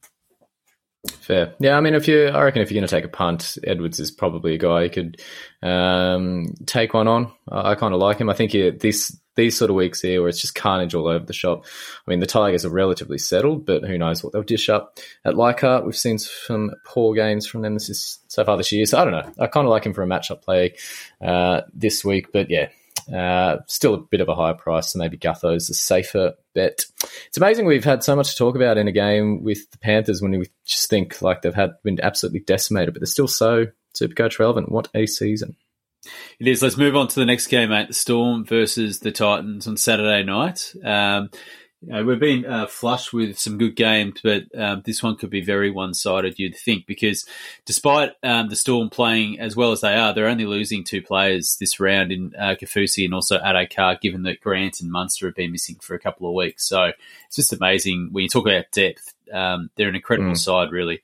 fair, 1.20 1.54
yeah. 1.58 1.76
I 1.76 1.80
mean, 1.80 1.94
if 1.94 2.08
you, 2.08 2.26
I 2.26 2.42
reckon 2.42 2.62
if 2.62 2.70
you're 2.70 2.80
going 2.80 2.88
to 2.88 2.94
take 2.94 3.04
a 3.04 3.08
punt, 3.08 3.58
Edwards 3.64 4.00
is 4.00 4.10
probably 4.10 4.54
a 4.54 4.58
guy 4.58 4.84
you 4.84 4.90
could 4.90 5.20
um, 5.62 6.54
take 6.66 6.94
one 6.94 7.08
on. 7.08 7.32
I, 7.50 7.72
I 7.72 7.74
kind 7.74 7.94
of 7.94 8.00
like 8.00 8.18
him. 8.18 8.30
I 8.30 8.34
think 8.34 8.52
he, 8.52 8.70
this 8.70 9.18
these 9.36 9.56
sort 9.56 9.70
of 9.70 9.76
weeks 9.76 10.00
here 10.00 10.20
where 10.20 10.28
it's 10.28 10.40
just 10.40 10.54
carnage 10.54 10.94
all 10.94 11.08
over 11.08 11.24
the 11.24 11.32
shop. 11.32 11.64
I 12.06 12.10
mean, 12.10 12.20
the 12.20 12.26
Tigers 12.26 12.64
are 12.64 12.70
relatively 12.70 13.18
settled, 13.18 13.66
but 13.66 13.84
who 13.84 13.98
knows 13.98 14.22
what 14.22 14.32
they'll 14.32 14.42
dish 14.42 14.68
up 14.68 14.98
at 15.24 15.36
Leichhardt. 15.36 15.84
We've 15.84 15.96
seen 15.96 16.18
some 16.18 16.72
poor 16.84 17.14
games 17.14 17.46
from 17.46 17.62
them 17.62 17.74
this 17.74 17.88
is 17.88 18.20
so 18.28 18.44
far 18.44 18.56
this 18.56 18.72
year. 18.72 18.86
So 18.86 18.98
I 18.98 19.04
don't 19.04 19.12
know. 19.12 19.32
I 19.38 19.46
kind 19.46 19.66
of 19.66 19.70
like 19.70 19.84
him 19.84 19.94
for 19.94 20.02
a 20.02 20.06
matchup 20.06 20.42
play 20.42 20.74
uh, 21.20 21.62
this 21.72 22.04
week, 22.04 22.32
but 22.32 22.50
yeah. 22.50 22.68
Uh, 23.12 23.58
still 23.66 23.92
a 23.92 23.98
bit 23.98 24.22
of 24.22 24.30
a 24.30 24.34
higher 24.34 24.54
price, 24.54 24.92
so 24.92 24.98
maybe 24.98 25.18
Gutho's 25.18 25.68
a 25.68 25.74
safer 25.74 26.32
bet. 26.54 26.86
It's 27.26 27.36
amazing 27.36 27.66
we've 27.66 27.84
had 27.84 28.02
so 28.02 28.16
much 28.16 28.30
to 28.30 28.36
talk 28.36 28.56
about 28.56 28.78
in 28.78 28.88
a 28.88 28.92
game 28.92 29.42
with 29.42 29.70
the 29.72 29.78
Panthers 29.78 30.22
when 30.22 30.30
we 30.30 30.46
just 30.64 30.88
think 30.88 31.20
like 31.20 31.42
they've 31.42 31.54
had 31.54 31.72
been 31.82 32.00
absolutely 32.00 32.40
decimated, 32.40 32.94
but 32.94 33.00
they're 33.00 33.06
still 33.06 33.28
so 33.28 33.66
super 33.92 34.14
coach 34.14 34.38
relevant. 34.38 34.72
What 34.72 34.88
a 34.94 35.04
season! 35.04 35.54
It 36.38 36.48
is. 36.48 36.62
Let's 36.62 36.76
move 36.76 36.96
on 36.96 37.08
to 37.08 37.20
the 37.20 37.26
next 37.26 37.46
game, 37.48 37.70
mate. 37.70 37.88
The 37.88 37.94
Storm 37.94 38.44
versus 38.44 39.00
the 39.00 39.12
Titans 39.12 39.66
on 39.66 39.76
Saturday 39.76 40.22
night. 40.22 40.74
Um, 40.84 41.30
you 41.86 41.92
know, 41.92 42.04
we've 42.04 42.20
been 42.20 42.46
uh, 42.46 42.66
flush 42.66 43.12
with 43.12 43.38
some 43.38 43.58
good 43.58 43.76
games, 43.76 44.20
but 44.22 44.44
um, 44.58 44.82
this 44.86 45.02
one 45.02 45.16
could 45.16 45.28
be 45.28 45.42
very 45.42 45.70
one-sided. 45.70 46.38
You'd 46.38 46.56
think 46.56 46.86
because 46.86 47.26
despite 47.66 48.12
um, 48.22 48.48
the 48.48 48.56
Storm 48.56 48.88
playing 48.88 49.38
as 49.38 49.54
well 49.54 49.72
as 49.72 49.82
they 49.82 49.94
are, 49.94 50.14
they're 50.14 50.28
only 50.28 50.46
losing 50.46 50.82
two 50.82 51.02
players 51.02 51.56
this 51.60 51.78
round 51.80 52.10
in 52.10 52.32
uh, 52.38 52.54
Kaufusi 52.58 53.04
and 53.04 53.12
also 53.12 53.38
Addo 53.38 54.00
given 54.00 54.22
that 54.22 54.40
Grant 54.40 54.80
and 54.80 54.90
Munster 54.90 55.26
have 55.26 55.34
been 55.34 55.52
missing 55.52 55.76
for 55.82 55.94
a 55.94 56.00
couple 56.00 56.26
of 56.26 56.34
weeks. 56.34 56.66
So 56.66 56.92
it's 57.26 57.36
just 57.36 57.52
amazing 57.52 58.08
when 58.12 58.22
you 58.22 58.28
talk 58.30 58.46
about 58.46 58.70
depth. 58.72 59.14
Um, 59.32 59.68
they're 59.76 59.88
an 59.88 59.94
incredible 59.94 60.32
mm. 60.32 60.38
side, 60.38 60.70
really. 60.70 61.02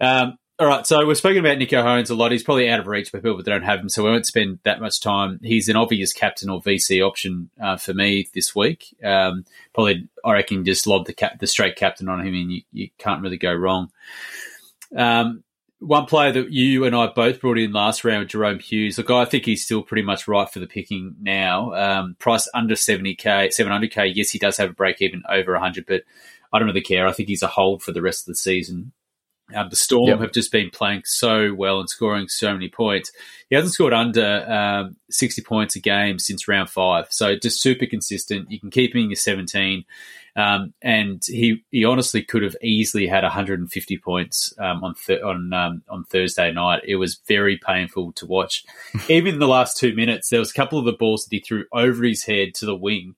Um, 0.00 0.38
all 0.60 0.66
right, 0.66 0.84
so 0.84 1.06
we're 1.06 1.14
speaking 1.14 1.38
about 1.38 1.58
Nicho 1.58 1.84
Hynes 1.84 2.10
a 2.10 2.14
lot. 2.14 2.32
He's 2.32 2.42
probably 2.42 2.68
out 2.68 2.80
of 2.80 2.88
reach 2.88 3.10
for 3.10 3.20
people 3.20 3.36
that 3.36 3.46
don't 3.46 3.62
have 3.62 3.78
him, 3.78 3.88
so 3.88 4.02
we 4.02 4.10
won't 4.10 4.26
spend 4.26 4.58
that 4.64 4.80
much 4.80 5.00
time. 5.00 5.38
He's 5.40 5.68
an 5.68 5.76
obvious 5.76 6.12
captain 6.12 6.50
or 6.50 6.60
VC 6.60 7.00
option 7.06 7.48
uh, 7.62 7.76
for 7.76 7.94
me 7.94 8.28
this 8.34 8.56
week. 8.56 8.96
Um, 9.04 9.44
probably, 9.72 10.08
I 10.24 10.32
reckon, 10.32 10.64
just 10.64 10.88
lob 10.88 11.06
the 11.06 11.12
cap- 11.12 11.38
the 11.38 11.46
straight 11.46 11.76
captain 11.76 12.08
on 12.08 12.26
him, 12.26 12.34
and 12.34 12.52
you, 12.52 12.62
you 12.72 12.88
can't 12.98 13.22
really 13.22 13.36
go 13.36 13.54
wrong. 13.54 13.92
Um, 14.96 15.44
one 15.78 16.06
player 16.06 16.32
that 16.32 16.50
you 16.50 16.84
and 16.86 16.96
I 16.96 17.06
both 17.06 17.40
brought 17.40 17.58
in 17.58 17.72
last 17.72 18.02
round, 18.02 18.28
Jahrome 18.28 18.60
Hughes. 18.60 18.98
Look, 18.98 19.10
I 19.10 19.26
think 19.26 19.44
he's 19.44 19.62
still 19.62 19.82
pretty 19.82 20.02
much 20.02 20.26
right 20.26 20.50
for 20.50 20.58
the 20.58 20.66
picking 20.66 21.14
now. 21.20 21.72
Um, 21.74 22.16
price 22.18 22.48
under 22.52 22.74
seventy 22.74 23.14
k, 23.14 23.50
seven 23.50 23.70
hundred 23.70 23.92
k. 23.92 24.06
Yes, 24.06 24.30
he 24.30 24.40
does 24.40 24.56
have 24.56 24.70
a 24.70 24.74
break 24.74 25.00
even 25.00 25.22
over 25.28 25.56
hundred, 25.56 25.86
but 25.86 26.02
I 26.52 26.58
don't 26.58 26.66
really 26.66 26.80
care. 26.80 27.06
I 27.06 27.12
think 27.12 27.28
he's 27.28 27.44
a 27.44 27.46
hold 27.46 27.80
for 27.84 27.92
the 27.92 28.02
rest 28.02 28.22
of 28.22 28.32
the 28.32 28.36
season. 28.36 28.90
Um, 29.54 29.68
the 29.70 29.76
Storm 29.76 30.08
Yep. 30.08 30.20
have 30.20 30.32
just 30.32 30.52
been 30.52 30.70
playing 30.70 31.02
so 31.04 31.54
well 31.54 31.80
and 31.80 31.88
scoring 31.88 32.28
so 32.28 32.52
many 32.52 32.68
points. 32.68 33.10
He 33.48 33.56
hasn't 33.56 33.72
scored 33.72 33.94
under 33.94 34.44
um, 34.50 34.96
60 35.10 35.42
points 35.42 35.74
a 35.74 35.80
game 35.80 36.18
since 36.18 36.46
round 36.46 36.68
five. 36.68 37.06
So 37.10 37.34
just 37.36 37.62
super 37.62 37.86
consistent. 37.86 38.50
You 38.50 38.60
can 38.60 38.70
keep 38.70 38.94
him 38.94 39.04
in 39.04 39.10
your 39.10 39.16
17. 39.16 39.84
Um, 40.36 40.72
and 40.82 41.22
he, 41.26 41.64
he 41.70 41.84
honestly 41.84 42.22
could 42.22 42.42
have 42.42 42.54
easily 42.62 43.06
had 43.08 43.24
150 43.24 43.98
points 43.98 44.52
um, 44.58 44.84
on 44.84 44.94
th- 44.94 45.22
on 45.22 45.52
um, 45.52 45.82
on 45.88 46.04
Thursday 46.04 46.52
night. 46.52 46.82
It 46.86 46.96
was 46.96 47.20
very 47.26 47.56
painful 47.56 48.12
to 48.12 48.26
watch. 48.26 48.64
Even 49.08 49.34
in 49.34 49.40
the 49.40 49.48
last 49.48 49.76
two 49.78 49.94
minutes, 49.96 50.28
there 50.28 50.38
was 50.38 50.50
a 50.50 50.54
couple 50.54 50.78
of 50.78 50.84
the 50.84 50.92
balls 50.92 51.24
that 51.24 51.34
he 51.34 51.40
threw 51.40 51.64
over 51.72 52.04
his 52.04 52.24
head 52.24 52.54
to 52.56 52.66
the 52.66 52.76
wing 52.76 53.16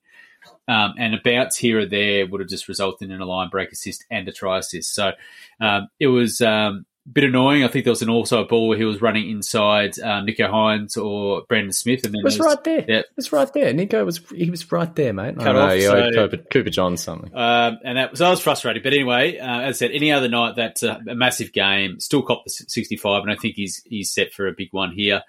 um, 0.71 0.95
and 0.99 1.15
a 1.15 1.21
bounce 1.25 1.57
here 1.57 1.81
or 1.81 1.87
there 1.87 2.27
would 2.27 2.41
have 2.41 2.49
just 2.51 2.69
resulted 2.69 3.11
in 3.11 3.21
a 3.21 3.27
line 3.27 3.49
break 3.49 3.73
assist 3.73 4.05
and 4.11 4.29
a 4.29 4.33
try 4.33 4.59
assist. 4.59 4.95
So 4.95 5.13
um, 5.61 5.89
it 5.99 6.07
was 6.07 6.41
um, 6.41 6.87
a 7.07 7.11
bit 7.13 7.25
annoying. 7.25 7.65
I 7.65 7.69
think 7.69 7.85
there 7.85 7.91
was 7.93 8.03
an 8.03 8.11
also 8.11 8.43
a 8.43 8.47
ball 8.47 8.69
where 8.69 8.79
he 8.79 8.85
was 8.85 9.01
running 9.03 9.31
inside 9.31 9.99
um, 9.99 10.27
Nicho 10.27 10.49
Hynes 10.51 10.97
or 10.97 11.43
Brandon 11.49 11.73
Smith, 11.73 12.05
and 12.05 12.15
then 12.15 12.21
It 12.21 12.25
was 12.25 12.37
there 12.39 12.47
was- 12.47 12.55
right 12.57 12.65
there. 12.65 12.85
Yeah. 12.87 12.99
It 12.99 13.07
was 13.17 13.33
right 13.33 13.53
there. 13.53 13.73
Nicho 13.73 14.05
was 14.05 14.21
he 14.35 14.49
was 14.51 14.71
right 14.71 14.95
there, 14.95 15.13
mate. 15.13 15.37
Cut 15.39 15.49
I 15.49 15.53
know, 15.53 15.65
off, 15.65 15.81
so- 15.83 16.11
Cooper, 16.29 16.45
Cooper 16.53 16.71
John 16.71 16.97
something. 16.97 17.35
Um, 17.35 17.79
and 17.85 17.99
that 17.99 18.17
so 18.17 18.27
I 18.27 18.31
was 18.31 18.41
frustrated. 18.41 18.83
But 18.83 18.93
anyway, 18.93 19.39
uh, 19.39 19.61
as 19.63 19.77
I 19.77 19.87
said, 19.87 19.91
any 19.93 20.13
other 20.13 20.29
night 20.29 20.57
that's 20.57 20.83
a, 20.83 21.01
a 21.09 21.15
massive 21.15 21.53
game. 21.53 21.99
Still 22.01 22.23
cop 22.23 22.45
the 22.45 22.51
sixty 22.51 22.97
five, 22.97 23.23
and 23.23 23.33
I 23.33 23.37
think 23.37 23.57
he's 23.57 23.83
he's 23.85 24.13
set 24.13 24.33
for 24.33 24.47
a 24.47 24.53
big 24.53 24.69
one 24.73 24.93
here. 24.93 25.23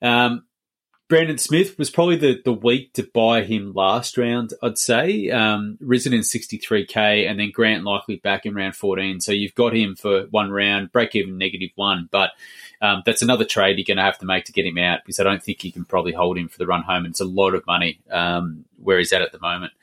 Um, 0.00 0.44
Brandon 1.12 1.36
Smith 1.36 1.76
was 1.76 1.90
probably 1.90 2.16
the, 2.16 2.40
the 2.42 2.54
week 2.54 2.94
to 2.94 3.02
buy 3.02 3.42
him 3.42 3.74
last 3.74 4.16
round, 4.16 4.54
I'd 4.62 4.78
say. 4.78 5.28
Um, 5.28 5.76
risen 5.78 6.14
in 6.14 6.22
63k, 6.22 7.28
and 7.28 7.38
then 7.38 7.50
Grant 7.50 7.84
likely 7.84 8.16
back 8.16 8.46
in 8.46 8.54
round 8.54 8.74
14. 8.74 9.20
So 9.20 9.30
you've 9.30 9.54
got 9.54 9.76
him 9.76 9.94
for 9.94 10.22
one 10.30 10.50
round, 10.50 10.90
break 10.90 11.14
even 11.14 11.36
negative 11.36 11.68
one. 11.74 12.08
But 12.10 12.30
um, 12.80 13.02
that's 13.04 13.20
another 13.20 13.44
trade 13.44 13.76
you're 13.76 13.84
going 13.84 13.98
to 13.98 14.04
have 14.04 14.16
to 14.20 14.24
make 14.24 14.46
to 14.46 14.52
get 14.52 14.64
him 14.64 14.78
out 14.78 15.00
because 15.04 15.20
I 15.20 15.24
don't 15.24 15.42
think 15.42 15.62
you 15.64 15.70
can 15.70 15.84
probably 15.84 16.14
hold 16.14 16.38
him 16.38 16.48
for 16.48 16.56
the 16.56 16.66
run 16.66 16.82
home. 16.82 17.04
And 17.04 17.12
It's 17.12 17.20
a 17.20 17.26
lot 17.26 17.54
of 17.54 17.66
money 17.66 18.00
um, 18.10 18.64
where 18.82 18.96
he's 18.96 19.12
at 19.12 19.20
at 19.20 19.32
the 19.32 19.38
moment. 19.38 19.74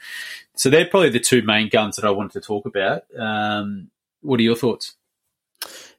So 0.56 0.72
they're 0.72 0.88
probably 0.88 1.12
the 1.12 1.20
two 1.20 1.44
main 1.44 1.70
guns 1.70 1.98
that 1.98 2.06
I 2.06 2.10
wanted 2.10 2.42
to 2.42 2.42
talk 2.42 2.65
about. 2.65 3.04
Um, 3.15 3.92
what 4.22 4.39
are 4.39 4.44
your 4.44 4.56
thoughts? 4.56 4.96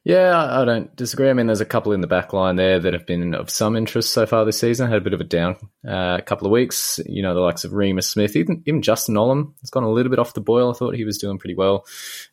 Yeah, 0.03 0.61
I 0.61 0.65
don't 0.65 0.95
disagree. 0.95 1.29
I 1.29 1.33
mean, 1.33 1.45
there's 1.45 1.61
a 1.61 1.65
couple 1.65 1.91
in 1.91 2.01
the 2.01 2.07
back 2.07 2.33
line 2.33 2.55
there 2.55 2.79
that 2.79 2.93
have 2.93 3.05
been 3.05 3.35
of 3.35 3.51
some 3.51 3.75
interest 3.75 4.11
so 4.11 4.25
far 4.25 4.45
this 4.45 4.59
season. 4.59 4.89
Had 4.89 4.97
a 4.97 5.01
bit 5.01 5.13
of 5.13 5.21
a 5.21 5.25
down 5.25 5.57
uh, 5.87 6.21
couple 6.21 6.47
of 6.47 6.51
weeks. 6.51 6.99
You 7.05 7.21
know, 7.21 7.35
the 7.35 7.39
likes 7.39 7.65
of 7.65 7.71
Reimis 7.71 8.05
Smith, 8.05 8.35
even, 8.35 8.63
even 8.65 8.81
Justin 8.81 9.13
Olam 9.13 9.53
has 9.61 9.69
gone 9.69 9.83
a 9.83 9.91
little 9.91 10.09
bit 10.09 10.17
off 10.17 10.33
the 10.33 10.41
boil. 10.41 10.71
I 10.71 10.73
thought 10.73 10.95
he 10.95 11.05
was 11.05 11.19
doing 11.19 11.37
pretty 11.37 11.53
well 11.53 11.85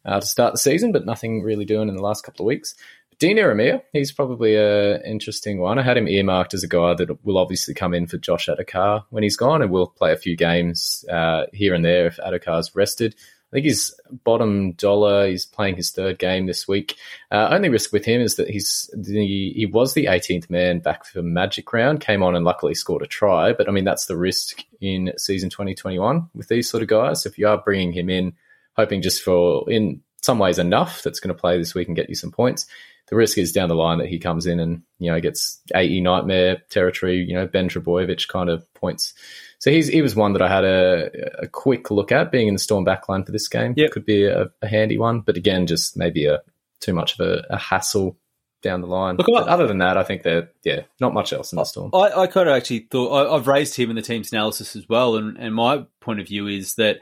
uh, 0.06 0.18
to 0.18 0.26
start 0.26 0.54
the 0.54 0.58
season, 0.58 0.92
but 0.92 1.04
nothing 1.04 1.42
really 1.42 1.66
doing 1.66 1.90
in 1.90 1.96
the 1.96 2.02
last 2.02 2.24
couple 2.24 2.46
of 2.46 2.48
weeks. 2.48 2.74
Dean 3.18 3.36
Ieremia, 3.36 3.82
he's 3.92 4.12
probably 4.12 4.56
an 4.56 5.02
interesting 5.04 5.60
one. 5.60 5.78
I 5.78 5.82
had 5.82 5.96
him 5.96 6.08
earmarked 6.08 6.54
as 6.54 6.62
a 6.62 6.68
guy 6.68 6.94
that 6.94 7.24
will 7.24 7.36
obviously 7.36 7.74
come 7.74 7.92
in 7.92 8.06
for 8.06 8.16
Josh 8.16 8.46
Addo-Carr 8.46 9.04
when 9.10 9.24
he's 9.24 9.36
gone 9.36 9.60
and 9.60 9.70
will 9.70 9.88
play 9.88 10.12
a 10.12 10.16
few 10.16 10.36
games 10.36 11.04
uh, 11.10 11.46
here 11.52 11.74
and 11.74 11.84
there 11.84 12.06
if 12.06 12.16
Addo-Carr's 12.16 12.74
rested. 12.76 13.16
I 13.50 13.56
think 13.56 13.64
he's 13.64 13.98
bottom 14.24 14.72
dollar. 14.72 15.26
He's 15.26 15.46
playing 15.46 15.76
his 15.76 15.90
third 15.90 16.18
game 16.18 16.46
this 16.46 16.68
week. 16.68 16.96
Uh, 17.30 17.48
only 17.50 17.70
risk 17.70 17.92
with 17.92 18.04
him 18.04 18.20
is 18.20 18.36
that 18.36 18.50
he's 18.50 18.90
the, 18.94 19.26
he 19.26 19.64
was 19.64 19.94
the 19.94 20.04
18th 20.04 20.50
man 20.50 20.80
back 20.80 21.06
for 21.06 21.22
Magic 21.22 21.72
Round, 21.72 21.98
came 21.98 22.22
on 22.22 22.34
and 22.34 22.44
luckily 22.44 22.74
scored 22.74 23.02
a 23.02 23.06
try. 23.06 23.54
But 23.54 23.66
I 23.66 23.72
mean, 23.72 23.84
that's 23.84 24.04
the 24.04 24.18
risk 24.18 24.64
in 24.82 25.12
season 25.16 25.48
2021 25.48 26.28
with 26.34 26.48
these 26.48 26.68
sort 26.68 26.82
of 26.82 26.90
guys. 26.90 27.24
If 27.24 27.38
you 27.38 27.48
are 27.48 27.56
bringing 27.56 27.92
him 27.92 28.10
in, 28.10 28.34
hoping 28.76 29.00
just 29.00 29.22
for 29.22 29.70
in 29.70 30.02
some 30.22 30.38
ways 30.38 30.58
enough 30.58 31.02
that's 31.02 31.20
going 31.20 31.34
to 31.34 31.40
play 31.40 31.56
this 31.56 31.74
week 31.74 31.88
and 31.88 31.96
get 31.96 32.08
you 32.08 32.14
some 32.14 32.32
points. 32.32 32.66
The 33.08 33.16
risk 33.16 33.38
is 33.38 33.52
down 33.52 33.70
the 33.70 33.74
line 33.74 33.98
that 33.98 34.08
he 34.08 34.18
comes 34.18 34.46
in 34.46 34.60
and 34.60 34.82
you 34.98 35.10
know 35.10 35.20
gets 35.20 35.58
AE 35.74 36.00
nightmare 36.00 36.62
territory, 36.68 37.16
you 37.16 37.34
know 37.34 37.46
Ben 37.46 37.68
Trbojevic 37.68 38.28
kind 38.28 38.50
of 38.50 38.72
points. 38.74 39.14
So 39.58 39.70
he's 39.70 39.88
he 39.88 40.02
was 40.02 40.14
one 40.14 40.32
that 40.34 40.42
I 40.42 40.48
had 40.48 40.64
a, 40.64 41.42
a 41.42 41.48
quick 41.48 41.90
look 41.90 42.12
at 42.12 42.30
being 42.30 42.48
in 42.48 42.54
the 42.54 42.60
Storm 42.60 42.84
backline 42.84 43.26
for 43.26 43.32
this 43.32 43.48
game. 43.48 43.74
Yep. 43.76 43.90
Could 43.90 44.06
be 44.06 44.24
a, 44.24 44.50
a 44.62 44.68
handy 44.68 44.98
one, 44.98 45.20
but 45.20 45.36
again, 45.36 45.66
just 45.66 45.96
maybe 45.96 46.26
a 46.26 46.40
too 46.80 46.94
much 46.94 47.18
of 47.18 47.26
a, 47.26 47.44
a 47.50 47.58
hassle 47.58 48.16
down 48.62 48.80
the 48.80 48.86
line. 48.86 49.16
Look, 49.16 49.26
but 49.32 49.48
I- 49.48 49.52
other 49.52 49.66
than 49.66 49.78
that, 49.78 49.96
I 49.96 50.04
think 50.04 50.22
that 50.22 50.52
yeah, 50.64 50.82
not 51.00 51.12
much 51.12 51.32
else 51.32 51.52
in 51.52 51.56
the 51.56 51.64
Storm. 51.64 51.90
I, 51.92 52.22
I 52.22 52.26
kind 52.28 52.48
of 52.48 52.56
actually 52.56 52.86
thought 52.90 53.10
I, 53.10 53.34
I've 53.34 53.48
raised 53.48 53.76
him 53.76 53.90
in 53.90 53.96
the 53.96 54.02
team's 54.02 54.32
analysis 54.32 54.76
as 54.76 54.88
well, 54.88 55.16
and, 55.16 55.36
and 55.36 55.54
my 55.54 55.86
point 56.00 56.20
of 56.20 56.28
view 56.28 56.46
is 56.46 56.76
that 56.76 56.98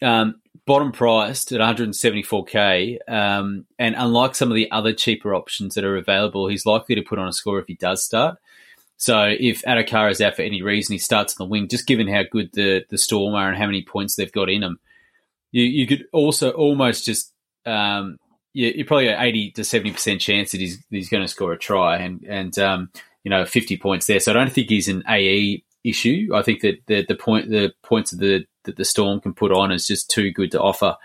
um, 0.00 0.40
bottom 0.66 0.92
priced 0.92 1.52
at 1.52 1.60
174k, 1.60 2.98
um, 3.08 3.66
and 3.78 3.94
unlike 3.96 4.34
some 4.34 4.50
of 4.50 4.54
the 4.54 4.70
other 4.70 4.92
cheaper 4.92 5.34
options 5.34 5.74
that 5.74 5.84
are 5.84 5.96
available, 5.96 6.48
he's 6.48 6.66
likely 6.66 6.94
to 6.94 7.02
put 7.02 7.18
on 7.18 7.28
a 7.28 7.32
score 7.32 7.58
if 7.58 7.66
he 7.66 7.74
does 7.74 8.04
start. 8.04 8.36
So 9.02 9.34
if 9.36 9.62
Addo-Carr 9.62 10.10
is 10.10 10.20
out 10.20 10.36
for 10.36 10.42
any 10.42 10.62
reason, 10.62 10.92
he 10.92 10.98
starts 10.98 11.32
on 11.32 11.44
the 11.44 11.50
wing. 11.50 11.66
Just 11.66 11.88
given 11.88 12.06
how 12.06 12.22
good 12.22 12.50
the 12.52 12.84
the 12.88 12.96
Storm 12.96 13.34
are 13.34 13.48
and 13.48 13.58
how 13.58 13.66
many 13.66 13.82
points 13.82 14.14
they've 14.14 14.30
got 14.30 14.48
in 14.48 14.60
them, 14.60 14.78
you 15.50 15.64
you 15.64 15.88
could 15.88 16.04
also 16.12 16.52
almost 16.52 17.04
just 17.04 17.32
um, 17.66 18.16
you, 18.52 18.68
you're 18.68 18.86
probably 18.86 19.06
got 19.06 19.20
80 19.20 19.50
to 19.52 19.64
70 19.64 19.90
percent 19.90 20.20
chance 20.20 20.52
that 20.52 20.60
he's 20.60 20.78
he's 20.88 21.08
going 21.08 21.24
to 21.24 21.28
score 21.28 21.52
a 21.52 21.58
try, 21.58 21.96
and 21.96 22.22
and 22.28 22.56
um, 22.60 22.90
you 23.24 23.30
know 23.30 23.44
50 23.44 23.76
points 23.78 24.06
there. 24.06 24.20
So 24.20 24.30
I 24.30 24.34
don't 24.34 24.52
think 24.52 24.68
he's 24.68 24.86
an 24.86 25.02
AE 25.08 25.64
issue. 25.82 26.28
I 26.32 26.42
think 26.42 26.60
that 26.60 26.76
the 26.86 27.04
the 27.04 27.16
point 27.16 27.50
the 27.50 27.72
points 27.82 28.12
the 28.12 28.46
that 28.66 28.76
the 28.76 28.84
Storm 28.84 29.20
can 29.20 29.34
put 29.34 29.50
on 29.50 29.72
is 29.72 29.84
just 29.84 30.10
too 30.10 30.30
good 30.30 30.52
to 30.52 30.60
offer. 30.60 30.96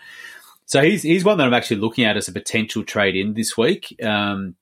So 0.68 0.84
he's 0.84 1.02
he's 1.02 1.26
one 1.26 1.40
that 1.40 1.48
I'm 1.48 1.54
actually 1.56 1.78
looking 1.78 2.06
at 2.06 2.16
as 2.16 2.28
a 2.28 2.32
potential 2.32 2.84
trade 2.84 3.16
in 3.16 3.34
this 3.34 3.58
week 3.58 3.96
um, 4.04 4.56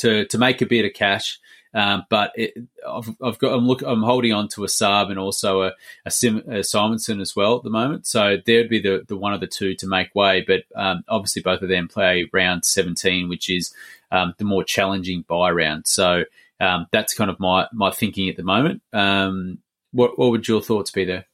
to 0.00 0.26
to 0.26 0.36
make 0.36 0.60
a 0.60 0.66
bit 0.66 0.84
of 0.84 0.92
cash. 0.92 1.38
Um, 1.74 2.04
but 2.08 2.30
it, 2.36 2.54
I've, 2.88 3.14
I've 3.20 3.38
got 3.38 3.52
I'm 3.52 3.66
look 3.66 3.82
I'm 3.82 4.02
holding 4.02 4.32
on 4.32 4.48
to 4.48 4.64
a 4.64 4.68
Saab 4.68 5.10
and 5.10 5.18
also 5.18 5.62
a, 5.62 5.72
a, 6.06 6.10
Sim, 6.10 6.42
a 6.48 6.62
Simonson 6.62 7.20
as 7.20 7.34
well 7.34 7.56
at 7.56 7.64
the 7.64 7.70
moment. 7.70 8.06
So 8.06 8.36
there'd 8.46 8.68
be 8.68 8.80
the, 8.80 9.04
the 9.06 9.16
one 9.16 9.34
of 9.34 9.40
the 9.40 9.48
two 9.48 9.74
to 9.76 9.86
make 9.86 10.14
way. 10.14 10.44
But 10.46 10.62
um, 10.76 11.04
obviously 11.08 11.42
both 11.42 11.62
of 11.62 11.68
them 11.68 11.88
play 11.88 12.30
round 12.32 12.64
17, 12.64 13.28
which 13.28 13.50
is 13.50 13.74
um, 14.12 14.34
the 14.38 14.44
more 14.44 14.62
challenging 14.62 15.24
buy 15.26 15.50
round. 15.50 15.88
So 15.88 16.24
um, 16.60 16.86
that's 16.92 17.14
kind 17.14 17.30
of 17.30 17.40
my 17.40 17.66
my 17.72 17.90
thinking 17.90 18.28
at 18.28 18.36
the 18.36 18.44
moment. 18.44 18.80
Um, 18.92 19.58
what 19.90 20.18
what 20.18 20.30
would 20.30 20.46
your 20.46 20.62
thoughts 20.62 20.92
be 20.92 21.04
there? 21.04 21.26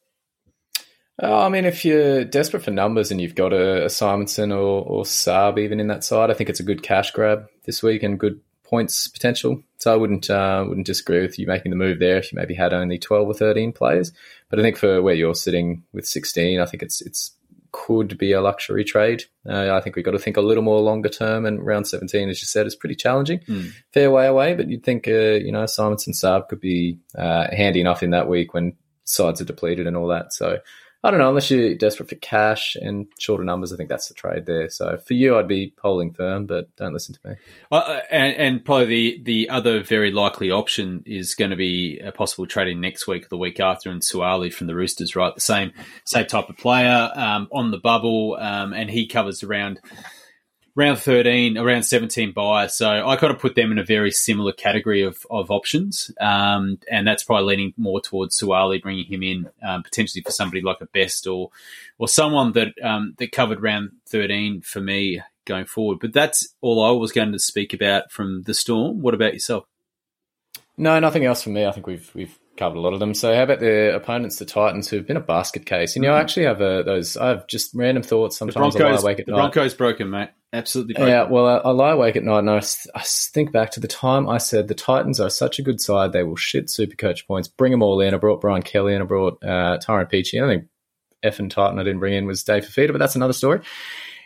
Oh, 1.22 1.40
I 1.40 1.50
mean, 1.50 1.66
if 1.66 1.85
you're 1.85 2.24
desperate 2.24 2.62
for 2.62 2.70
numbers 2.70 3.11
and 3.11 3.20
you've 3.20 3.35
got 3.35 3.53
a, 3.53 3.85
a 3.85 3.90
Simonson 3.90 4.53
or, 4.53 4.83
or 4.83 5.05
Saab 5.05 5.59
even 5.59 5.79
in 5.79 5.88
that 5.88 6.03
side, 6.03 6.31
I 6.31 6.35
think 6.35 6.48
it's 6.48 6.61
a 6.61 6.64
good 6.64 6.83
cash 6.83 7.11
grab 7.11 7.46
this 7.66 7.83
week 7.83 8.03
and 8.03 8.18
good 8.18 8.40
points 8.64 9.07
potential. 9.07 9.62
So 9.81 9.93
I 9.93 9.97
wouldn't 9.97 10.31
uh, 10.31 10.64
wouldn't 10.69 10.87
disagree 10.87 11.23
with 11.23 11.38
you 11.38 11.47
making 11.47 11.71
the 11.71 11.77
move 11.77 11.99
there 11.99 12.19
if 12.19 12.31
you 12.31 12.37
maybe 12.37 12.55
had 12.55 12.73
only 12.73 12.99
twelve 12.99 13.27
or 13.27 13.35
thirteen 13.35 13.73
players. 13.73 14.12
But 14.49 14.59
I 14.59 14.62
think 14.62 14.77
for 14.77 15.03
where 15.03 15.14
you're 15.14 15.35
sitting 15.35 15.83
with 15.93 16.07
sixteen, 16.07 16.61
I 16.61 16.66
think 16.66 16.83
it's 16.83 17.01
it's 17.01 17.33
could 17.73 18.19
be 18.19 18.33
a 18.33 18.40
luxury 18.40 18.85
trade. 18.85 19.25
Uh, 19.49 19.73
I 19.73 19.81
think 19.81 19.95
we've 19.97 20.05
got 20.05 20.11
to 20.11 20.19
think 20.19 20.37
a 20.37 20.40
little 20.40 20.62
more 20.62 20.81
longer 20.81 21.09
term. 21.09 21.47
And 21.47 21.64
round 21.64 21.87
seventeen, 21.87 22.29
as 22.29 22.43
you 22.43 22.47
said, 22.47 22.66
is 22.66 22.77
pretty 22.77 22.95
challenging. 22.95 23.40
Fair 23.93 24.11
way 24.11 24.27
away, 24.27 24.55
but 24.55 24.69
you'd 24.69 24.85
think 24.85 25.09
uh, 25.09 25.12
you 25.40 25.51
know 25.51 25.64
Simonson 25.66 26.12
Saab 26.12 26.49
could 26.49 26.61
be 26.61 26.99
uh, 27.16 27.47
handy 27.51 27.81
enough 27.81 28.03
in 28.03 28.11
that 28.11 28.29
week 28.29 28.53
when 28.53 28.77
sides 29.05 29.40
are 29.40 29.47
depleted 29.47 29.87
and 29.87 29.97
all 29.97 30.09
that. 30.09 30.33
So 30.33 30.59
I 31.03 31.11
don't 31.11 31.19
know, 31.19 31.31
unless 31.31 31.51
you're 31.51 31.75
desperate 31.77 32.11
for 32.11 32.17
cash 32.17 32.77
and 32.77 33.07
shorter 33.19 33.43
numbers, 33.43 33.73
I 33.73 33.77
think 33.77 33.89
that's 33.89 34.09
the 34.09 34.15
trade 34.15 34.45
there. 34.45 34.69
So 34.69 34.99
for 34.99 35.15
you, 35.15 35.39
I'd 35.39 35.49
be 35.49 35.73
holding 35.81 36.13
firm, 36.13 36.45
but 36.45 36.75
don't 36.77 36.93
listen 36.93 37.15
to 37.15 37.29
me. 37.29 37.35
Uh, 37.73 38.01
and, 38.11 38.37
and 38.37 38.65
probably 38.65 38.87
the, 38.87 39.23
the 39.25 39.51
other 39.51 39.83
very 39.83 40.11
likely 40.13 40.51
option 40.51 41.03
is 41.07 41.35
going 41.35 41.53
to 41.53 41.57
be 41.57 41.99
a 42.01 42.13
possible 42.13 42.47
trading 42.47 42.83
next 42.83 43.07
week 43.07 43.25
or 43.25 43.29
the 43.31 43.39
week 43.39 43.61
after 43.61 43.91
in 43.91 44.01
Suaalii 44.01 44.53
from 44.53 44.67
the 44.67 44.75
Roosters, 44.75 45.17
right? 45.17 45.35
The 45.35 45.41
same 45.41 45.73
same 46.05 46.27
type 46.27 46.51
of 46.51 46.59
player 46.59 47.11
um, 47.15 47.49
on 47.51 47.71
the 47.71 47.79
bubble, 47.79 48.37
um, 48.39 48.75
and 48.75 48.91
he 48.91 49.07
covers 49.07 49.43
around 49.43 49.81
round 50.75 50.99
13, 50.99 51.59
around 51.59 51.83
17 51.83 52.33
buy. 52.33 52.67
So 52.67 53.07
I 53.07 53.17
kind 53.17 53.33
of 53.33 53.41
put 53.41 53.55
them 53.55 53.73
in 53.73 53.79
a 53.79 53.85
very 53.85 54.11
similar 54.11 54.53
category 54.53 55.03
of, 55.03 55.27
of 55.31 55.51
options. 55.51 56.11
Um, 56.21 56.79
and 56.91 57.07
that's 57.07 57.23
probably 57.23 57.57
leaning 57.57 57.75
more 57.77 58.01
towards 58.01 58.39
Suaalii, 58.39 58.83
bringing 58.83 59.07
him 59.07 59.23
in 59.23 59.51
um, 59.63 59.83
potentially 59.83 60.23
for 60.23 60.31
somebody 60.31 60.63
like 60.63 60.81
a 60.81 60.87
Best 60.87 61.27
or 61.27 61.51
or 61.99 62.09
someone 62.09 62.53
that 62.53 62.75
um, 62.83 63.15
that 63.19 63.31
covered 63.31 63.63
round 63.63 63.91
13 64.07 64.63
for 64.63 64.81
me 64.81 65.23
going 65.45 65.67
forward. 65.67 65.99
But 66.01 66.13
that's 66.13 66.49
all 66.61 66.83
I 66.83 66.91
was 66.91 67.13
going 67.13 67.33
to 67.33 67.39
speak 67.39 67.73
about 67.73 68.11
from 68.11 68.43
the 68.43 68.55
Storm. 68.55 69.01
What 69.01 69.15
about 69.15 69.35
yourself? 69.35 69.67
No, 70.77 70.99
nothing 70.99 71.25
else 71.25 71.43
from 71.43 71.53
me. 71.53 71.67
I 71.67 71.73
think 71.73 71.87
we've 71.87 72.11
we've 72.15 72.39
covered 72.61 72.77
a 72.77 72.81
lot 72.81 72.92
of 72.92 73.01
them. 73.01 73.14
So 73.14 73.35
how 73.35 73.42
about 73.42 73.59
the 73.59 73.94
opponents, 73.94 74.37
the 74.37 74.44
Titans, 74.44 74.87
who've 74.88 75.07
been 75.07 75.16
a 75.16 75.20
basket 75.20 75.66
case? 75.66 75.96
You 75.96 76.03
know, 76.03 76.12
I 76.12 76.20
actually 76.20 76.44
have 76.44 76.61
a, 76.61 76.83
those. 76.85 77.16
I 77.16 77.29
have 77.31 77.46
just 77.49 77.75
random 77.75 78.03
thoughts. 78.03 78.38
The 78.38 78.53
Sometimes 78.53 78.77
I 78.77 78.90
lie 78.90 78.99
awake 79.01 79.18
at 79.18 79.27
the 79.27 79.33
night. 79.33 79.53
Broncos 79.53 79.75
broken, 79.75 80.11
mate. 80.11 80.29
Absolutely 80.53 80.94
broken. 80.94 81.09
Yeah, 81.09 81.23
well, 81.25 81.46
I, 81.46 81.57
I 81.57 81.70
lie 81.70 81.92
awake 81.92 82.16
at 82.16 82.23
night 82.23 82.40
and 82.40 82.51
I 82.51 82.61
think 83.03 83.51
back 83.51 83.70
to 83.73 83.81
the 83.81 83.88
time 83.88 84.29
I 84.29 84.38
said 84.38 84.68
the 84.68 84.75
Titans 84.75 85.18
are 85.20 85.31
such 85.31 85.59
a 85.59 85.62
good 85.62 85.81
side, 85.81 86.12
they 86.12 86.23
will 86.23 86.37
shit 86.37 86.68
super 86.68 86.96
coach 86.96 87.27
points, 87.27 87.49
bring 87.49 87.73
them 87.73 87.83
all 87.83 88.01
in. 88.01 88.14
I 88.14 88.18
brought 88.18 88.40
Brian 88.40 88.62
Kelly 88.62 88.94
and 88.94 89.03
I 89.03 89.07
brought 89.07 89.42
uh, 89.42 89.79
Tyrone 89.79 90.07
Peachey. 90.07 90.44
I 90.44 90.49
think 90.49 90.66
effing 91.25 91.51
Titan 91.51 91.79
I 91.79 91.83
didn't 91.83 92.01
bring 92.01 92.14
in 92.14 92.27
was 92.27 92.44
Dave 92.44 92.64
Fifita, 92.64 92.92
but 92.92 92.99
that's 92.99 93.16
another 93.16 93.33
story. 93.33 93.61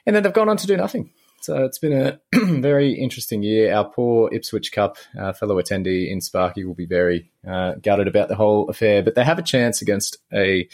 And 0.07 0.16
then 0.16 0.23
they've 0.23 0.33
gone 0.33 0.49
on 0.49 0.57
to 0.57 0.66
do 0.66 0.77
nothing. 0.77 1.11
So 1.45 1.63
it's 1.63 1.79
been 1.79 1.93
a 1.93 2.19
very 2.59 2.95
interesting 2.95 3.43
year. 3.43 3.75
Our 3.75 3.85
poor 3.85 4.33
Ipswich 4.33 4.73
Cup 4.73 4.97
uh, 5.19 5.35
fellow 5.35 5.61
attendee 5.61 6.11
in 6.11 6.23
Sparky 6.23 6.65
will 6.65 6.75
be 6.75 6.87
very 6.87 7.31
uh, 7.47 7.75
gutted 7.83 8.09
about 8.09 8.29
the 8.29 8.35
whole 8.35 8.67
affair, 8.71 9.03
but 9.03 9.15
they 9.15 9.25
have 9.25 9.39
a 9.39 9.43
chance 9.43 9.83
against 9.83 10.17
a 10.33 10.67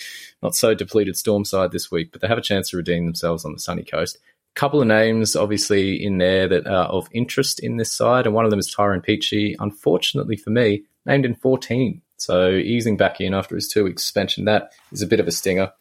not 0.45 0.55
so 0.55 0.73
depleted 0.73 1.17
Storm 1.17 1.45
side 1.45 1.73
this 1.73 1.91
week, 1.91 2.13
but 2.13 2.21
they 2.21 2.29
have 2.29 2.39
a 2.39 2.41
chance 2.41 2.71
to 2.71 2.77
redeem 2.77 3.05
themselves 3.05 3.45
on 3.45 3.53
the 3.53 3.59
sunny 3.59 3.83
coast 3.83 4.17
A 4.17 4.55
couple 4.55 4.81
of 4.81 4.87
names 4.87 5.35
obviously 5.35 6.01
in 6.01 6.19
there 6.19 6.47
that 6.47 6.69
are 6.69 6.87
of 6.87 7.09
interest 7.11 7.59
in 7.59 7.77
this 7.77 7.91
side, 7.91 8.25
and 8.25 8.35
one 8.37 8.45
of 8.45 8.53
them 8.53 8.61
is 8.61 8.71
Tyrone 8.71 9.03
Peachey. 9.03 9.57
Unfortunately 9.59 10.37
for 10.37 10.51
me, 10.51 10.85
named 11.05 11.25
in 11.25 11.35
14. 11.35 12.01
So 12.19 12.51
easing 12.51 12.97
back 12.97 13.21
in 13.21 13.35
after 13.35 13.57
his 13.57 13.67
two 13.67 13.83
week 13.83 13.99
suspension, 13.99 14.45
that 14.45 14.71
is 14.93 15.03
a 15.03 15.09
bit 15.09 15.19
of 15.19 15.27
a 15.27 15.33
stinger. 15.33 15.73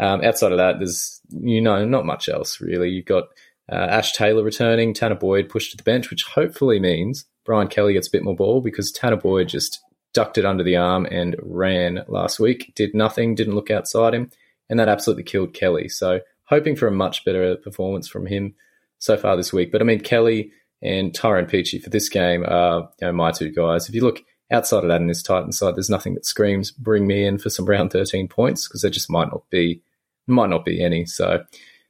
Um, 0.00 0.22
outside 0.22 0.52
of 0.52 0.58
that, 0.58 0.78
there's 0.78 1.20
you 1.38 1.60
know 1.60 1.84
not 1.84 2.06
much 2.06 2.30
else 2.30 2.62
really. 2.62 2.88
You've 2.88 3.04
got 3.04 3.24
uh, 3.70 3.76
Ash 3.76 4.12
Taylor 4.12 4.42
returning, 4.42 4.94
Tanner 4.94 5.14
Boyd 5.14 5.48
pushed 5.48 5.72
to 5.72 5.76
the 5.76 5.82
bench, 5.82 6.10
which 6.10 6.24
hopefully 6.24 6.80
means 6.80 7.26
Brian 7.44 7.68
Kelly 7.68 7.92
gets 7.92 8.08
a 8.08 8.12
bit 8.12 8.24
more 8.24 8.36
ball 8.36 8.60
because 8.60 8.92
Tanner 8.92 9.16
Boyd 9.16 9.48
just 9.48 9.80
ducked 10.14 10.38
it 10.38 10.46
under 10.46 10.64
the 10.64 10.76
arm 10.76 11.06
and 11.10 11.36
ran 11.42 12.04
last 12.08 12.40
week. 12.40 12.72
Did 12.74 12.94
nothing, 12.94 13.34
didn't 13.34 13.54
look 13.54 13.70
outside 13.70 14.14
him, 14.14 14.30
and 14.68 14.78
that 14.78 14.88
absolutely 14.88 15.24
killed 15.24 15.54
Kelly. 15.54 15.88
So 15.88 16.20
hoping 16.44 16.76
for 16.76 16.86
a 16.86 16.92
much 16.92 17.24
better 17.24 17.56
performance 17.56 18.08
from 18.08 18.26
him 18.26 18.54
so 18.98 19.16
far 19.16 19.36
this 19.36 19.52
week. 19.52 19.70
But 19.70 19.80
I 19.80 19.84
mean, 19.84 20.00
Kelly 20.00 20.52
and 20.82 21.14
Tyrone 21.14 21.46
Peachey 21.46 21.82
for 21.82 21.90
this 21.90 22.08
game 22.08 22.44
are 22.46 22.88
you 23.00 23.06
know, 23.06 23.12
my 23.12 23.30
two 23.30 23.50
guys. 23.50 23.88
If 23.88 23.94
you 23.94 24.02
look 24.02 24.22
outside 24.50 24.82
of 24.82 24.88
that 24.88 25.00
in 25.00 25.08
this 25.08 25.22
Titan 25.22 25.52
side, 25.52 25.76
there's 25.76 25.90
nothing 25.90 26.14
that 26.14 26.26
screams 26.26 26.70
bring 26.70 27.06
me 27.06 27.24
in 27.24 27.38
for 27.38 27.50
some 27.50 27.66
round 27.66 27.92
13 27.92 28.28
points 28.28 28.66
because 28.66 28.82
there 28.82 28.90
just 28.90 29.10
might 29.10 29.28
not 29.28 29.48
be 29.50 29.82
might 30.26 30.50
not 30.50 30.64
be 30.64 30.82
any. 30.82 31.06
So 31.06 31.44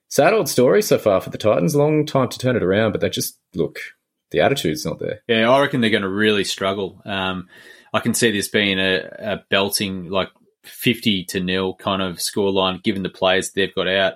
sad 0.08 0.32
old 0.32 0.48
story 0.48 0.82
so 0.82 0.98
far 0.98 1.20
for 1.20 1.30
the 1.30 1.38
Titans. 1.38 1.76
Long 1.76 2.04
time 2.04 2.28
to 2.28 2.38
turn 2.38 2.56
it 2.56 2.62
around, 2.62 2.92
but 2.92 3.00
they 3.00 3.10
just 3.10 3.38
look 3.54 3.78
the 4.30 4.40
attitude's 4.40 4.84
not 4.84 4.98
there. 4.98 5.20
Yeah, 5.26 5.50
I 5.50 5.60
reckon 5.60 5.80
they're 5.80 5.90
going 5.90 6.02
to 6.02 6.08
really 6.08 6.44
struggle. 6.44 7.00
Um, 7.04 7.48
I 7.92 8.00
can 8.00 8.14
see 8.14 8.30
this 8.30 8.48
being 8.48 8.78
a, 8.78 8.98
a 9.18 9.44
belting, 9.48 10.10
like 10.10 10.28
50 10.64 11.24
to 11.24 11.40
nil 11.40 11.74
kind 11.74 12.02
of 12.02 12.16
scoreline, 12.16 12.82
given 12.82 13.02
the 13.02 13.08
players 13.08 13.52
they've 13.52 13.74
got 13.74 13.88
out. 13.88 14.14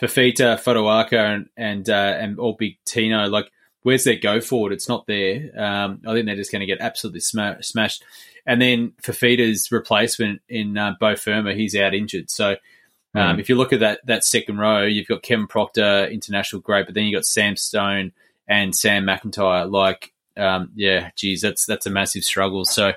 Fifita, 0.00 0.56
Fotuaika, 0.58 1.34
and 1.34 1.46
and 1.56 1.88
uh, 1.88 2.16
and 2.18 2.38
all 2.40 2.56
big 2.58 2.76
Tino, 2.84 3.28
like 3.28 3.52
where's 3.82 4.04
their 4.04 4.16
go 4.16 4.40
forward? 4.40 4.72
It's 4.72 4.88
not 4.88 5.06
there. 5.06 5.50
Um, 5.56 6.00
I 6.06 6.12
think 6.12 6.26
they're 6.26 6.36
just 6.36 6.50
going 6.50 6.60
to 6.60 6.66
get 6.66 6.80
absolutely 6.80 7.20
sma- 7.20 7.62
smashed. 7.62 8.02
And 8.44 8.60
then 8.60 8.92
Fifita's 9.02 9.70
replacement 9.70 10.40
in 10.48 10.76
uh, 10.76 10.94
Beau 10.98 11.14
Fermor, 11.14 11.54
he's 11.54 11.76
out 11.76 11.94
injured. 11.94 12.30
So 12.30 12.56
um, 13.14 13.38
if 13.38 13.48
you 13.48 13.56
look 13.56 13.72
at 13.72 13.80
that 13.80 14.00
that 14.06 14.24
second 14.24 14.58
row, 14.58 14.84
you've 14.84 15.06
got 15.06 15.22
Kevin 15.22 15.46
Proctor, 15.46 16.06
international 16.06 16.62
great, 16.62 16.86
but 16.86 16.94
then 16.94 17.04
you 17.04 17.16
have 17.16 17.22
got 17.22 17.26
Sam 17.26 17.56
Stone 17.56 18.12
and 18.48 18.74
Sam 18.74 19.04
McIntyre. 19.04 19.70
Like, 19.70 20.12
um, 20.36 20.70
yeah, 20.74 21.10
geez, 21.16 21.42
that's 21.42 21.66
that's 21.66 21.86
a 21.86 21.90
massive 21.90 22.24
struggle. 22.24 22.64
So 22.64 22.92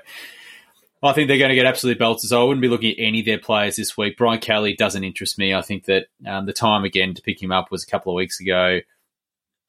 I 1.02 1.12
think 1.12 1.28
they're 1.28 1.38
going 1.38 1.50
to 1.50 1.54
get 1.54 1.66
absolutely 1.66 1.98
belted. 1.98 2.30
So 2.30 2.40
I 2.40 2.44
wouldn't 2.44 2.62
be 2.62 2.68
looking 2.68 2.92
at 2.92 2.98
any 2.98 3.20
of 3.20 3.26
their 3.26 3.38
players 3.38 3.76
this 3.76 3.96
week. 3.96 4.16
Brian 4.16 4.40
Kelly 4.40 4.74
doesn't 4.74 5.04
interest 5.04 5.38
me. 5.38 5.54
I 5.54 5.62
think 5.62 5.84
that 5.84 6.06
um, 6.26 6.46
the 6.46 6.52
time 6.52 6.84
again 6.84 7.14
to 7.14 7.22
pick 7.22 7.42
him 7.42 7.52
up 7.52 7.70
was 7.70 7.84
a 7.84 7.86
couple 7.86 8.12
of 8.12 8.16
weeks 8.16 8.40
ago. 8.40 8.80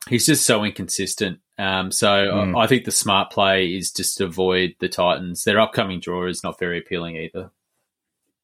He's 0.08 0.26
just 0.26 0.46
so 0.46 0.64
inconsistent. 0.64 1.40
Um, 1.58 1.92
so 1.92 2.10
I, 2.10 2.64
I 2.64 2.68
think 2.68 2.86
the 2.86 2.92
smart 2.92 3.32
play 3.32 3.76
is 3.76 3.92
just 3.92 4.18
to 4.18 4.26
avoid 4.26 4.76
the 4.80 4.88
Titans. 4.88 5.44
Their 5.44 5.60
upcoming 5.60 6.00
draw 6.00 6.28
is 6.28 6.44
not 6.44 6.60
very 6.60 6.80
appealing 6.80 7.18
either. 7.18 7.52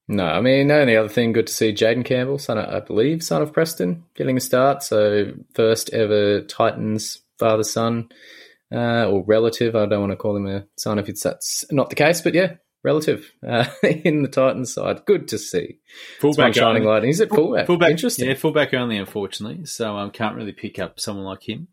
No, 0.08 0.26
I 0.26 0.42
mean, 0.42 0.68
the 0.68 0.76
only 0.76 0.98
other 0.98 1.08
thing, 1.10 1.32
good 1.32 1.48
to 1.48 1.54
see 1.54 1.72
Jayden 1.74 2.04
Campbell, 2.04 2.38
son 2.38 2.58
of, 2.58 2.68
I 2.74 2.80
believe, 2.86 3.24
son 3.24 3.42
of 3.42 3.54
Preston, 3.54 4.04
getting 4.16 4.36
a 4.36 4.42
start. 4.42 4.84
So 4.84 5.32
first 5.54 5.92
ever 5.94 6.42
Titans 6.42 7.22
father 7.40 7.64
son 7.64 8.10
uh, 8.72 9.06
or 9.10 9.24
relative. 9.26 9.76
I 9.76 9.86
don't 9.86 10.02
want 10.02 10.12
to 10.12 10.18
call 10.18 10.36
him 10.36 10.48
a 10.48 10.66
son 10.78 11.00
if 11.00 11.08
it's 11.08 11.24
that's 11.24 11.64
not 11.72 11.90
the 11.90 11.96
case, 11.96 12.20
but 12.22 12.34
yeah, 12.34 12.56
relative 12.84 13.32
uh, 13.48 13.66
in 13.84 14.24
the 14.24 14.28
Titans 14.28 14.74
side. 14.74 15.06
Good 15.06 15.30
to 15.30 15.38
see. 15.38 15.80
One 16.22 16.52
shining 16.52 16.84
light. 16.84 16.98
And 16.98 17.06
He's 17.06 17.22
at 17.22 17.30
fullback. 17.30 17.68
Fullback, 17.68 17.92
Interesting. 17.92 18.28
yeah, 18.28 18.36
fullback 18.36 18.74
only, 18.74 18.98
unfortunately. 18.98 19.66
So 19.66 19.96
um, 19.98 20.12
can't 20.12 20.36
really 20.36 20.52
pick 20.52 20.80
up 20.80 21.00
someone 21.00 21.26
like 21.26 21.48
him. 21.48 21.70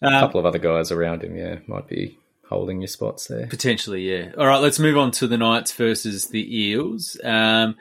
A 0.00 0.06
Um, 0.06 0.20
couple 0.20 0.40
of 0.40 0.46
other 0.46 0.58
guys 0.58 0.90
around 0.90 1.22
him, 1.22 1.36
yeah, 1.36 1.58
might 1.66 1.86
be 1.86 2.16
holding 2.48 2.80
your 2.80 2.88
spots 2.88 3.26
there. 3.26 3.46
Potentially, 3.46 4.10
yeah. 4.10 4.32
All 4.36 4.46
right, 4.46 4.60
let's 4.60 4.78
move 4.78 4.96
on 4.96 5.10
to 5.12 5.26
the 5.26 5.38
Knights 5.38 5.72
versus 5.72 6.26
the 6.26 6.62
Eels. 6.62 7.18
Um, 7.22 7.76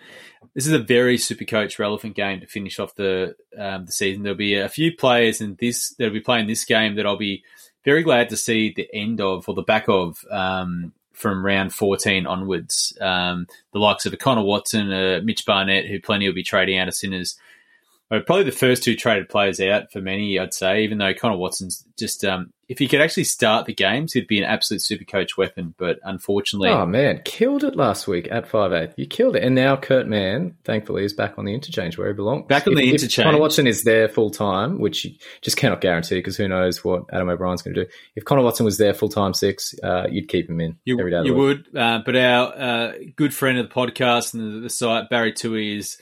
this 0.54 0.68
is 0.68 0.74
a 0.74 0.80
very 0.80 1.18
super 1.18 1.46
coach 1.46 1.80
relevant 1.80 2.16
game 2.16 2.40
to 2.42 2.48
finish 2.48 2.80
off 2.80 2.96
the 2.96 3.36
um, 3.58 3.86
the 3.86 3.92
season. 3.92 4.24
There'll 4.24 4.38
be 4.38 4.56
a 4.56 4.70
few 4.70 4.96
players 4.96 5.42
in 5.42 5.56
this 5.60 5.94
that'll 5.98 6.14
be 6.14 6.20
playing 6.20 6.48
this 6.48 6.66
game 6.66 6.96
that 6.96 7.06
I'll 7.06 7.18
be 7.18 7.44
very 7.86 8.04
glad 8.04 8.30
to 8.30 8.38
see 8.38 8.74
the 8.76 8.88
end 8.94 9.22
of 9.22 9.48
or 9.48 9.56
the 9.56 9.62
back 9.62 9.86
of 9.88 10.18
um, 10.30 10.94
from 11.14 11.46
round 11.46 11.74
14 11.74 12.28
onwards. 12.28 12.98
Um, 13.02 13.48
the 13.72 13.80
likes 13.80 14.06
of 14.06 14.14
a 14.14 14.18
Connor 14.18 14.44
Watson, 14.44 14.92
uh, 14.92 15.22
Mitch 15.24 15.46
Barnett, 15.46 15.86
who 15.86 16.00
plenty 16.00 16.28
will 16.28 16.36
be 16.36 16.44
trading 16.44 16.78
out 16.78 16.88
of 16.88 16.96
sinners. 16.96 17.38
Uh, 17.38 17.44
Probably 18.10 18.44
the 18.44 18.52
first 18.52 18.84
two 18.84 18.96
traded 18.96 19.28
players 19.30 19.60
out 19.60 19.92
for 19.92 20.00
many, 20.02 20.40
I'd 20.40 20.54
say, 20.54 20.84
even 20.84 20.98
though 20.98 21.14
Connor 21.14 21.36
Watson's 21.38 21.84
just, 22.00 22.24
um, 22.24 22.52
if 22.70 22.80
he 22.80 22.88
could 22.88 23.02
actually 23.02 23.26
start 23.26 23.66
the 23.66 23.74
games, 23.74 24.14
he'd 24.14 24.28
be 24.28 24.38
an 24.38 24.46
absolute 24.46 24.82
super 24.82 25.04
coach 25.04 25.36
weapon. 25.38 25.74
But 25.78 26.00
unfortunately, 26.04 26.70
Oh 26.70 26.86
man, 26.86 27.22
killed 27.26 27.66
it 27.66 27.76
last 27.76 28.08
week 28.08 28.30
at 28.32 28.48
five 28.48 28.72
eight. 28.72 28.92
You 28.96 29.08
killed 29.08 29.36
it, 29.36 29.44
and 29.44 29.56
now 29.56 29.76
Kurt 29.76 30.08
Mann, 30.08 30.56
thankfully, 30.64 31.04
is 31.04 31.12
back 31.12 31.38
on 31.38 31.44
the 31.44 31.54
interchange 31.54 31.98
where 31.98 32.08
he 32.08 32.14
belongs. 32.14 32.46
Back 32.48 32.66
on 32.68 32.74
If- 32.74 32.80
the 32.80 32.88
if 32.88 32.94
interchange. 32.94 33.26
Connor 33.26 33.40
Watson 33.40 33.68
is 33.68 33.84
there 33.84 34.08
full 34.08 34.30
time, 34.30 34.80
which 34.80 35.04
you 35.04 35.12
just 35.42 35.58
cannot 35.58 35.82
guarantee 35.82 36.16
because 36.16 36.38
who 36.38 36.48
knows 36.48 36.86
what 36.86 37.04
Adam 37.12 37.28
O'Brien's 37.30 37.62
going 37.62 37.74
to 37.76 37.84
do. 37.86 37.90
If 38.16 38.24
Connor 38.24 38.44
Watson 38.44 38.66
was 38.66 38.78
there 38.78 38.94
full 38.94 39.10
time 39.10 39.34
six, 39.34 39.76
uh, 39.84 40.08
you'd 40.10 40.30
keep 40.30 40.50
him 40.50 40.62
in 40.62 40.78
You, 40.86 40.98
every 40.98 41.12
day. 41.12 41.24
You 41.26 41.34
would, 41.36 41.68
uh, 41.76 42.00
but 42.06 42.16
our 42.16 42.54
uh, 42.58 42.94
good 43.18 43.34
friend 43.34 43.58
of 43.58 43.68
the 43.68 43.74
podcast 43.76 44.34
and 44.34 44.56
the, 44.56 44.60
the 44.62 44.70
site, 44.70 45.10
Barry 45.10 45.34
Tui, 45.34 45.78
is 45.78 45.98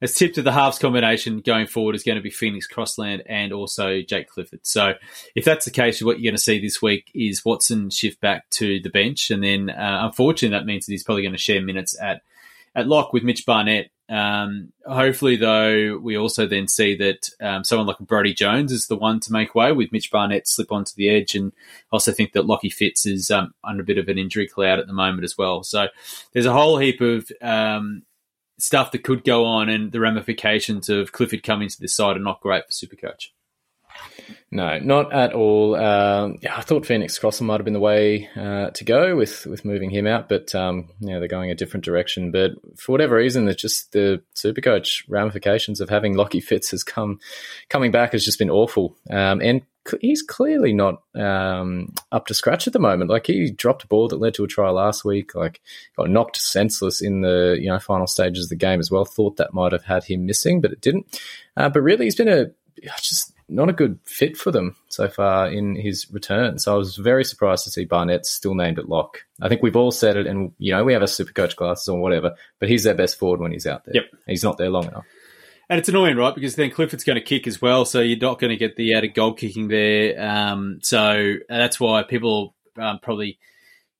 has 0.00 0.14
tipped 0.14 0.36
that 0.36 0.42
the 0.42 0.52
halves 0.52 0.78
combination 0.78 1.40
going 1.40 1.66
forward 1.66 1.94
is 1.94 2.02
going 2.02 2.16
to 2.16 2.22
be 2.22 2.30
Phoenix 2.30 2.66
Crossland 2.66 3.22
and 3.26 3.52
also 3.52 4.00
Jake 4.02 4.28
Clifford. 4.28 4.60
So 4.62 4.94
if 5.34 5.44
that's 5.44 5.64
the 5.64 5.70
case, 5.70 6.02
what 6.02 6.18
you're 6.20 6.30
going 6.30 6.36
to 6.36 6.42
see 6.42 6.60
this 6.60 6.80
week 6.80 7.10
is 7.14 7.44
Watson 7.44 7.90
shift 7.90 8.20
back 8.20 8.48
to 8.50 8.80
the 8.80 8.90
bench, 8.90 9.30
and 9.30 9.42
then 9.42 9.70
uh, 9.70 10.00
unfortunately 10.02 10.56
that 10.56 10.66
means 10.66 10.86
that 10.86 10.92
he's 10.92 11.04
probably 11.04 11.22
going 11.22 11.32
to 11.32 11.38
share 11.38 11.62
minutes 11.62 11.98
at 12.00 12.22
at 12.74 12.86
lock 12.86 13.12
with 13.12 13.24
Mitch 13.24 13.44
Barnett. 13.44 13.90
Um, 14.10 14.72
hopefully, 14.86 15.36
though, 15.36 15.98
we 15.98 16.16
also 16.16 16.46
then 16.46 16.66
see 16.66 16.96
that 16.96 17.28
um, 17.40 17.64
someone 17.64 17.86
like 17.86 17.98
Brodie 17.98 18.32
Jones 18.32 18.72
is 18.72 18.86
the 18.86 18.96
one 18.96 19.20
to 19.20 19.32
make 19.32 19.54
way 19.54 19.72
with 19.72 19.92
Mitch 19.92 20.10
Barnett 20.10 20.48
slip 20.48 20.72
onto 20.72 20.92
the 20.96 21.10
edge, 21.10 21.34
and 21.34 21.52
also 21.90 22.12
think 22.12 22.32
that 22.32 22.46
Lockie 22.46 22.70
Fitz 22.70 23.04
is 23.04 23.30
um, 23.30 23.52
under 23.64 23.82
a 23.82 23.86
bit 23.86 23.98
of 23.98 24.08
an 24.08 24.16
injury 24.16 24.46
cloud 24.46 24.78
at 24.78 24.86
the 24.86 24.92
moment 24.92 25.24
as 25.24 25.36
well. 25.36 25.62
So 25.62 25.88
there's 26.32 26.46
a 26.46 26.52
whole 26.52 26.78
heap 26.78 27.00
of 27.00 27.30
um, 27.42 28.02
stuff 28.58 28.92
that 28.92 29.04
could 29.04 29.24
go 29.24 29.44
on, 29.44 29.68
and 29.68 29.92
the 29.92 30.00
ramifications 30.00 30.88
of 30.88 31.12
Clifford 31.12 31.42
coming 31.42 31.68
to 31.68 31.80
this 31.80 31.94
side 31.94 32.16
are 32.16 32.20
not 32.20 32.40
great 32.40 32.64
for 32.66 32.72
Supercoach. 32.72 33.28
No, 34.50 34.78
not 34.78 35.12
at 35.12 35.32
all. 35.32 35.74
Um, 35.74 36.38
yeah, 36.40 36.56
I 36.56 36.62
thought 36.62 36.86
Phoenix 36.86 37.18
Crossland 37.18 37.48
might 37.48 37.60
have 37.60 37.64
been 37.64 37.74
the 37.74 37.80
way 37.80 38.28
uh, 38.36 38.70
to 38.70 38.84
go 38.84 39.16
with 39.16 39.46
with 39.46 39.64
moving 39.64 39.90
him 39.90 40.06
out, 40.06 40.28
but 40.28 40.54
um, 40.54 40.88
yeah, 41.00 41.18
they're 41.18 41.28
going 41.28 41.50
a 41.50 41.54
different 41.54 41.84
direction. 41.84 42.30
But 42.30 42.52
for 42.76 42.92
whatever 42.92 43.16
reason, 43.16 43.48
it's 43.48 43.60
just 43.60 43.92
the 43.92 44.22
Supercoach 44.34 45.04
ramifications 45.08 45.80
of 45.80 45.88
having 45.88 46.16
Lockie 46.16 46.40
Fitz 46.40 46.70
has 46.70 46.82
come 46.82 47.20
coming 47.68 47.90
back 47.90 48.12
has 48.12 48.24
just 48.24 48.38
been 48.38 48.50
awful, 48.50 48.96
um, 49.10 49.40
and 49.40 49.62
he's 50.00 50.22
clearly 50.22 50.72
not 50.72 51.02
um, 51.14 51.92
up 52.12 52.26
to 52.26 52.34
scratch 52.34 52.66
at 52.66 52.72
the 52.72 52.78
moment. 52.78 53.10
Like 53.10 53.26
he 53.26 53.50
dropped 53.50 53.84
a 53.84 53.88
ball 53.88 54.08
that 54.08 54.20
led 54.20 54.34
to 54.34 54.44
a 54.44 54.48
try 54.48 54.70
last 54.70 55.04
week, 55.04 55.34
like 55.34 55.60
got 55.96 56.10
knocked 56.10 56.36
senseless 56.36 57.00
in 57.00 57.20
the 57.20 57.56
you 57.60 57.68
know 57.68 57.78
final 57.78 58.06
stages 58.06 58.44
of 58.44 58.50
the 58.50 58.56
game 58.56 58.80
as 58.80 58.90
well. 58.90 59.04
Thought 59.04 59.36
that 59.36 59.54
might 59.54 59.72
have 59.72 59.84
had 59.84 60.04
him 60.04 60.26
missing, 60.26 60.60
but 60.60 60.72
it 60.72 60.80
didn't. 60.80 61.20
Uh, 61.56 61.68
but 61.68 61.82
really, 61.82 62.06
he's 62.06 62.16
been 62.16 62.28
a 62.28 62.46
just 63.00 63.32
not 63.48 63.68
a 63.68 63.72
good 63.72 63.98
fit 64.04 64.36
for 64.36 64.50
them 64.50 64.76
so 64.88 65.08
far 65.08 65.48
in 65.48 65.74
his 65.74 66.10
return. 66.10 66.58
So 66.58 66.74
I 66.74 66.76
was 66.76 66.96
very 66.96 67.24
surprised 67.24 67.64
to 67.64 67.70
see 67.70 67.84
Barnett 67.84 68.26
still 68.26 68.54
named 68.54 68.78
at 68.78 68.88
lock. 68.88 69.24
I 69.40 69.48
think 69.48 69.62
we've 69.62 69.76
all 69.76 69.90
said 69.90 70.16
it, 70.16 70.26
and 70.26 70.52
you 70.58 70.72
know 70.72 70.84
we 70.84 70.92
have 70.92 71.02
our 71.02 71.08
super 71.08 71.32
coach 71.32 71.56
classes 71.56 71.88
or 71.88 72.00
whatever, 72.00 72.34
but 72.58 72.68
he's 72.68 72.84
their 72.84 72.94
best 72.94 73.18
forward 73.18 73.40
when 73.40 73.52
he's 73.52 73.66
out 73.66 73.84
there. 73.84 73.96
Yep. 73.96 74.04
he's 74.26 74.44
not 74.44 74.58
there 74.58 74.70
long 74.70 74.86
enough. 74.86 75.06
And 75.70 75.78
it's 75.78 75.88
annoying, 75.88 76.16
right? 76.16 76.34
Because 76.34 76.54
then 76.56 76.70
Clifford's 76.70 77.04
going 77.04 77.18
to 77.18 77.24
kick 77.24 77.46
as 77.46 77.60
well, 77.60 77.84
so 77.84 78.00
you're 78.00 78.18
not 78.18 78.38
going 78.38 78.50
to 78.50 78.56
get 78.56 78.76
the 78.76 78.94
added 78.94 79.14
goal 79.14 79.34
kicking 79.34 79.68
there. 79.68 80.18
Um, 80.20 80.78
so 80.82 81.34
that's 81.48 81.78
why 81.78 82.02
people 82.04 82.54
um, 82.78 82.98
probably 83.00 83.38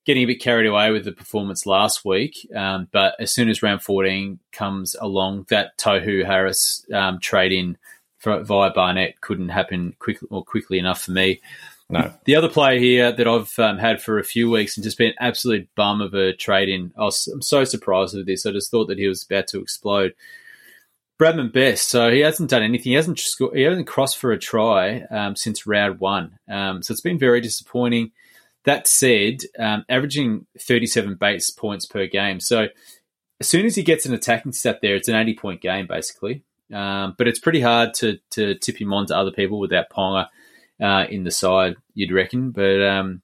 getting 0.07 0.23
a 0.23 0.27
bit 0.27 0.41
carried 0.41 0.67
away 0.67 0.91
with 0.91 1.05
the 1.05 1.13
performance 1.13 1.67
last 1.67 2.03
week. 2.03 2.49
Um, 2.57 2.89
but 2.91 3.15
as 3.21 3.31
soon 3.31 3.51
as 3.51 3.63
round 3.63 3.83
14 3.83 4.39
comes 4.53 4.97
along, 4.99 5.45
that 5.51 5.77
Tohu 5.77 6.25
Harris 6.25 6.87
um, 6.95 7.21
trade 7.21 7.53
in 7.53 7.77
for, 8.17 8.43
via 8.43 8.71
Barnett 8.71 9.21
couldn't 9.21 9.51
happen 9.51 9.95
quick, 9.99 10.19
or 10.31 10.43
quickly 10.43 10.79
enough 10.79 11.03
for 11.03 11.11
me. 11.11 11.43
No, 11.91 12.13
The 12.25 12.37
other 12.37 12.49
player 12.49 12.79
here 12.79 13.13
that 13.13 13.27
I've 13.27 13.59
um, 13.59 13.77
had 13.77 14.01
for 14.01 14.19
a 14.19 14.25
few 14.25 14.51
weeks 14.51 14.77
and 14.77 14.85
just 14.85 14.97
been 14.99 15.09
an 15.11 15.17
absolute 15.21 15.69
bum 15.75 16.01
of 16.01 16.15
a 16.15 16.33
trade 16.33 16.71
in. 16.71 16.93
I 16.97 17.03
was, 17.03 17.29
I'm 17.29 17.43
so 17.43 17.65
surprised 17.65 18.15
with 18.15 18.27
this. 18.27 18.47
I 18.47 18.53
just 18.53 18.71
thought 18.71 18.89
that 18.89 18.99
he 18.99 19.09
was 19.09 19.25
about 19.25 19.47
to 19.49 19.61
explode. 19.61 20.15
Bradman 21.19 21.53
Best. 21.53 21.89
So 21.89 22.11
he 22.11 22.21
hasn't 22.21 22.51
done 22.51 22.63
anything. 22.63 22.91
He 22.91 22.97
hasn't 22.97 23.19
sco- 23.19 23.53
he 23.53 23.63
hasn't 23.63 23.87
crossed 23.87 24.19
for 24.19 24.33
a 24.33 24.39
try 24.39 25.03
um, 25.11 25.37
since 25.37 25.67
round 25.67 26.01
one. 26.01 26.39
Um, 26.49 26.83
so 26.83 26.93
it's 26.93 27.01
been 27.01 27.19
very 27.19 27.41
disappointing. 27.41 28.13
That 28.65 28.87
said, 28.87 29.39
um, 29.59 29.85
averaging 29.89 30.47
37 30.61 31.15
base 31.15 31.51
points 31.51 31.87
per 31.87 32.07
game. 32.07 32.41
So 32.41 32.69
as 33.41 33.49
soon 33.49 33.67
as 33.67 33.75
he 33.75 33.83
gets 33.83 34.07
an 34.07 34.15
attacking 34.15 34.53
stat 34.53 34.81
there, 34.83 34.97
it's 34.97 35.09
an 35.09 35.15
80 35.15 35.35
point 35.35 35.61
game 35.61 35.87
basically. 35.87 36.43
Um, 36.73 37.15
but 37.17 37.27
it's 37.27 37.39
pretty 37.39 37.61
hard 37.61 37.95
to 37.95 38.19
to 38.31 38.55
tip 38.55 38.81
him 38.81 38.93
on 38.93 39.07
to 39.07 39.17
other 39.17 39.31
people 39.31 39.59
without 39.59 39.91
Ponga 39.91 40.29
uh, 40.81 41.07
in 41.09 41.25
the 41.25 41.31
side, 41.31 41.77
you'd 41.95 42.13
reckon. 42.13 42.51
But 42.51 42.83
um, 42.83 43.23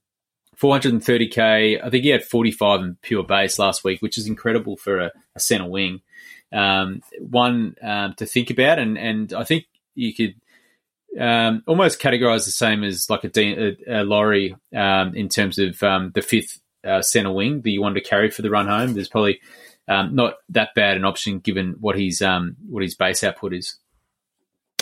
430k, 0.56 1.84
I 1.84 1.90
think 1.90 2.04
he 2.04 2.10
had 2.10 2.24
45 2.24 2.80
in 2.80 2.96
pure 3.02 3.22
base 3.22 3.58
last 3.58 3.84
week, 3.84 4.00
which 4.00 4.18
is 4.18 4.26
incredible 4.26 4.76
for 4.76 4.98
a, 4.98 5.12
a 5.34 5.40
centre 5.40 5.68
wing. 5.68 6.00
Um, 6.54 7.02
one 7.18 7.74
um, 7.82 8.14
to 8.14 8.26
think 8.26 8.50
about, 8.50 8.78
and 8.78 8.96
and 8.96 9.32
I 9.32 9.44
think 9.44 9.64
you 9.94 10.14
could 10.14 10.34
um, 11.20 11.62
almost 11.66 12.00
categorize 12.00 12.44
the 12.44 12.52
same 12.52 12.84
as 12.84 13.10
like 13.10 13.24
a, 13.24 13.28
D, 13.28 13.76
a, 13.86 14.02
a 14.02 14.04
Laurie 14.04 14.56
um, 14.74 15.14
in 15.14 15.28
terms 15.28 15.58
of 15.58 15.82
um, 15.82 16.12
the 16.14 16.22
fifth 16.22 16.60
uh, 16.84 17.02
centre 17.02 17.32
wing 17.32 17.60
that 17.62 17.70
you 17.70 17.80
want 17.80 17.96
to 17.96 18.00
carry 18.00 18.30
for 18.30 18.42
the 18.42 18.50
run 18.50 18.68
home. 18.68 18.94
There's 18.94 19.08
probably 19.08 19.40
um, 19.88 20.14
not 20.14 20.34
that 20.50 20.74
bad 20.74 20.96
an 20.96 21.04
option 21.04 21.40
given 21.40 21.76
what 21.80 21.98
his 21.98 22.22
um, 22.22 22.56
what 22.68 22.82
his 22.82 22.94
base 22.94 23.24
output 23.24 23.52
is. 23.52 23.76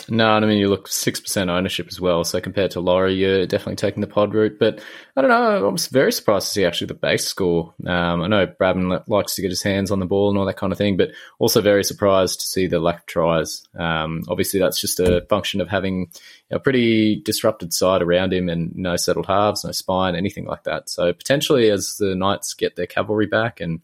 No, 0.09 0.27
I 0.29 0.39
mean 0.41 0.57
you 0.57 0.67
look 0.67 0.87
six 0.87 1.19
percent 1.19 1.49
ownership 1.49 1.87
as 1.89 1.99
well. 1.99 2.23
So 2.23 2.41
compared 2.41 2.71
to 2.71 2.79
Laurie, 2.79 3.15
you're 3.15 3.45
definitely 3.45 3.75
taking 3.75 4.01
the 4.01 4.07
pod 4.07 4.33
route. 4.33 4.57
But 4.59 4.81
I 5.15 5.21
don't 5.21 5.29
know. 5.29 5.67
I 5.67 5.71
was 5.71 5.87
very 5.87 6.11
surprised 6.11 6.47
to 6.47 6.51
see 6.51 6.65
actually 6.65 6.87
the 6.87 6.93
base 6.95 7.25
score. 7.25 7.73
Um, 7.85 8.21
I 8.21 8.27
know 8.27 8.47
Bradman 8.47 9.07
likes 9.07 9.35
to 9.35 9.41
get 9.41 9.51
his 9.51 9.63
hands 9.63 9.91
on 9.91 9.99
the 9.99 10.05
ball 10.05 10.29
and 10.29 10.37
all 10.37 10.45
that 10.45 10.57
kind 10.57 10.71
of 10.71 10.77
thing, 10.77 10.97
but 10.97 11.11
also 11.39 11.61
very 11.61 11.83
surprised 11.83 12.39
to 12.41 12.45
see 12.45 12.67
the 12.67 12.79
lack 12.79 12.99
of 12.99 13.05
tries. 13.05 13.67
Um, 13.77 14.23
obviously, 14.27 14.59
that's 14.59 14.81
just 14.81 14.99
a 14.99 15.25
function 15.29 15.61
of 15.61 15.69
having 15.69 16.11
a 16.51 16.59
pretty 16.59 17.21
disrupted 17.21 17.73
side 17.73 18.01
around 18.01 18.33
him 18.33 18.49
and 18.49 18.75
no 18.75 18.95
settled 18.95 19.27
halves, 19.27 19.63
no 19.63 19.71
spine, 19.71 20.15
anything 20.15 20.45
like 20.45 20.63
that. 20.63 20.89
So 20.89 21.13
potentially, 21.13 21.69
as 21.69 21.97
the 21.97 22.15
Knights 22.15 22.53
get 22.53 22.75
their 22.75 22.87
cavalry 22.87 23.27
back 23.27 23.61
and 23.61 23.79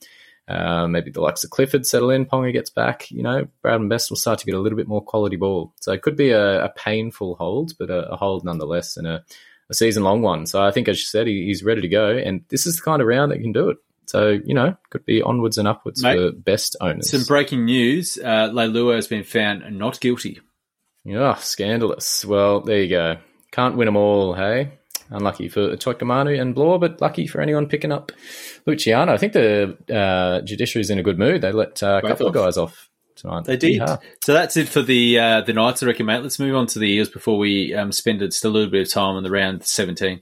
uh, 0.50 0.88
maybe 0.88 1.12
the 1.12 1.22
likes 1.22 1.44
of 1.44 1.52
Clifford 1.52 1.86
settle 1.86 2.10
in, 2.10 2.26
Ponga 2.26 2.52
gets 2.52 2.72
back, 2.72 3.12
you 3.12 3.22
know, 3.22 3.48
Bradman 3.64 3.88
Best 3.88 4.10
will 4.10 4.18
start 4.18 4.40
to 4.40 4.46
get 4.46 4.56
a 4.56 4.60
little 4.60 4.78
bit 4.78 4.88
more 4.88 5.02
quality 5.02 5.36
ball. 5.36 5.74
So 5.80 5.92
it 5.92 6.02
could 6.02 6.16
be 6.16 6.32
a, 6.32 6.66
a 6.66 6.70
painful 6.70 7.36
hold, 7.36 7.74
but 7.78 7.92
a, 7.92 8.10
a 8.12 8.18
hold 8.18 8.44
nonetheless 8.44 8.98
and 8.98 9.06
a, 9.06 9.24
a 9.70 9.74
season 9.76 10.04
long 10.04 10.24
one. 10.24 10.48
So 10.48 10.64
I 10.64 10.72
think, 10.72 10.88
as 10.88 10.98
you 10.98 11.06
said, 11.06 11.28
he, 11.28 11.46
he's 11.46 11.64
ready 11.64 11.82
to 11.82 11.88
go. 11.88 12.18
And 12.18 12.44
this 12.50 12.66
is 12.66 12.78
the 12.78 12.82
kind 12.82 13.02
of 13.02 13.08
round 13.08 13.32
that 13.32 13.42
can 13.42 13.52
do 13.52 13.70
it. 13.70 13.78
So, 14.08 14.40
you 14.44 14.56
know, 14.56 14.76
could 14.90 15.06
be 15.06 15.22
onwards 15.22 15.60
and 15.60 15.68
upwards 15.68 16.02
Mate, 16.02 16.18
for 16.18 16.32
best 16.32 16.76
owners. 16.82 17.12
Some 17.12 17.26
breaking 17.26 17.66
news: 17.66 18.18
uh, 18.18 18.50
Leilua 18.50 18.96
has 18.96 19.08
been 19.08 19.24
found 19.24 19.78
not 19.78 20.00
guilty. 20.00 20.40
Yeah, 21.06 21.36
scandalous. 21.36 22.26
Well, 22.26 22.62
there 22.62 22.82
you 22.82 22.90
go. 22.90 23.18
Can't 23.52 23.78
win 23.78 23.86
them 23.86 23.96
all, 23.96 24.34
hey? 24.34 24.79
Unlucky 25.10 25.50
for 25.50 25.76
Toikamanu 25.76 26.40
and 26.40 26.54
Blore, 26.54 26.80
but 26.80 27.02
lucky 27.02 27.26
for 27.26 27.42
anyone 27.42 27.68
picking 27.68 27.92
up 27.92 28.12
Luciano. 28.66 29.14
I 29.14 29.18
think 29.18 29.34
the 29.34 29.78
uh, 29.94 30.42
judiciary's 30.42 30.90
in 30.90 31.00
a 31.00 31.04
good 31.04 31.18
mood. 31.18 31.42
They 31.42 31.52
let 31.52 31.82
uh, 31.82 32.02
a 32.04 32.08
couple 32.08 32.28
of 32.28 32.34
guys 32.34 32.58
off 32.58 32.90
tonight. 33.16 33.46
They 33.46 33.58
did. 33.58 33.82
So 34.24 34.34
that's 34.34 34.58
it 34.58 34.68
for 34.68 34.82
the 34.82 35.20
uh, 35.20 35.42
the 35.42 35.54
Knights, 35.54 35.84
I 35.84 35.88
reckon, 35.88 36.06
mate. 36.06 36.22
Let's 36.22 36.40
move 36.40 36.56
on 36.56 36.68
to 36.68 36.80
the 36.80 36.90
Eels 36.90 37.10
before 37.10 37.38
we 37.38 37.74
um, 37.74 37.92
spend 37.92 38.20
just 38.20 38.46
a 38.46 38.50
little 38.50 38.70
bit 38.70 38.88
of 38.88 38.94
time 38.94 39.16
on 39.16 39.24
the 39.24 39.32
round 39.32 39.64
17. 39.64 40.22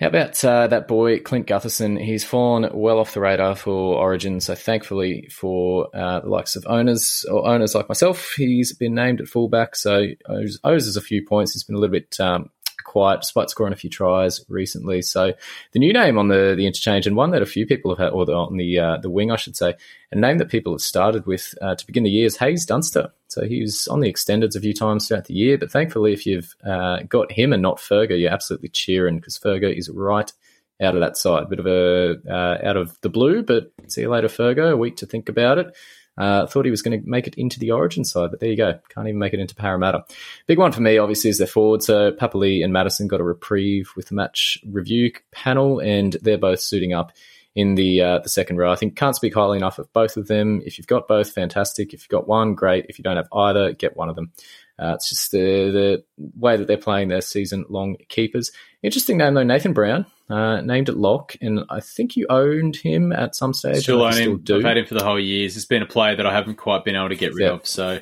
How 0.00 0.06
about 0.06 0.44
uh, 0.44 0.68
that 0.68 0.86
boy, 0.86 1.18
Clint 1.18 1.48
Gutherson? 1.48 2.00
He's 2.00 2.22
fallen 2.22 2.70
well 2.72 3.00
off 3.00 3.14
the 3.14 3.20
radar 3.20 3.56
for 3.56 3.96
Origin. 3.96 4.40
So 4.40 4.54
thankfully 4.54 5.28
for 5.32 5.88
uh, 5.92 6.20
the 6.20 6.28
likes 6.28 6.54
of 6.54 6.64
owners 6.68 7.24
or 7.28 7.48
owners 7.48 7.74
like 7.74 7.88
myself, 7.88 8.34
he's 8.36 8.72
been 8.72 8.94
named 8.94 9.20
at 9.20 9.26
fullback. 9.26 9.74
So 9.74 10.04
owes, 10.28 10.60
owes 10.62 10.86
us 10.86 10.94
a 10.94 11.00
few 11.00 11.26
points. 11.26 11.52
He's 11.52 11.64
been 11.64 11.74
a 11.74 11.80
little 11.80 11.92
bit 11.92 12.16
um, 12.20 12.50
quiet 12.88 13.20
despite 13.20 13.50
scoring 13.50 13.72
a 13.72 13.76
few 13.76 13.90
tries 13.90 14.44
recently. 14.48 15.02
So 15.02 15.34
the 15.72 15.78
new 15.78 15.92
name 15.92 16.18
on 16.18 16.28
the, 16.28 16.54
the 16.56 16.66
interchange 16.66 17.06
and 17.06 17.16
one 17.16 17.30
that 17.32 17.42
a 17.42 17.46
few 17.46 17.66
people 17.66 17.94
have 17.94 17.98
had, 17.98 18.12
or 18.12 18.24
the, 18.24 18.32
on 18.32 18.56
the 18.56 18.78
uh, 18.78 18.96
the 18.96 19.10
wing, 19.10 19.30
I 19.30 19.36
should 19.36 19.56
say, 19.56 19.74
a 20.10 20.16
name 20.16 20.38
that 20.38 20.48
people 20.48 20.72
have 20.72 20.80
started 20.80 21.26
with 21.26 21.54
uh, 21.60 21.74
to 21.74 21.86
begin 21.86 22.02
the 22.02 22.10
year 22.10 22.26
is 22.26 22.38
Haze 22.38 22.64
Dunster. 22.64 23.12
So 23.28 23.44
he 23.44 23.60
was 23.60 23.86
on 23.88 24.00
the 24.00 24.12
extendeds 24.12 24.56
a 24.56 24.60
few 24.60 24.72
times 24.72 25.06
throughout 25.06 25.26
the 25.26 25.34
year, 25.34 25.58
but 25.58 25.70
thankfully, 25.70 26.12
if 26.14 26.24
you've 26.24 26.56
uh, 26.66 27.00
got 27.08 27.30
him 27.30 27.52
and 27.52 27.62
not 27.62 27.78
Fergo, 27.78 28.18
you're 28.18 28.32
absolutely 28.32 28.70
cheering 28.70 29.18
because 29.18 29.38
Fergo 29.38 29.70
is 29.70 29.90
right 29.90 30.32
out 30.80 30.94
of 30.94 31.00
that 31.00 31.16
side. 31.16 31.42
A 31.42 31.46
bit 31.46 31.58
of 31.58 31.66
a 31.66 32.16
uh, 32.28 32.58
out 32.66 32.76
of 32.76 32.98
the 33.02 33.10
blue, 33.10 33.42
but 33.42 33.70
see 33.86 34.02
you 34.02 34.10
later, 34.10 34.28
Fergo. 34.28 34.72
A 34.72 34.76
week 34.76 34.96
to 34.96 35.06
think 35.06 35.28
about 35.28 35.58
it. 35.58 35.76
Uh, 36.18 36.46
thought 36.46 36.64
he 36.64 36.70
was 36.70 36.82
going 36.82 37.00
to 37.00 37.08
make 37.08 37.26
it 37.28 37.36
into 37.36 37.60
the 37.60 37.70
Origin 37.70 38.04
side, 38.04 38.30
but 38.30 38.40
there 38.40 38.50
you 38.50 38.56
go. 38.56 38.78
Can't 38.88 39.06
even 39.06 39.20
make 39.20 39.32
it 39.32 39.40
into 39.40 39.54
Parramatta. 39.54 40.04
Big 40.46 40.58
one 40.58 40.72
for 40.72 40.80
me, 40.80 40.98
obviously, 40.98 41.30
is 41.30 41.38
their 41.38 41.46
forward. 41.46 41.82
So 41.82 42.10
Papali 42.12 42.64
and 42.64 42.72
Matterson 42.72 43.06
got 43.06 43.20
a 43.20 43.24
reprieve 43.24 43.92
with 43.96 44.08
the 44.08 44.16
match 44.16 44.58
review 44.66 45.12
panel, 45.30 45.78
and 45.78 46.16
they're 46.20 46.36
both 46.36 46.60
suiting 46.60 46.92
up 46.92 47.12
in 47.54 47.74
the 47.74 48.00
uh, 48.02 48.18
the 48.20 48.28
second 48.28 48.56
row. 48.58 48.70
I 48.72 48.76
think 48.76 48.96
can't 48.96 49.16
speak 49.16 49.34
highly 49.34 49.56
enough 49.56 49.78
of 49.78 49.92
both 49.92 50.16
of 50.16 50.28
them. 50.28 50.62
If 50.64 50.78
you've 50.78 50.86
got 50.86 51.08
both, 51.08 51.30
fantastic. 51.32 51.92
If 51.92 52.02
you've 52.02 52.08
got 52.08 52.28
one, 52.28 52.54
great. 52.54 52.86
If 52.88 52.98
you 52.98 53.02
don't 53.02 53.16
have 53.16 53.28
either, 53.32 53.72
get 53.72 53.96
one 53.96 54.08
of 54.08 54.16
them. 54.16 54.32
Uh, 54.80 54.92
it's 54.94 55.08
just 55.08 55.32
the 55.32 55.38
the 55.38 56.04
way 56.38 56.56
that 56.56 56.66
they're 56.68 56.76
playing 56.76 57.08
their 57.08 57.20
season 57.20 57.64
long 57.68 57.96
keepers. 58.08 58.52
Interesting 58.82 59.18
name 59.18 59.34
though, 59.34 59.42
Nathan 59.42 59.72
Brown, 59.72 60.06
uh, 60.30 60.60
named 60.60 60.88
at 60.88 60.96
lock, 60.96 61.34
and 61.40 61.64
I 61.68 61.80
think 61.80 62.16
you 62.16 62.26
owned 62.30 62.76
him 62.76 63.10
at 63.12 63.34
some 63.34 63.52
stage. 63.52 63.82
Still 63.82 64.02
own 64.02 64.12
him. 64.14 64.38
do. 64.38 64.58
I've 64.58 64.62
had 64.64 64.76
him 64.76 64.86
for 64.86 64.94
the 64.94 65.02
whole 65.02 65.18
years. 65.18 65.56
It's 65.56 65.66
been 65.66 65.82
a 65.82 65.86
player 65.86 66.14
that 66.14 66.26
I 66.26 66.32
haven't 66.32 66.56
quite 66.58 66.84
been 66.84 66.94
able 66.94 67.08
to 67.08 67.16
get 67.16 67.34
rid 67.34 67.46
Yeah. 67.46 67.54
of. 67.54 67.66
So 67.66 67.98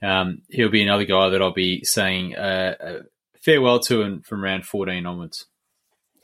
um, 0.00 0.42
he'll 0.48 0.68
be 0.70 0.82
another 0.82 1.04
guy 1.04 1.30
that 1.30 1.42
I'll 1.42 1.52
be 1.52 1.82
saying 1.82 2.36
uh, 2.36 2.74
uh, 2.80 2.98
farewell 3.40 3.80
to 3.80 4.02
and 4.02 4.24
from 4.24 4.44
round 4.44 4.64
14 4.64 5.04
onwards. 5.06 5.46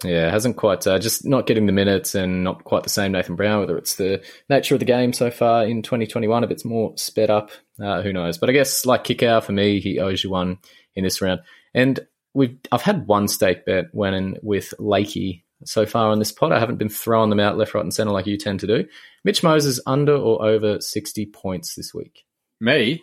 Yeah, 0.04 0.30
hasn't 0.30 0.56
quite 0.56 0.86
uh, 0.86 1.00
just 1.00 1.26
not 1.26 1.46
getting 1.46 1.66
the 1.66 1.72
minutes 1.72 2.14
and 2.14 2.44
not 2.44 2.62
quite 2.62 2.84
the 2.84 2.88
same 2.88 3.12
Nathan 3.12 3.34
Brown. 3.34 3.60
Whether 3.60 3.76
it's 3.76 3.96
the 3.96 4.22
nature 4.48 4.74
of 4.74 4.78
the 4.78 4.84
game 4.84 5.12
so 5.12 5.30
far 5.30 5.64
in 5.64 5.82
2021, 5.82 6.44
if 6.44 6.50
it's 6.50 6.64
more 6.64 6.96
sped 6.96 7.30
up, 7.30 7.50
uh, 7.82 8.02
who 8.02 8.12
knows? 8.12 8.38
But 8.38 8.48
I 8.48 8.52
guess 8.52 8.86
like 8.86 9.02
Kickout 9.02 9.44
for 9.44 9.52
me, 9.52 9.80
he 9.80 9.98
owes 9.98 10.22
you 10.22 10.30
one 10.30 10.58
in 10.94 11.02
this 11.02 11.20
round. 11.20 11.40
And 11.74 11.98
we've 12.32 12.56
I've 12.70 12.82
had 12.82 13.08
one 13.08 13.26
stake 13.26 13.64
bet 13.66 13.86
when 13.92 14.14
in 14.14 14.36
with 14.40 14.72
Lakey 14.78 15.42
so 15.64 15.84
far 15.84 16.10
on 16.10 16.20
this 16.20 16.30
pod. 16.30 16.52
I 16.52 16.60
haven't 16.60 16.76
been 16.78 16.88
throwing 16.88 17.30
them 17.30 17.40
out 17.40 17.58
left, 17.58 17.74
right, 17.74 17.82
and 17.82 17.92
centre 17.92 18.12
like 18.12 18.26
you 18.26 18.36
tend 18.36 18.60
to 18.60 18.66
do. 18.68 18.84
Mitch 19.24 19.42
Moses 19.42 19.80
under 19.84 20.14
or 20.14 20.44
over 20.44 20.80
60 20.80 21.26
points 21.26 21.74
this 21.74 21.92
week. 21.92 22.24
Me? 22.60 23.02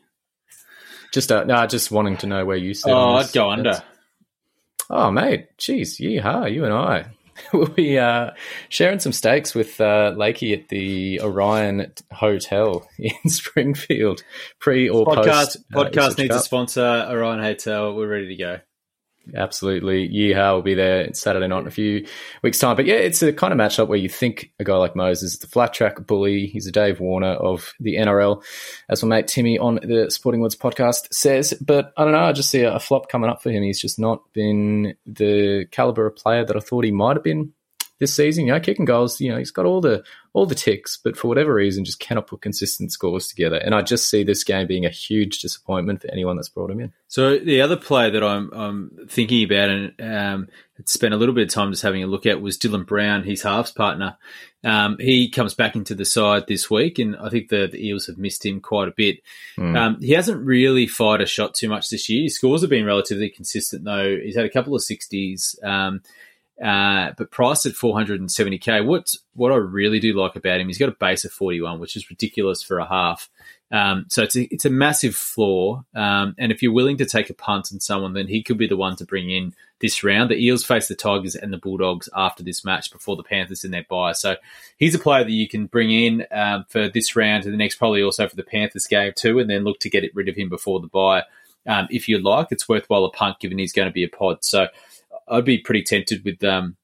Just 1.14 1.32
uh, 1.32 1.44
no, 1.44 1.66
just 1.68 1.92
wanting 1.92 2.18
to 2.18 2.28
know 2.28 2.46
where 2.46 2.58
you 2.58 2.74
sit. 2.74 2.92
Oh, 2.92 3.16
I'd 3.16 3.32
go 3.34 3.50
under. 3.50 3.84
Oh, 4.90 5.12
mate, 5.12 5.48
jeez, 5.58 6.00
yeehaw, 6.00 6.52
you 6.52 6.64
and 6.66 6.74
I. 6.74 7.06
we'll 7.54 7.68
be 7.68 7.98
uh, 7.98 8.32
sharing 8.70 9.00
some 9.00 9.12
steaks 9.12 9.54
with 9.54 9.80
uh, 9.82 10.14
Lakey 10.16 10.54
at 10.54 10.70
the 10.70 11.20
Orion 11.22 11.92
Hotel 12.12 12.88
in 12.98 13.30
Springfield, 13.30 14.24
pre 14.60 14.90
or 14.90 15.06
Podcast, 15.06 15.26
post. 15.26 15.58
uh, 15.74 15.78
podcast 15.80 15.96
Ipswich 16.12 16.18
needs 16.18 16.36
a 16.36 16.40
sponsor. 16.40 17.08
Orion 17.10 17.40
Hotel. 17.40 17.94
We're 17.96 18.08
ready 18.08 18.28
to 18.30 18.36
go. 18.36 18.60
Absolutely. 19.34 20.08
Yeehaw 20.10 20.56
will 20.56 20.62
be 20.62 20.74
there 20.74 21.14
Saturday 21.14 21.48
night 21.48 21.62
in 21.62 21.68
a 21.68 21.72
few 21.72 22.06
weeks' 22.44 22.60
time. 22.60 22.76
But 22.76 22.86
yeah, 22.86 22.96
it's 22.96 23.22
a 23.24 23.34
kind 23.34 23.54
of 23.54 23.60
matchup 23.60 23.88
where 23.88 23.98
you 23.98 24.10
think 24.10 24.52
a 24.60 24.64
guy 24.64 24.76
like 24.76 24.96
Moses 24.96 25.34
is 25.34 25.40
the 25.40 25.48
flat 25.48 25.74
track 25.74 26.06
bully. 26.06 26.48
He's 26.48 26.68
a 26.68 26.72
Dave 26.72 27.00
Warner 27.00 27.34
of 27.34 27.74
the 27.80 27.96
NRL, 27.96 28.44
as 28.90 29.04
my 29.04 29.18
mate 29.18 29.28
Timmy 29.28 29.58
on 29.58 29.76
the 29.76 30.08
Sporting 30.10 30.42
Woods 30.42 30.56
podcast 30.56 31.08
says. 31.12 31.54
But 31.62 31.94
I 31.98 32.04
don't 32.04 32.14
know, 32.14 32.24
I 32.24 32.34
just 32.34 32.50
see 32.50 32.62
a, 32.62 32.76
a 32.76 32.80
flop 32.80 33.10
coming 33.10 33.30
up 33.30 33.42
for 33.42 33.50
him. 33.50 33.64
He's 33.64 33.82
just 33.82 34.00
not 34.00 34.22
been 34.34 34.96
the 35.06 35.66
caliber 35.72 36.06
of 36.06 36.16
player 36.16 36.46
that 36.46 36.56
I 36.56 36.60
thought 36.60 36.86
he 36.86 36.92
might 36.92 37.16
have 37.16 37.24
been 37.24 37.54
this 38.00 38.14
season. 38.14 38.46
You 38.46 38.54
know, 38.54 38.60
kicking 38.60 38.86
goals. 38.86 39.20
You 39.20 39.32
know, 39.32 39.38
he's 39.38 39.52
got 39.52 39.66
all 39.66 39.82
the 39.82 40.04
all 40.36 40.46
the 40.46 40.54
ticks, 40.54 41.00
but 41.02 41.16
for 41.16 41.30
whatever 41.30 41.54
reason, 41.54 41.86
just 41.86 42.02
cannot 42.02 42.28
put 42.28 42.42
consistent 42.42 42.92
scores 42.92 43.28
together. 43.28 43.56
And 43.56 43.74
I 43.74 43.82
just 43.82 44.10
see 44.10 44.22
this 44.22 44.44
game 44.44 44.68
being 44.68 44.86
a 44.86 44.90
huge 44.90 45.40
disappointment 45.40 46.02
for 46.02 46.12
anyone 46.12 46.36
that's 46.36 46.50
brought 46.50 46.72
him 46.72 46.82
in. 46.82 46.92
So 47.08 47.38
the 47.38 47.62
other 47.62 47.78
player 47.78 48.12
that 48.12 48.22
I'm, 48.22 48.52
I'm 48.52 49.08
thinking 49.08 49.46
about 49.46 49.70
and 49.70 50.02
um, 50.02 50.50
spent 50.84 51.14
a 51.14 51.18
little 51.18 51.34
bit 51.34 51.48
of 51.48 51.54
time 51.54 51.72
just 51.72 51.84
having 51.84 52.04
a 52.04 52.08
look 52.08 52.26
at 52.26 52.42
was 52.42 52.58
Dylan 52.58 52.86
Brown, 52.86 53.24
his 53.24 53.44
halves 53.44 53.72
partner. 53.72 54.18
Um, 54.66 54.98
he 55.00 55.30
comes 55.30 55.54
back 55.54 55.78
into 55.78 55.96
the 55.96 56.04
side 56.04 56.48
this 56.48 56.70
week, 56.70 57.00
and 57.00 57.16
I 57.16 57.30
think 57.30 57.48
the, 57.48 57.70
the 57.72 57.88
Eels 57.88 58.08
have 58.08 58.18
missed 58.18 58.46
him 58.46 58.60
quite 58.60 58.90
a 58.90 58.94
bit. 58.98 59.20
Um, 59.78 60.02
he 60.02 60.12
hasn't 60.12 60.46
really 60.46 60.86
fired 60.86 61.22
a 61.22 61.26
shot 61.26 61.54
too 61.54 61.70
much 61.70 61.90
this 61.90 62.10
year. 62.10 62.24
His 62.24 62.36
scores 62.36 62.60
have 62.60 62.70
been 62.70 62.86
relatively 62.86 63.30
consistent, 63.30 63.86
though. 63.86 64.18
He's 64.22 64.36
had 64.36 64.46
a 64.46 64.50
couple 64.50 64.76
of 64.76 64.82
60s. 64.82 65.64
Uh, 66.64 67.12
but 67.18 67.32
priced 67.32 67.66
at 67.66 67.74
470k. 67.74 68.86
What 68.86 69.10
what 69.34 69.52
I 69.52 69.56
really 69.56 70.00
do 70.00 70.14
like 70.14 70.38
about 70.38 70.62
him, 70.62 70.68
he's 70.68 70.78
got 70.78 70.88
a 70.88 70.94
base 70.94 71.26
of 71.26 71.34
41, 71.34 71.80
which 71.80 71.98
is 71.98 72.10
ridiculous 72.10 72.64
for 72.64 72.80
a 72.80 72.88
half. 72.88 73.30
Um, 73.72 74.06
so 74.10 74.24
it's 74.24 74.38
a, 74.38 74.44
it's 74.54 74.64
a 74.64 74.70
massive 74.70 75.16
flaw. 75.16 75.84
Um, 75.94 76.34
and 76.38 76.54
if 76.54 76.62
you're 76.62 76.72
willing 76.72 76.98
to 76.98 77.06
take 77.06 77.30
a 77.30 77.34
punt 77.34 77.70
on 77.74 77.82
someone, 77.82 78.14
then 78.14 78.28
he 78.28 78.42
could 78.42 78.58
be 78.58 78.68
the 78.68 78.78
one 78.78 78.96
to 78.98 79.06
bring 79.06 79.30
in 79.30 79.54
this 79.82 80.04
round. 80.04 80.30
The 80.30 80.36
Eels 80.36 80.64
face 80.64 80.88
the 80.88 80.96
Tigers 80.96 81.36
and 81.36 81.52
the 81.52 81.58
Bulldogs 81.58 82.08
after 82.16 82.44
this 82.44 82.64
match 82.64 82.92
before 82.92 83.18
the 83.18 83.24
Panthers 83.24 83.66
in 83.66 83.72
their 83.72 83.86
bye. 83.90 84.14
So 84.14 84.36
he's 84.78 84.96
a 84.96 85.00
player 85.00 85.24
that 85.24 85.32
you 85.32 85.50
can 85.50 85.66
bring 85.66 85.92
in 85.92 86.26
um, 86.32 86.66
for 86.70 86.88
this 86.88 87.16
round 87.16 87.44
and 87.44 87.54
the 87.54 87.58
next, 87.58 87.76
probably 87.76 88.02
also 88.02 88.30
for 88.30 88.36
the 88.36 88.44
Panthers 88.44 88.88
game 88.88 89.12
too, 89.16 89.40
and 89.40 89.50
then 89.50 89.64
look 89.64 89.80
to 89.80 89.90
get 89.90 90.10
rid 90.16 90.30
of 90.30 90.36
him 90.36 90.48
before 90.48 90.80
the 90.80 90.88
bye. 90.88 91.24
Um, 91.68 91.88
if 91.90 92.08
you 92.08 92.20
like, 92.20 92.48
it's 92.52 92.70
worthwhile 92.70 93.06
a 93.06 93.12
punt 93.12 93.40
given 93.40 93.58
he's 93.58 93.74
going 93.74 93.88
to 93.88 93.94
be 93.94 94.04
a 94.04 94.10
pod. 94.10 94.46
So 94.46 94.68
I'd 95.28 95.46
be 95.46 95.58
pretty 95.58 95.84
tempted 95.84 96.24
with 96.24 96.44
um, 96.44 96.78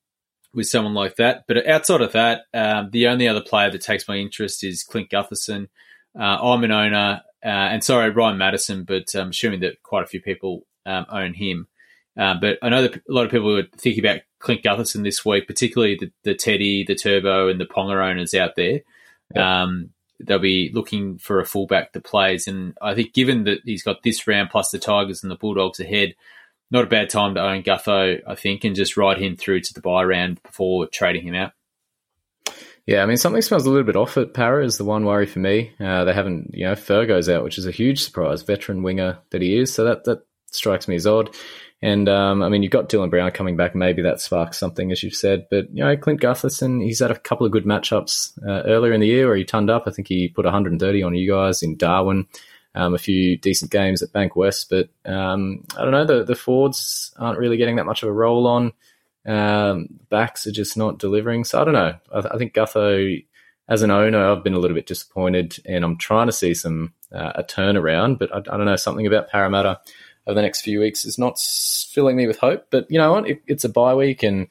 with 0.53 0.67
someone 0.67 0.93
like 0.93 1.15
that. 1.15 1.45
But 1.47 1.67
outside 1.67 2.01
of 2.01 2.11
that, 2.13 2.43
um, 2.53 2.89
the 2.91 3.07
only 3.07 3.27
other 3.27 3.41
player 3.41 3.69
that 3.71 3.81
takes 3.81 4.07
my 4.07 4.17
interest 4.17 4.63
is 4.63 4.83
Clint 4.83 5.09
Gutherson. 5.09 5.67
Uh, 6.17 6.37
I'm 6.41 6.63
an 6.63 6.71
owner, 6.71 7.21
uh, 7.43 7.47
and 7.47 7.83
sorry, 7.83 8.09
Ryan 8.09 8.37
Matterson, 8.37 8.83
but 8.83 9.15
I'm 9.15 9.29
assuming 9.29 9.61
that 9.61 9.81
quite 9.83 10.03
a 10.03 10.07
few 10.07 10.21
people 10.21 10.65
um, 10.85 11.05
own 11.09 11.33
him. 11.33 11.67
Um, 12.17 12.39
but 12.41 12.57
I 12.61 12.69
know 12.69 12.81
that 12.81 12.95
a 12.95 13.01
lot 13.07 13.25
of 13.25 13.31
people 13.31 13.57
are 13.57 13.67
thinking 13.77 14.03
about 14.03 14.21
Clint 14.39 14.63
Gutherson 14.63 15.03
this 15.03 15.23
week, 15.23 15.47
particularly 15.47 15.95
the, 15.95 16.11
the 16.23 16.35
Teddy, 16.35 16.83
the 16.83 16.95
Turbo, 16.95 17.47
and 17.47 17.59
the 17.59 17.65
Ponga 17.65 18.03
owners 18.03 18.33
out 18.33 18.55
there. 18.57 18.81
Um, 19.35 19.91
they'll 20.19 20.39
be 20.39 20.71
looking 20.73 21.17
for 21.17 21.39
a 21.39 21.45
fullback 21.45 21.93
that 21.93 22.03
plays, 22.03 22.47
and 22.47 22.77
I 22.81 22.95
think 22.95 23.13
given 23.13 23.45
that 23.45 23.59
he's 23.63 23.83
got 23.83 24.03
this 24.03 24.27
round 24.27 24.49
plus 24.49 24.71
the 24.71 24.79
Tigers 24.79 25.23
and 25.23 25.31
the 25.31 25.37
Bulldogs 25.37 25.79
ahead, 25.79 26.15
not 26.71 26.85
a 26.85 26.87
bad 26.87 27.09
time 27.09 27.35
to 27.35 27.43
own 27.43 27.63
Gutho, 27.63 28.21
I 28.25 28.35
think, 28.35 28.63
and 28.63 28.75
just 28.75 28.97
ride 28.97 29.17
him 29.17 29.35
through 29.35 29.61
to 29.61 29.73
the 29.73 29.81
buy 29.81 30.03
round 30.03 30.41
before 30.41 30.87
trading 30.87 31.27
him 31.27 31.35
out. 31.35 31.51
Yeah, 32.87 33.03
I 33.03 33.05
mean, 33.05 33.17
something 33.17 33.41
smells 33.41 33.65
a 33.65 33.69
little 33.69 33.85
bit 33.85 33.95
off 33.95 34.17
at 34.17 34.33
Para 34.33 34.65
is 34.65 34.77
the 34.77 34.83
one 34.83 35.05
worry 35.05 35.27
for 35.27 35.39
me. 35.39 35.71
Uh, 35.79 36.03
they 36.03 36.13
haven't, 36.13 36.51
you 36.53 36.65
know, 36.65 36.73
Fergo's 36.73 37.29
out, 37.29 37.43
which 37.43 37.57
is 37.57 37.67
a 37.67 37.71
huge 37.71 38.01
surprise, 38.01 38.41
veteran 38.41 38.81
winger 38.81 39.19
that 39.29 39.41
he 39.41 39.57
is. 39.57 39.71
So 39.71 39.83
that, 39.83 40.05
that 40.05 40.25
strikes 40.47 40.87
me 40.87 40.95
as 40.95 41.05
odd. 41.05 41.35
And, 41.83 42.09
um, 42.09 42.43
I 42.43 42.49
mean, 42.49 42.63
you've 42.63 42.71
got 42.71 42.89
Dylan 42.89 43.09
Brown 43.09 43.31
coming 43.31 43.55
back. 43.55 43.75
Maybe 43.75 44.01
that 44.03 44.19
sparks 44.19 44.57
something, 44.57 44.91
as 44.91 45.03
you've 45.03 45.15
said. 45.15 45.47
But, 45.49 45.69
you 45.71 45.83
know, 45.83 45.95
Clint 45.97 46.21
Gutherson, 46.21 46.83
he's 46.83 46.99
had 46.99 47.11
a 47.11 47.19
couple 47.19 47.45
of 47.45 47.51
good 47.51 47.65
matchups 47.65 48.37
uh, 48.45 48.63
earlier 48.67 48.93
in 48.93 49.01
the 49.01 49.07
year 49.07 49.27
where 49.27 49.35
he 49.35 49.45
turned 49.45 49.69
up. 49.69 49.83
I 49.87 49.91
think 49.91 50.07
he 50.07 50.27
put 50.27 50.45
130 50.45 51.03
on 51.03 51.15
you 51.15 51.31
guys 51.31 51.63
in 51.63 51.77
Darwin. 51.77 52.27
Um, 52.73 52.93
a 52.93 52.97
few 52.97 53.37
decent 53.37 53.69
games 53.69 54.01
at 54.01 54.13
Bank 54.13 54.35
West, 54.35 54.69
but 54.69 54.89
um, 55.05 55.65
I 55.77 55.81
don't 55.81 55.91
know. 55.91 56.05
The 56.05 56.23
the 56.23 56.35
Fords 56.35 57.13
aren't 57.17 57.39
really 57.39 57.57
getting 57.57 57.75
that 57.75 57.85
much 57.85 58.01
of 58.01 58.09
a 58.09 58.13
roll 58.13 58.47
on. 58.47 58.71
Um, 59.25 59.99
backs 60.09 60.47
are 60.47 60.51
just 60.51 60.77
not 60.77 60.97
delivering. 60.97 61.43
So 61.43 61.61
I 61.61 61.65
don't 61.65 61.73
know. 61.73 61.95
I, 62.13 62.19
I 62.19 62.37
think 62.37 62.53
Gutho, 62.53 63.25
as 63.67 63.81
an 63.81 63.91
owner, 63.91 64.25
I've 64.25 64.43
been 64.43 64.53
a 64.53 64.59
little 64.59 64.75
bit 64.75 64.87
disappointed, 64.87 65.57
and 65.65 65.83
I'm 65.83 65.97
trying 65.97 66.27
to 66.27 66.33
see 66.33 66.53
some 66.53 66.93
uh, 67.11 67.33
a 67.35 67.43
turnaround. 67.43 68.19
But 68.19 68.33
I, 68.33 68.37
I 68.37 68.57
don't 68.57 68.65
know. 68.65 68.77
Something 68.77 69.07
about 69.07 69.29
Parramatta 69.29 69.81
over 70.25 70.35
the 70.35 70.41
next 70.41 70.61
few 70.61 70.79
weeks 70.79 71.03
is 71.03 71.17
not 71.17 71.39
filling 71.39 72.15
me 72.15 72.27
with 72.27 72.39
hope. 72.39 72.67
But 72.69 72.89
you 72.89 72.99
know 72.99 73.11
what? 73.11 73.29
It, 73.29 73.41
it's 73.47 73.65
a 73.65 73.69
bye 73.69 73.95
week, 73.95 74.23
and 74.23 74.47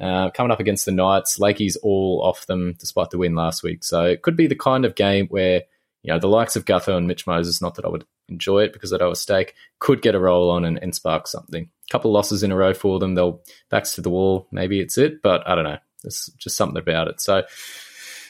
uh, 0.00 0.30
coming 0.30 0.50
up 0.50 0.60
against 0.60 0.86
the 0.86 0.92
Knights, 0.92 1.38
Lakey's 1.38 1.76
all 1.76 2.22
off 2.24 2.46
them 2.46 2.74
despite 2.78 3.10
the 3.10 3.18
win 3.18 3.34
last 3.34 3.62
week. 3.62 3.84
So 3.84 4.04
it 4.04 4.22
could 4.22 4.36
be 4.36 4.46
the 4.46 4.56
kind 4.56 4.84
of 4.84 4.94
game 4.94 5.26
where 5.28 5.64
you 6.04 6.12
know 6.12 6.18
the 6.18 6.28
likes 6.28 6.54
of 6.54 6.66
Gutho 6.66 6.96
and 6.96 7.08
Mitch 7.08 7.26
Moses. 7.26 7.62
Not 7.62 7.74
that 7.76 7.86
I 7.86 7.88
would 7.88 8.04
enjoy 8.28 8.60
it 8.60 8.74
because 8.74 8.92
I'd 8.92 9.00
owe 9.00 9.10
a 9.10 9.16
stake. 9.16 9.54
Could 9.78 10.02
get 10.02 10.14
a 10.14 10.20
roll 10.20 10.50
on 10.50 10.64
and, 10.64 10.78
and 10.82 10.94
spark 10.94 11.26
something. 11.26 11.64
A 11.64 11.90
couple 11.90 12.12
losses 12.12 12.42
in 12.42 12.52
a 12.52 12.56
row 12.56 12.74
for 12.74 12.98
them. 12.98 13.14
They'll 13.14 13.40
backs 13.70 13.94
to 13.94 14.02
the 14.02 14.10
wall. 14.10 14.46
Maybe 14.52 14.80
it's 14.80 14.98
it, 14.98 15.22
but 15.22 15.48
I 15.48 15.54
don't 15.54 15.64
know. 15.64 15.78
There's 16.02 16.30
just 16.36 16.58
something 16.58 16.76
about 16.76 17.08
it. 17.08 17.22
So 17.22 17.42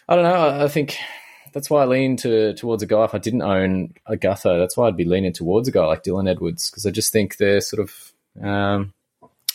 I 0.08 0.14
don't 0.14 0.24
know. 0.24 0.64
I, 0.64 0.68
think 0.68 0.96
that's 1.52 1.68
why 1.68 1.82
I 1.82 1.86
lean 1.86 2.16
to 2.18 2.54
towards 2.54 2.84
a 2.84 2.86
guy. 2.86 3.04
If 3.04 3.14
I 3.14 3.18
didn't 3.18 3.42
own 3.42 3.94
a 4.06 4.16
Gutho, 4.16 4.60
that's 4.60 4.76
why 4.76 4.86
I'd 4.86 4.96
be 4.96 5.04
leaning 5.04 5.32
towards 5.32 5.66
a 5.66 5.72
guy 5.72 5.84
like 5.84 6.04
Dylan 6.04 6.30
Edwards 6.30 6.70
because 6.70 6.86
I 6.86 6.92
just 6.92 7.12
think 7.12 7.36
they're 7.36 7.60
sort 7.60 7.82
of 7.82 8.46
um, 8.46 8.94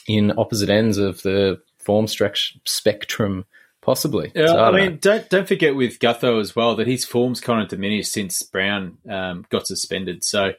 in 0.08 0.34
opposite 0.38 0.70
ends 0.70 0.98
of 0.98 1.22
the 1.22 1.62
form 1.78 2.08
stretch 2.08 2.58
spectrum, 2.66 3.46
possibly. 3.82 4.32
Yeah, 4.36 4.48
So 4.48 4.60
I, 4.60 4.72
know. 4.72 4.78
mean, 4.78 4.98
don't 5.02 5.30
don't 5.30 5.48
forget 5.48 5.76
with 5.76 6.00
Gutho 6.00 6.40
as 6.40 6.56
well 6.56 6.76
that 6.76 6.88
his 6.88 7.06
form's 7.06 7.42
kind 7.42 7.62
of 7.62 7.70
diminished 7.70 8.12
since 8.12 8.42
Brown 8.44 8.98
um, 9.10 9.46
got 9.50 9.68
suspended. 9.68 10.24
So 10.24 10.54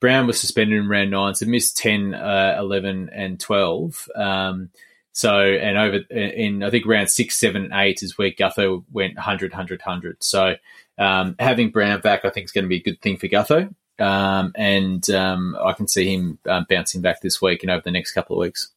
Brown 0.00 0.26
was 0.26 0.40
suspended 0.40 0.78
in 0.80 0.88
round 0.88 1.12
nine, 1.12 1.34
so 1.36 1.46
missed 1.46 1.76
10, 1.76 2.12
uh, 2.12 2.56
11, 2.58 3.08
and 3.14 3.38
12. 3.38 4.08
Um, 4.16 4.70
so, 5.12 5.40
and 5.40 5.78
over 5.78 5.98
in, 6.10 6.64
I 6.64 6.70
think 6.70 6.86
round 6.86 7.08
six, 7.08 7.36
seven, 7.36 7.64
and 7.64 7.72
eight 7.74 8.02
is 8.02 8.18
where 8.18 8.32
Gutho 8.32 8.82
went 8.90 9.14
100, 9.14 9.52
100, 9.52 9.80
100. 9.80 10.24
So, 10.24 10.56
um, 10.98 11.36
having 11.38 11.70
Brown 11.70 12.00
back, 12.00 12.24
I 12.24 12.30
think, 12.30 12.46
is 12.46 12.52
going 12.52 12.64
to 12.64 12.68
be 12.68 12.78
a 12.78 12.82
good 12.82 13.00
thing 13.00 13.16
for 13.16 13.28
Gutho. 13.28 13.72
Um, 14.00 14.52
and 14.56 15.08
um, 15.10 15.56
I 15.62 15.72
can 15.74 15.86
see 15.86 16.12
him 16.12 16.38
um, 16.48 16.66
bouncing 16.68 17.00
back 17.00 17.20
this 17.20 17.40
week 17.40 17.62
and 17.62 17.70
over 17.70 17.82
the 17.84 17.92
next 17.92 18.12
couple 18.12 18.36
of 18.36 18.40
weeks. 18.40 18.72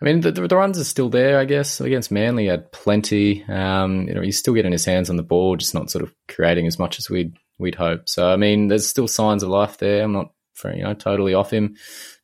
I 0.00 0.04
mean, 0.04 0.20
the, 0.20 0.32
the 0.32 0.56
runs 0.56 0.78
are 0.78 0.84
still 0.84 1.08
there, 1.08 1.38
I 1.38 1.44
guess. 1.44 1.80
Against 1.80 2.10
Manly, 2.10 2.44
he 2.44 2.48
had 2.48 2.70
plenty. 2.72 3.44
Um, 3.44 4.08
you 4.08 4.14
know, 4.14 4.20
he's 4.20 4.38
still 4.38 4.54
getting 4.54 4.72
his 4.72 4.84
hands 4.84 5.08
on 5.10 5.16
the 5.16 5.22
ball, 5.22 5.56
just 5.56 5.74
not 5.74 5.90
sort 5.90 6.04
of 6.04 6.12
creating 6.28 6.66
as 6.66 6.78
much 6.78 6.98
as 6.98 7.08
we'd 7.08 7.36
we'd 7.58 7.76
hope. 7.76 8.08
So, 8.08 8.28
I 8.28 8.36
mean, 8.36 8.68
there's 8.68 8.88
still 8.88 9.08
signs 9.08 9.42
of 9.42 9.48
life 9.48 9.78
there. 9.78 10.02
I'm 10.02 10.12
not, 10.12 10.32
you 10.64 10.82
know, 10.82 10.94
totally 10.94 11.34
off 11.34 11.52
him, 11.52 11.76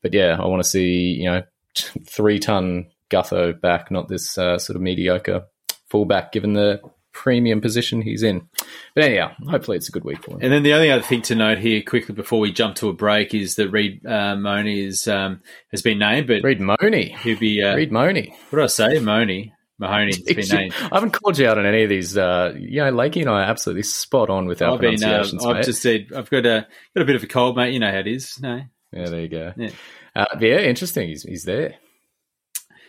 but 0.02 0.12
yeah, 0.12 0.36
I 0.38 0.46
want 0.46 0.62
to 0.62 0.68
see 0.68 1.14
you 1.14 1.30
know 1.30 1.42
three 2.06 2.38
ton 2.38 2.86
Gutho 3.10 3.58
back, 3.58 3.90
not 3.90 4.08
this 4.08 4.36
uh, 4.36 4.58
sort 4.58 4.76
of 4.76 4.82
mediocre 4.82 5.44
fullback, 5.88 6.32
given 6.32 6.52
the 6.52 6.80
premium 7.18 7.60
position 7.60 8.00
he's 8.00 8.22
in. 8.22 8.48
But 8.94 9.04
anyhow, 9.04 9.32
hopefully 9.48 9.76
it's 9.76 9.88
a 9.88 9.92
good 9.92 10.04
week 10.04 10.22
for 10.22 10.32
him. 10.32 10.38
And 10.42 10.52
then 10.52 10.62
the 10.62 10.72
only 10.74 10.90
other 10.90 11.02
thing 11.02 11.22
to 11.22 11.34
note 11.34 11.58
here, 11.58 11.82
quickly 11.82 12.14
before 12.14 12.38
we 12.38 12.52
jump 12.52 12.76
to 12.76 12.88
a 12.88 12.92
break, 12.92 13.34
is 13.34 13.56
that 13.56 13.70
Reed 13.70 14.06
uh, 14.06 14.36
Money 14.36 14.80
is 14.80 15.08
um, 15.08 15.42
has 15.72 15.82
been 15.82 15.98
named, 15.98 16.28
but 16.28 16.42
Reed 16.44 16.60
Money, 16.60 17.16
he'll 17.22 17.38
be. 17.38 17.62
Uh, 17.62 17.74
Reed 17.74 17.90
Money. 17.92 18.32
what 18.50 18.58
did 18.58 18.64
I 18.64 18.68
say? 18.68 19.00
Money, 19.00 19.52
Mahoney 19.78 20.12
has 20.14 20.22
been 20.22 20.58
named. 20.58 20.74
I 20.80 20.94
haven't 20.94 21.12
called 21.12 21.38
you 21.38 21.48
out 21.48 21.58
on 21.58 21.66
any 21.66 21.82
of 21.82 21.88
these. 21.88 22.16
Uh, 22.16 22.54
you 22.56 22.82
know, 22.84 22.92
Lakey 22.92 23.20
and 23.20 23.30
I 23.30 23.40
are 23.40 23.50
absolutely 23.50 23.82
spot 23.82 24.30
on 24.30 24.46
with 24.46 24.62
our 24.62 24.74
I've 24.74 24.80
been. 24.80 24.94
Um, 24.94 25.00
pronunciations, 25.00 25.44
I've 25.44 25.56
mate. 25.56 25.64
just 25.64 25.82
said 25.82 26.06
I've 26.16 26.30
got 26.30 26.46
a 26.46 26.66
got 26.94 27.02
a 27.02 27.04
bit 27.04 27.16
of 27.16 27.22
a 27.22 27.26
cold, 27.26 27.56
mate. 27.56 27.72
You 27.72 27.80
know 27.80 27.90
how 27.90 27.98
it 27.98 28.06
is. 28.06 28.38
No, 28.40 28.62
Yeah, 28.92 29.08
there 29.08 29.20
you 29.20 29.28
go. 29.28 29.52
Yeah. 29.56 29.70
Uh, 30.16 30.26
yeah, 30.40 30.60
interesting. 30.60 31.08
He's, 31.08 31.22
he's 31.22 31.44
there. 31.44 31.76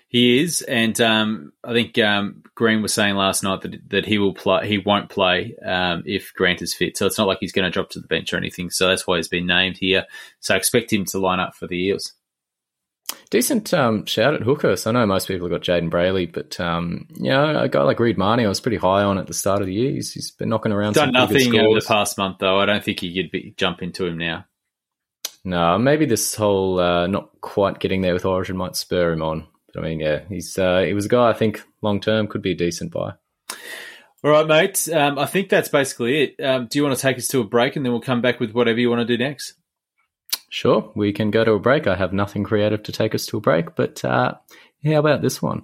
He 0.09 0.39
is, 0.41 0.63
and 0.63 0.99
um, 0.99 1.53
I 1.63 1.71
think 1.71 1.97
um, 1.99 2.41
Green 2.55 2.81
was 2.81 2.93
saying 2.93 3.15
last 3.15 3.43
night 3.43 3.61
that 3.61 3.89
that 3.89 4.05
he 4.07 4.17
will 4.17 4.33
play. 4.33 4.67
He 4.67 4.79
won't 4.79 5.07
play 5.07 5.55
um, 5.63 6.01
if 6.05 6.33
Grant 6.33 6.63
is 6.63 6.73
fit, 6.73 6.97
so 6.97 7.05
it's 7.05 7.17
not 7.19 7.27
like 7.27 7.37
he's 7.39 7.51
going 7.51 7.65
to 7.65 7.71
drop 7.71 7.91
to 7.91 7.99
the 7.99 8.07
bench 8.07 8.33
or 8.33 8.37
anything. 8.37 8.71
So 8.71 8.87
that's 8.87 9.05
why 9.05 9.17
he's 9.17 9.27
been 9.27 9.45
named 9.45 9.77
here. 9.77 10.05
So 10.39 10.55
I 10.55 10.57
expect 10.57 10.91
him 10.91 11.05
to 11.05 11.19
line 11.19 11.39
up 11.39 11.53
for 11.53 11.67
the 11.67 11.75
Eels. 11.75 12.13
Decent 13.29 13.71
um, 13.75 14.05
shout 14.07 14.33
at 14.33 14.41
hooker. 14.41 14.75
So 14.75 14.89
I 14.89 14.93
know 14.93 15.05
most 15.05 15.27
people 15.27 15.47
have 15.47 15.61
got 15.61 15.61
Jaden 15.61 15.91
Brayley, 15.91 16.25
but 16.25 16.59
um, 16.59 17.07
you 17.13 17.29
know, 17.29 17.59
a 17.59 17.69
guy 17.69 17.83
like 17.83 17.99
Reed 17.99 18.17
Marnie, 18.17 18.45
I 18.45 18.49
was 18.49 18.59
pretty 18.59 18.77
high 18.77 19.03
on 19.03 19.19
at 19.19 19.27
the 19.27 19.33
start 19.35 19.61
of 19.61 19.67
the 19.67 19.73
year. 19.73 19.91
He's, 19.91 20.11
he's 20.11 20.31
been 20.31 20.49
knocking 20.49 20.71
around. 20.71 20.93
Done 20.93 21.07
some 21.07 21.13
nothing 21.13 21.59
over 21.59 21.79
the 21.79 21.85
past 21.85 22.17
month, 22.17 22.37
though. 22.39 22.59
I 22.59 22.65
don't 22.65 22.83
think 22.83 22.99
could 22.99 23.29
be, 23.31 23.53
jump 23.57 23.83
into 23.83 24.07
him 24.07 24.17
now. 24.17 24.45
No, 25.43 25.77
maybe 25.77 26.05
this 26.05 26.33
whole 26.33 26.79
uh, 26.79 27.05
not 27.05 27.29
quite 27.41 27.79
getting 27.79 28.01
there 28.01 28.13
with 28.13 28.25
Origin 28.25 28.57
might 28.57 28.75
spur 28.75 29.11
him 29.11 29.21
on. 29.21 29.45
But 29.73 29.83
I 29.83 29.89
mean, 29.89 29.99
yeah, 29.99 30.21
he's 30.27 30.57
uh, 30.57 30.81
he 30.81 30.93
was 30.93 31.05
a 31.05 31.09
guy 31.09 31.29
I 31.29 31.33
think 31.33 31.63
long 31.81 31.99
term 31.99 32.27
could 32.27 32.41
be 32.41 32.51
a 32.51 32.55
decent 32.55 32.91
buy. 32.91 33.13
All 34.21 34.31
right, 34.31 34.47
mate. 34.47 34.89
Um, 34.89 35.17
I 35.17 35.25
think 35.25 35.49
that's 35.49 35.69
basically 35.69 36.23
it. 36.23 36.43
Um, 36.43 36.67
do 36.67 36.77
you 36.77 36.83
want 36.83 36.95
to 36.95 37.01
take 37.01 37.17
us 37.17 37.27
to 37.29 37.39
a 37.39 37.45
break 37.45 37.75
and 37.75 37.85
then 37.85 37.93
we'll 37.93 38.01
come 38.01 38.21
back 38.21 38.39
with 38.39 38.51
whatever 38.51 38.79
you 38.79 38.89
want 38.89 38.99
to 38.99 39.17
do 39.17 39.21
next? 39.21 39.53
Sure, 40.49 40.91
we 40.95 41.13
can 41.13 41.31
go 41.31 41.45
to 41.45 41.53
a 41.53 41.59
break. 41.59 41.87
I 41.87 41.95
have 41.95 42.11
nothing 42.11 42.43
creative 42.43 42.83
to 42.83 42.91
take 42.91 43.15
us 43.15 43.25
to 43.27 43.37
a 43.37 43.41
break, 43.41 43.75
but 43.75 44.03
uh, 44.03 44.33
how 44.83 44.95
about 44.95 45.21
this 45.21 45.41
one? 45.41 45.63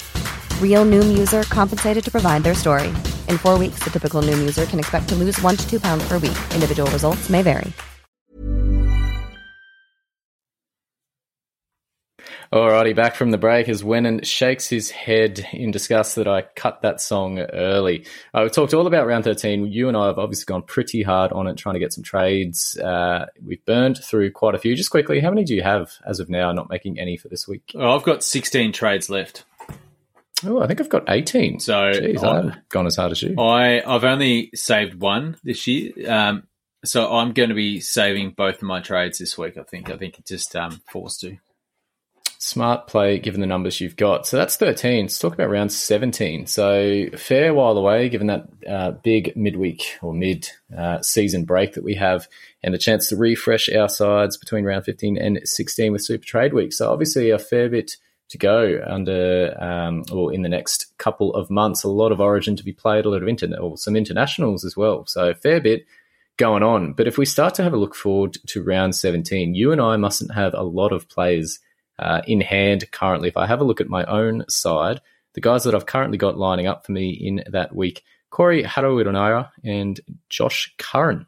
Real 0.61 0.83
Noom 0.85 1.15
user 1.15 1.43
compensated 1.43 2.03
to 2.03 2.09
provide 2.09 2.41
their 2.41 2.55
story. 2.55 2.87
In 3.27 3.37
four 3.37 3.59
weeks, 3.59 3.83
the 3.83 3.91
typical 3.91 4.23
Noom 4.23 4.39
user 4.39 4.65
can 4.65 4.79
expect 4.79 5.07
to 5.09 5.15
lose 5.15 5.39
one 5.43 5.55
to 5.55 5.69
two 5.69 5.79
pounds 5.79 6.03
per 6.07 6.15
week. 6.17 6.37
Individual 6.55 6.89
results 6.89 7.29
may 7.29 7.43
vary. 7.43 7.71
Alrighty, 12.53 12.93
back 12.93 13.15
from 13.15 13.31
the 13.31 13.37
break 13.37 13.69
as 13.69 13.81
Wenin 13.81 14.25
shakes 14.25 14.67
his 14.67 14.91
head 14.91 15.47
in 15.53 15.71
disgust 15.71 16.17
that 16.17 16.27
I 16.27 16.41
cut 16.41 16.81
that 16.81 16.99
song 16.99 17.39
early. 17.39 18.05
Uh, 18.33 18.41
we've 18.43 18.51
talked 18.51 18.73
all 18.73 18.87
about 18.87 19.07
round 19.07 19.23
13. 19.23 19.67
You 19.67 19.87
and 19.87 19.95
I 19.95 20.07
have 20.07 20.19
obviously 20.19 20.51
gone 20.51 20.63
pretty 20.63 21.01
hard 21.01 21.31
on 21.31 21.47
it, 21.47 21.55
trying 21.55 21.75
to 21.75 21.79
get 21.79 21.93
some 21.93 22.03
trades. 22.03 22.77
Uh, 22.77 23.27
we've 23.41 23.63
burned 23.63 24.03
through 24.03 24.31
quite 24.31 24.53
a 24.53 24.57
few. 24.57 24.75
Just 24.75 24.91
quickly, 24.91 25.21
how 25.21 25.29
many 25.29 25.45
do 25.45 25.55
you 25.55 25.63
have 25.63 25.93
as 26.05 26.19
of 26.19 26.29
now, 26.29 26.51
not 26.51 26.69
making 26.69 26.99
any 26.99 27.15
for 27.15 27.29
this 27.29 27.47
week? 27.47 27.71
Oh, 27.73 27.95
I've 27.95 28.03
got 28.03 28.21
16 28.21 28.73
trades 28.73 29.09
left. 29.09 29.45
Oh, 30.45 30.61
I 30.61 30.67
think 30.67 30.81
I've 30.81 30.89
got 30.89 31.09
18. 31.09 31.59
So 31.59 31.73
Jeez, 31.91 32.23
I- 32.23 32.35
haven't 32.35 32.69
gone 32.69 32.87
as 32.87 32.95
hard 32.95 33.11
as 33.11 33.21
you. 33.21 33.35
I 33.39 33.81
I've 33.85 34.03
only 34.03 34.49
saved 34.55 34.95
one 34.95 35.37
this 35.43 35.67
year, 35.67 35.91
um, 36.07 36.43
so 36.83 37.11
I'm 37.11 37.33
going 37.33 37.49
to 37.49 37.55
be 37.55 37.79
saving 37.79 38.31
both 38.31 38.55
of 38.55 38.63
my 38.63 38.81
trades 38.81 39.19
this 39.19 39.37
week. 39.37 39.57
I 39.57 39.63
think. 39.63 39.89
I 39.89 39.97
think 39.97 40.17
it 40.19 40.25
just 40.25 40.55
um, 40.55 40.81
forced 40.89 41.21
to. 41.21 41.37
Smart 42.39 42.87
play 42.87 43.19
given 43.19 43.39
the 43.39 43.45
numbers 43.45 43.79
you've 43.79 43.95
got. 43.95 44.25
So 44.25 44.35
that's 44.35 44.57
13. 44.57 45.03
Let's 45.03 45.19
talk 45.19 45.35
about 45.35 45.51
round 45.51 45.71
17. 45.71 46.47
So 46.47 47.05
fair 47.15 47.53
while 47.53 47.77
away 47.77 48.09
given 48.09 48.25
that 48.27 48.47
uh, 48.67 48.91
big 48.91 49.35
midweek 49.35 49.99
or 50.01 50.11
mid 50.11 50.49
uh, 50.75 51.03
season 51.03 51.45
break 51.45 51.75
that 51.75 51.83
we 51.83 51.93
have 51.95 52.27
and 52.63 52.73
the 52.73 52.79
chance 52.79 53.09
to 53.09 53.15
refresh 53.15 53.69
our 53.69 53.87
sides 53.87 54.37
between 54.37 54.65
round 54.65 54.85
15 54.85 55.19
and 55.19 55.39
16 55.43 55.91
with 55.91 56.03
Super 56.03 56.25
Trade 56.25 56.55
Week. 56.55 56.73
So 56.73 56.91
obviously 56.91 57.29
a 57.29 57.37
fair 57.37 57.69
bit 57.69 57.97
to 58.31 58.37
go 58.37 58.81
under 58.87 59.55
um, 59.61 60.03
or 60.11 60.33
in 60.33 60.41
the 60.41 60.49
next 60.49 60.97
couple 60.97 61.33
of 61.33 61.49
months. 61.49 61.83
A 61.83 61.89
lot 61.89 62.13
of 62.13 62.21
Origin 62.21 62.55
to 62.55 62.63
be 62.63 62.71
played, 62.71 63.05
a 63.05 63.09
lot 63.09 63.21
of 63.21 63.27
internet 63.27 63.59
or 63.59 63.77
some 63.77 63.95
internationals 63.95 64.63
as 64.63 64.77
well. 64.77 65.05
So 65.05 65.33
fair 65.33 65.59
bit 65.59 65.85
going 66.37 66.63
on. 66.63 66.93
But 66.93 67.07
if 67.07 67.17
we 67.17 67.25
start 67.25 67.55
to 67.55 67.63
have 67.63 67.73
a 67.73 67.77
look 67.77 67.93
forward 67.93 68.37
to 68.47 68.63
round 68.63 68.95
17, 68.95 69.53
you 69.53 69.73
and 69.73 69.81
I 69.81 69.97
mustn't 69.97 70.33
have 70.33 70.53
a 70.53 70.63
lot 70.63 70.93
of 70.93 71.09
players 71.09 71.59
uh, 71.99 72.21
in 72.25 72.39
hand 72.39 72.89
currently. 72.91 73.27
If 73.27 73.37
I 73.37 73.47
have 73.47 73.59
a 73.59 73.65
look 73.65 73.81
at 73.81 73.89
my 73.89 74.05
own 74.05 74.45
side, 74.47 75.01
the 75.33 75.41
guys 75.41 75.65
that 75.65 75.75
I've 75.75 75.85
currently 75.85 76.17
got 76.17 76.37
lining 76.37 76.67
up 76.67 76.85
for 76.85 76.93
me 76.93 77.09
in 77.11 77.43
that 77.51 77.75
week, 77.75 78.03
Corey 78.29 78.63
Harawira-Naera 78.63 79.51
and 79.65 79.99
Josh 80.29 80.73
Curran. 80.77 81.27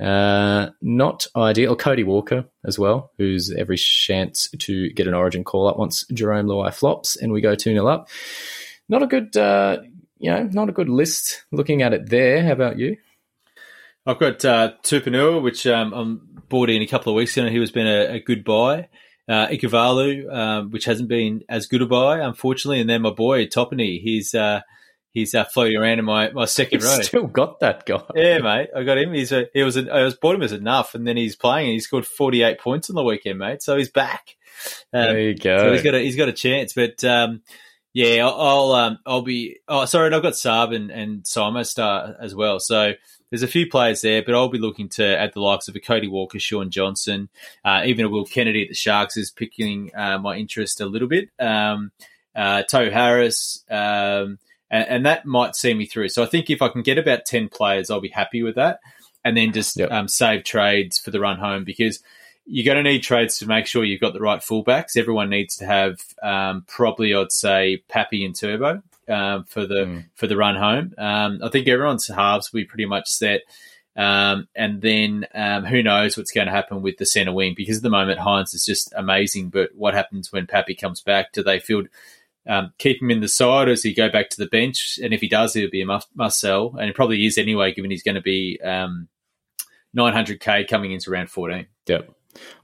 Uh, 0.00 0.70
not 0.80 1.26
ideal. 1.36 1.76
Cody 1.76 2.04
Walker 2.04 2.46
as 2.64 2.78
well, 2.78 3.12
who's 3.18 3.52
every 3.52 3.76
chance 3.76 4.48
to 4.58 4.90
get 4.90 5.06
an 5.06 5.14
origin 5.14 5.44
call 5.44 5.68
up 5.68 5.78
once 5.78 6.04
Jarome 6.12 6.46
Luai 6.46 6.74
flops 6.74 7.16
and 7.16 7.32
we 7.32 7.40
go 7.40 7.54
2 7.54 7.72
0 7.72 7.86
up. 7.86 8.08
Not 8.88 9.02
a 9.02 9.06
good, 9.06 9.36
uh, 9.36 9.78
you 10.18 10.30
know, 10.30 10.44
not 10.52 10.68
a 10.68 10.72
good 10.72 10.88
list 10.88 11.44
looking 11.52 11.82
at 11.82 11.92
it 11.92 12.08
there. 12.08 12.44
How 12.44 12.52
about 12.52 12.78
you? 12.78 12.96
I've 14.04 14.18
got 14.18 14.44
uh, 14.44 14.72
Tupanua, 14.82 15.40
which 15.40 15.66
um, 15.66 15.92
I'm 15.92 16.42
bought 16.48 16.70
in 16.70 16.82
a 16.82 16.86
couple 16.86 17.12
of 17.12 17.16
weeks 17.16 17.36
ago. 17.36 17.48
He 17.48 17.60
was 17.60 17.70
been 17.70 17.86
a, 17.86 18.14
a 18.14 18.20
good 18.20 18.44
buy. 18.44 18.88
Uh, 19.28 19.46
Ikavalu, 19.46 20.30
um, 20.34 20.70
which 20.70 20.84
hasn't 20.84 21.08
been 21.08 21.44
as 21.48 21.66
good 21.66 21.80
a 21.80 21.86
buy, 21.86 22.18
unfortunately. 22.18 22.80
And 22.80 22.90
then 22.90 23.02
my 23.02 23.10
boy 23.10 23.46
Topany, 23.46 24.02
he's 24.02 24.34
uh, 24.34 24.62
he's 25.12 25.34
uh, 25.34 25.44
floating 25.44 25.76
around 25.76 25.98
in 25.98 26.04
my, 26.04 26.30
my 26.30 26.44
2nd 26.44 26.72
You've 26.72 26.84
row. 26.84 27.00
still 27.02 27.26
got 27.26 27.60
that 27.60 27.86
guy. 27.86 28.02
Yeah, 28.14 28.38
mate, 28.38 28.70
I 28.76 28.82
got 28.82 28.98
him. 28.98 29.12
He's 29.12 29.32
a, 29.32 29.46
he 29.54 29.62
was 29.62 29.76
a, 29.76 29.90
I 29.92 30.02
was 30.04 30.14
bought 30.14 30.34
him 30.34 30.42
as 30.42 30.52
enough, 30.52 30.94
and 30.94 31.06
then 31.06 31.16
he's 31.16 31.36
playing. 31.36 31.66
and 31.68 31.74
He 31.74 31.80
scored 31.80 32.06
forty 32.06 32.42
eight 32.42 32.58
points 32.60 32.90
on 32.90 32.96
the 32.96 33.04
weekend, 33.04 33.38
mate. 33.38 33.62
So 33.62 33.76
he's 33.76 33.90
back. 33.90 34.36
Um, 34.92 35.02
There 35.02 35.20
you 35.20 35.34
go. 35.36 35.58
So 35.58 35.72
he's 35.72 35.82
got 35.82 35.94
a, 35.94 35.98
he's 36.00 36.16
got 36.16 36.28
a 36.28 36.32
chance, 36.32 36.72
but 36.72 37.02
um, 37.04 37.42
yeah, 37.92 38.26
I'll 38.26 38.40
I'll, 38.40 38.72
um, 38.72 38.98
I'll 39.06 39.22
be. 39.22 39.58
Oh, 39.68 39.84
sorry, 39.84 40.06
and 40.06 40.14
I've 40.14 40.22
got 40.22 40.32
Saab 40.34 40.74
and 40.74 40.90
and 40.90 41.22
Simo 41.24 41.66
start 41.66 42.16
as 42.20 42.34
well. 42.34 42.58
So 42.60 42.92
there's 43.30 43.42
a 43.42 43.48
few 43.48 43.66
players 43.68 44.02
there, 44.02 44.22
but 44.22 44.34
I'll 44.34 44.48
be 44.50 44.58
looking 44.58 44.88
to 44.90 45.04
add 45.18 45.32
the 45.32 45.40
likes 45.40 45.66
of 45.68 45.74
a 45.76 45.80
Cody 45.80 46.06
Walker, 46.08 46.38
Shaun 46.38 46.70
Johnson, 46.70 47.28
uh, 47.64 47.82
even 47.86 48.04
a 48.04 48.08
Will 48.08 48.26
Kennedy 48.26 48.62
at 48.62 48.68
the 48.68 48.74
Sharks 48.74 49.16
is 49.16 49.30
picking 49.30 49.90
uh, 49.94 50.18
my 50.18 50.36
interest 50.36 50.80
a 50.82 50.86
little 50.86 51.08
bit. 51.08 51.30
Um, 51.38 51.92
uh, 52.36 52.62
Tohu 52.70 52.92
Harris. 52.92 53.64
Um, 53.70 54.38
and, 54.72 54.88
and 54.88 55.06
that 55.06 55.24
might 55.24 55.54
see 55.54 55.72
me 55.74 55.86
through. 55.86 56.08
So 56.08 56.24
I 56.24 56.26
think 56.26 56.50
if 56.50 56.60
I 56.62 56.68
can 56.68 56.82
get 56.82 56.98
about 56.98 57.26
ten 57.26 57.48
players, 57.48 57.90
I'll 57.90 58.00
be 58.00 58.08
happy 58.08 58.42
with 58.42 58.56
that, 58.56 58.80
and 59.24 59.36
then 59.36 59.52
just 59.52 59.78
Yep. 59.78 59.92
um, 59.92 60.08
save 60.08 60.42
trades 60.42 60.98
for 60.98 61.12
the 61.12 61.20
run 61.20 61.38
home 61.38 61.62
because 61.62 62.02
you're 62.44 62.64
going 62.74 62.82
to 62.82 62.90
need 62.90 63.04
trades 63.04 63.38
to 63.38 63.46
make 63.46 63.66
sure 63.68 63.84
you've 63.84 64.00
got 64.00 64.14
the 64.14 64.20
right 64.20 64.40
fullbacks. 64.40 64.96
Everyone 64.96 65.30
needs 65.30 65.56
to 65.58 65.64
have 65.64 66.00
um, 66.24 66.64
probably, 66.66 67.14
I'd 67.14 67.30
say, 67.30 67.84
Pappy 67.88 68.24
and 68.24 68.34
Turbo 68.34 68.82
um, 69.08 69.44
for 69.44 69.64
the 69.64 69.84
for 70.16 70.26
the 70.26 70.36
run 70.36 70.56
home. 70.56 70.92
Um, 70.98 71.40
I 71.44 71.48
think 71.50 71.68
everyone's 71.68 72.08
halves 72.08 72.52
will 72.52 72.62
be 72.62 72.64
pretty 72.64 72.86
much 72.86 73.08
set. 73.08 73.42
Um, 73.94 74.48
and 74.56 74.80
then 74.80 75.26
um, 75.34 75.64
who 75.66 75.82
knows 75.82 76.16
what's 76.16 76.32
going 76.32 76.46
to 76.46 76.52
happen 76.52 76.80
with 76.80 76.96
the 76.96 77.04
centre 77.04 77.32
wing 77.32 77.52
because 77.54 77.76
at 77.76 77.82
the 77.82 77.90
moment 77.90 78.18
Hynes 78.20 78.54
is 78.54 78.64
just 78.64 78.92
amazing. 78.96 79.50
But 79.50 79.70
what 79.74 79.92
happens 79.94 80.32
when 80.32 80.46
Pappy 80.46 80.74
comes 80.74 81.00
back? 81.02 81.32
Do 81.32 81.42
they 81.42 81.60
feel 81.60 81.84
um, 82.48 82.72
keep 82.78 83.00
him 83.00 83.10
in 83.10 83.20
the 83.20 83.28
side, 83.28 83.68
as 83.68 83.82
he 83.82 83.94
go 83.94 84.08
back 84.10 84.30
to 84.30 84.38
the 84.38 84.46
bench? 84.46 84.98
And 85.02 85.12
if 85.12 85.20
he 85.20 85.28
does, 85.28 85.54
he'll 85.54 85.70
be 85.70 85.82
a 85.82 85.86
must, 85.86 86.08
must 86.14 86.40
sell, 86.40 86.74
and 86.78 86.88
it 86.88 86.96
probably 86.96 87.24
is 87.26 87.38
anyway, 87.38 87.72
given 87.72 87.90
he's 87.90 88.02
going 88.02 88.16
to 88.16 88.22
be 88.22 88.58
um, 88.64 89.08
900k 89.96 90.68
coming 90.68 90.92
into 90.92 91.10
round 91.10 91.30
14. 91.30 91.66
Yep. 91.86 92.10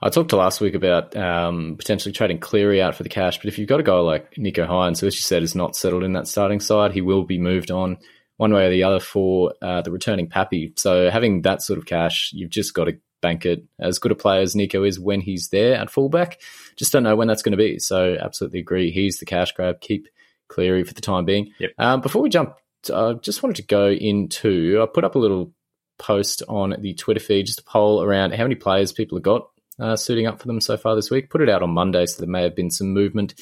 I 0.00 0.08
talked 0.08 0.30
to 0.30 0.36
last 0.36 0.60
week 0.60 0.74
about 0.74 1.14
um, 1.16 1.76
potentially 1.76 2.12
trading 2.12 2.38
Cleary 2.38 2.80
out 2.80 2.94
for 2.94 3.02
the 3.02 3.08
cash, 3.08 3.38
but 3.38 3.46
if 3.46 3.58
you've 3.58 3.68
got 3.68 3.80
a 3.80 3.84
guy 3.84 3.98
like 3.98 4.34
Nicho 4.34 4.66
Hynes, 4.66 5.00
who, 5.00 5.06
as 5.06 5.14
you 5.14 5.22
said, 5.22 5.42
is 5.42 5.54
not 5.54 5.76
settled 5.76 6.04
in 6.04 6.14
that 6.14 6.26
starting 6.26 6.60
side, 6.60 6.92
he 6.92 7.02
will 7.02 7.24
be 7.24 7.38
moved 7.38 7.70
on 7.70 7.98
one 8.38 8.54
way 8.54 8.66
or 8.66 8.70
the 8.70 8.84
other 8.84 9.00
for 9.00 9.52
uh, 9.60 9.82
the 9.82 9.90
returning 9.90 10.28
Pappy. 10.28 10.72
So 10.76 11.10
having 11.10 11.42
that 11.42 11.60
sort 11.60 11.78
of 11.78 11.86
cash, 11.86 12.30
you've 12.32 12.50
just 12.50 12.72
got 12.72 12.84
to 12.84 12.98
bank 13.20 13.46
it. 13.46 13.64
As 13.78 13.98
good 13.98 14.12
a 14.12 14.14
player 14.14 14.40
as 14.40 14.54
Nicho 14.54 14.86
is 14.86 14.98
when 14.98 15.20
he's 15.20 15.48
there 15.48 15.74
at 15.74 15.90
fullback, 15.90 16.40
just 16.76 16.92
don't 16.92 17.02
know 17.02 17.16
when 17.16 17.28
that's 17.28 17.42
going 17.42 17.52
to 17.52 17.58
be. 17.58 17.78
So 17.78 18.16
absolutely 18.20 18.60
agree. 18.60 18.90
He's 18.90 19.18
the 19.18 19.26
cash 19.26 19.52
grab. 19.52 19.80
Keep 19.80 20.08
Cleary 20.48 20.84
for 20.84 20.94
the 20.94 21.00
time 21.00 21.24
being. 21.24 21.52
Yep. 21.58 21.70
Um, 21.78 22.00
before 22.00 22.22
we 22.22 22.30
jump, 22.30 22.54
I 22.92 23.14
just 23.14 23.42
wanted 23.42 23.56
to 23.56 23.66
go 23.66 23.88
into. 23.88 24.80
I 24.82 24.86
put 24.86 25.04
up 25.04 25.14
a 25.14 25.18
little 25.18 25.52
post 25.98 26.42
on 26.48 26.74
the 26.80 26.94
Twitter 26.94 27.20
feed, 27.20 27.46
just 27.46 27.60
a 27.60 27.64
poll 27.64 28.02
around 28.02 28.32
how 28.32 28.44
many 28.44 28.54
players 28.54 28.92
people 28.92 29.18
have 29.18 29.24
got 29.24 29.48
uh, 29.78 29.96
suiting 29.96 30.26
up 30.26 30.40
for 30.40 30.46
them 30.46 30.60
so 30.60 30.76
far 30.76 30.94
this 30.94 31.10
week. 31.10 31.30
Put 31.30 31.40
it 31.40 31.48
out 31.48 31.62
on 31.62 31.70
Monday, 31.70 32.06
so 32.06 32.20
there 32.20 32.30
may 32.30 32.42
have 32.42 32.56
been 32.56 32.70
some 32.70 32.92
movement 32.92 33.34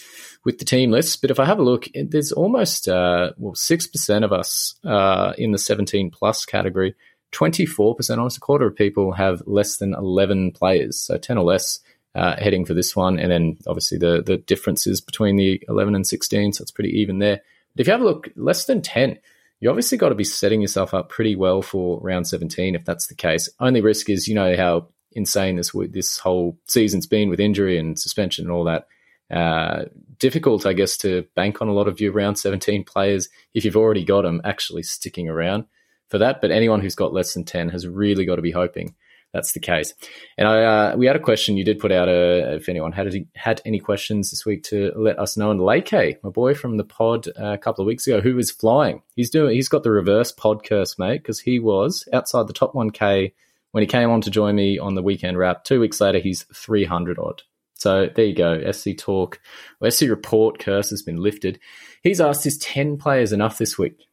with 0.45 0.59
the 0.59 0.65
team 0.65 0.91
list. 0.91 1.21
But 1.21 1.31
if 1.31 1.41
I 1.41 1.45
have 1.45 1.59
a 1.59 1.65
look, 1.65 1.87
there's 1.95 2.33
almost 2.33 2.89
uh, 2.89 3.33
well 3.39 3.55
six 3.55 3.87
percent 3.87 4.25
of 4.25 4.33
us 4.33 4.75
uh, 4.85 5.33
in 5.39 5.53
the 5.53 5.59
17 5.59 6.11
plus 6.11 6.45
category. 6.45 6.95
24%, 7.37 8.17
almost 8.17 8.39
a 8.39 8.41
quarter 8.41 8.67
of 8.67 8.75
people 8.75 9.13
have 9.13 9.43
less 9.47 9.77
than 9.77 9.95
11 9.95 10.53
players, 10.53 10.99
so 10.99 11.19
10 11.19 11.37
or 11.37 11.45
less 11.45 11.81
uh, 12.15 12.35
heading 12.39 12.65
for 12.65 12.73
this 12.73 12.97
one. 12.97 13.19
And 13.19 13.31
then 13.31 13.59
obviously 13.67 13.99
the 13.99 14.23
the 14.25 14.39
differences 14.39 15.01
between 15.01 15.37
the 15.37 15.63
11 15.69 15.95
and 15.95 16.07
16, 16.07 16.55
so 16.55 16.63
it's 16.63 16.71
pretty 16.71 16.99
even 17.01 17.19
there. 17.19 17.41
But 17.75 17.81
if 17.81 17.87
you 17.87 17.93
have 17.93 18.01
a 18.01 18.05
look, 18.05 18.31
less 18.37 18.65
than 18.65 18.81
10, 18.81 19.19
you 19.61 19.69
obviously 19.69 19.99
got 19.99 20.09
to 20.09 20.15
be 20.15 20.25
setting 20.25 20.63
yourself 20.63 20.95
up 20.95 21.11
pretty 21.11 21.37
well 21.37 21.61
for 21.61 22.01
round 22.01 22.27
17 22.27 22.75
if 22.75 22.85
that's 22.85 23.09
the 23.09 23.15
case. 23.15 23.51
Only 23.61 23.83
risk 23.83 24.09
is, 24.09 24.27
you 24.27 24.35
know, 24.35 24.57
how 24.57 24.89
insane 25.13 25.57
this 25.57 25.73
this 25.91 26.19
whole 26.19 26.59
season's 26.67 27.07
been 27.07 27.29
with 27.29 27.41
injury 27.41 27.79
and 27.79 27.99
suspension 27.99 28.47
and 28.47 28.53
all 28.53 28.65
that. 28.65 28.87
Uh, 29.31 29.87
difficult, 30.19 30.65
I 30.65 30.73
guess, 30.73 30.97
to 30.99 31.27
bank 31.35 31.61
on 31.61 31.69
a 31.69 31.73
lot 31.73 31.89
of 31.89 32.01
your 32.01 32.13
round 32.13 32.39
17 32.39 32.85
players 32.85 33.29
if 33.53 33.65
you've 33.65 33.77
already 33.77 34.05
got 34.05 34.23
them 34.23 34.41
actually 34.45 34.85
sticking 34.85 35.29
around 35.29 35.67
for 36.09 36.19
that. 36.19 36.41
But 36.41 36.51
anyone 36.51 36.81
who's 36.81 36.95
got 36.95 37.13
less 37.13 37.35
than 37.35 37.45
10 37.45 37.71
has 37.71 37.87
really 37.87 38.25
got 38.25 38.37
to 38.37 38.43
be 38.43 38.53
hoping 38.53 38.95
that's 39.33 39.53
the 39.53 39.61
case. 39.61 39.93
And 40.39 40.49
I, 40.49 40.63
uh, 40.63 40.97
we 40.97 41.07
had 41.07 41.17
a 41.17 41.21
question. 41.21 41.57
You 41.57 41.65
did 41.65 41.79
put 41.79 41.93
out 41.93 42.09
a 42.09 42.55
if 42.55 42.69
anyone 42.69 42.93
had 42.93 43.07
any, 43.07 43.27
had 43.35 43.61
any 43.65 43.79
questions 43.79 44.31
this 44.31 44.47
week 44.47 44.63
to 44.65 44.93
let 44.97 45.19
us 45.19 45.37
know. 45.37 45.51
And 45.51 45.61
Lake, 45.61 45.93
my 45.93 46.31
boy 46.31 46.55
from 46.55 46.77
the 46.77 46.85
pod 46.85 47.29
uh, 47.29 47.53
a 47.53 47.59
couple 47.59 47.83
of 47.83 47.87
weeks 47.87 48.07
ago, 48.07 48.21
who 48.21 48.39
is 48.39 48.51
flying, 48.51 49.03
he's 49.15 49.31
doing. 49.31 49.55
He's 49.55 49.69
got 49.69 49.83
the 49.83 49.91
reverse 49.91 50.33
pod 50.33 50.65
curse, 50.65 50.99
mate, 50.99 51.23
because 51.23 51.41
he 51.41 51.59
was 51.59 52.09
outside 52.13 52.47
the 52.47 52.55
top 52.55 52.75
one 52.75 52.91
k 52.91 53.35
when 53.73 53.83
he 53.83 53.87
came 53.87 54.11
on 54.11 54.23
to 54.23 54.31
join 54.31 54.55
me 54.55 54.79
on 54.79 54.95
the 54.95 55.03
weekend 55.03 55.37
wrap. 55.37 55.65
Two 55.65 55.81
weeks 55.81 56.01
later, 56.01 56.19
he's 56.19 56.45
three 56.55 56.85
hundred 56.85 57.19
odd. 57.19 57.43
So 57.75 58.09
there 58.15 58.25
you 58.25 58.35
go. 58.35 58.71
SC 58.73 58.97
Talk, 58.97 59.39
SC 59.87 60.03
Report 60.03 60.59
curse 60.59 60.89
has 60.91 61.03
been 61.03 61.17
lifted. 61.19 61.61
He's 62.03 62.23
asked, 62.23 62.47
is 62.47 62.57
10 62.57 62.97
players 62.97 63.33
enough 63.35 63.59
this 63.59 63.77
week? 63.77 64.07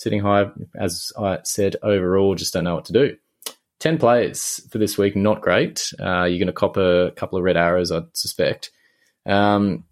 Sitting 0.00 0.20
high, 0.20 0.46
as 0.74 1.12
I 1.18 1.40
said, 1.44 1.76
overall, 1.82 2.34
just 2.34 2.54
don't 2.54 2.64
know 2.64 2.74
what 2.74 2.86
to 2.86 2.94
do. 2.94 3.16
10 3.80 3.98
players 3.98 4.66
for 4.70 4.78
this 4.78 4.96
week, 4.96 5.14
not 5.14 5.42
great. 5.42 5.92
Uh, 6.00 6.24
you're 6.24 6.38
going 6.38 6.46
to 6.46 6.54
cop 6.54 6.78
a 6.78 7.10
couple 7.16 7.36
of 7.36 7.44
red 7.44 7.58
arrows, 7.58 7.92
I'd 7.92 8.16
suspect. 8.16 8.70
Um, 9.26 9.84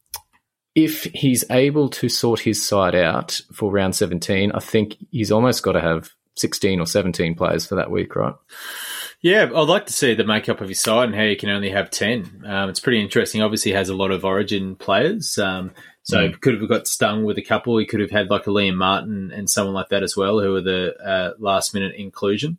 if 0.75 1.05
he's 1.13 1.45
able 1.51 1.91
to 1.91 2.09
sort 2.09 2.41
his 2.41 2.67
side 2.67 2.95
out 2.95 3.39
for 3.53 3.71
round 3.71 3.97
17, 3.97 4.51
I 4.53 4.61
think 4.61 4.97
he's 5.11 5.31
almost 5.31 5.63
got 5.63 5.73
to 5.73 5.81
have 5.83 6.09
16 6.37 6.81
or 6.81 6.87
17 6.87 7.35
players 7.35 7.67
for 7.67 7.75
that 7.75 7.91
week, 7.91 8.17
right? 8.17 8.35
Yeah, 9.21 9.51
I'd 9.55 9.69
like 9.69 9.85
to 9.87 9.93
see 9.93 10.15
the 10.15 10.25
makeup 10.25 10.63
of 10.63 10.71
his 10.71 10.81
side 10.81 11.11
and 11.11 11.15
how 11.15 11.25
you 11.25 11.37
can 11.37 11.51
only 11.51 11.69
have 11.69 11.91
10. 11.91 12.45
Um, 12.47 12.71
it's 12.71 12.81
pretty 12.81 13.03
interesting. 13.03 13.43
Obviously, 13.43 13.73
has 13.73 13.91
a 13.91 13.95
lot 13.95 14.11
of 14.11 14.25
origin 14.25 14.75
players. 14.75 15.37
Um, 15.37 15.73
so 16.09 16.17
Mm. 16.29 16.41
could 16.41 16.59
have 16.61 16.69
got 16.69 16.89
stung 16.89 17.25
with 17.25 17.37
a 17.39 17.43
couple. 17.43 17.77
He 17.79 17.85
could 17.87 18.01
have 18.01 18.11
had 18.11 18.31
like 18.31 18.47
a 18.47 18.51
Liam 18.51 18.77
Martin 18.77 19.31
and 19.31 19.49
someone 19.51 19.75
like 19.75 19.91
that 19.91 20.03
as 20.03 20.17
well, 20.17 20.41
who 20.41 20.53
were 20.53 20.63
the 20.63 20.97
uh, 20.97 21.33
last 21.39 21.75
minute 21.75 21.95
inclusion. 21.97 22.57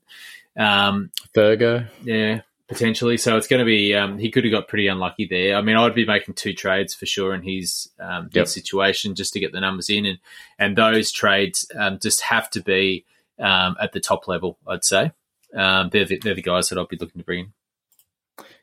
Um, 0.56 1.12
Virgo. 1.34 1.86
yeah, 2.04 2.41
potentially. 2.68 3.18
So 3.18 3.38
it's 3.38 3.47
going 3.47 3.60
to 3.60 3.66
be. 3.66 3.95
Um, 3.95 4.18
he 4.20 4.30
could 4.30 4.43
have 4.43 4.52
got 4.52 4.68
pretty 4.68 4.88
unlucky 4.88 5.26
there. 5.26 5.56
I 5.56 5.62
mean, 5.62 5.78
I'd 5.78 5.95
be 5.95 6.06
making 6.06 6.36
two 6.36 6.54
trades 6.54 6.93
for 6.93 7.06
sure 7.06 7.34
in 7.34 7.41
his 7.41 7.89
um, 8.00 8.26
his 8.26 8.36
Yep. 8.36 8.47
situation 8.47 9.16
just 9.16 9.34
to 9.34 9.39
get 9.39 9.52
the 9.52 9.62
numbers 9.62 9.89
in, 9.89 10.06
and 10.06 10.20
and 10.58 10.76
those 10.78 11.12
trades 11.12 11.66
um, 11.76 11.97
just 12.00 12.22
have 12.22 12.50
to 12.52 12.62
be 12.62 13.06
um, 13.39 13.76
at 13.82 13.93
the 13.93 14.00
top 14.00 14.28
level. 14.28 14.58
I'd 14.68 14.84
say 14.84 15.12
um, 15.56 15.89
they're 15.91 16.06
the, 16.06 16.18
they're 16.18 16.36
the 16.36 16.41
guys 16.41 16.70
that 16.70 16.78
I'd 16.78 16.88
be 16.89 16.97
looking 16.97 17.20
to 17.22 17.26
bring 17.26 17.39
in. 17.39 17.54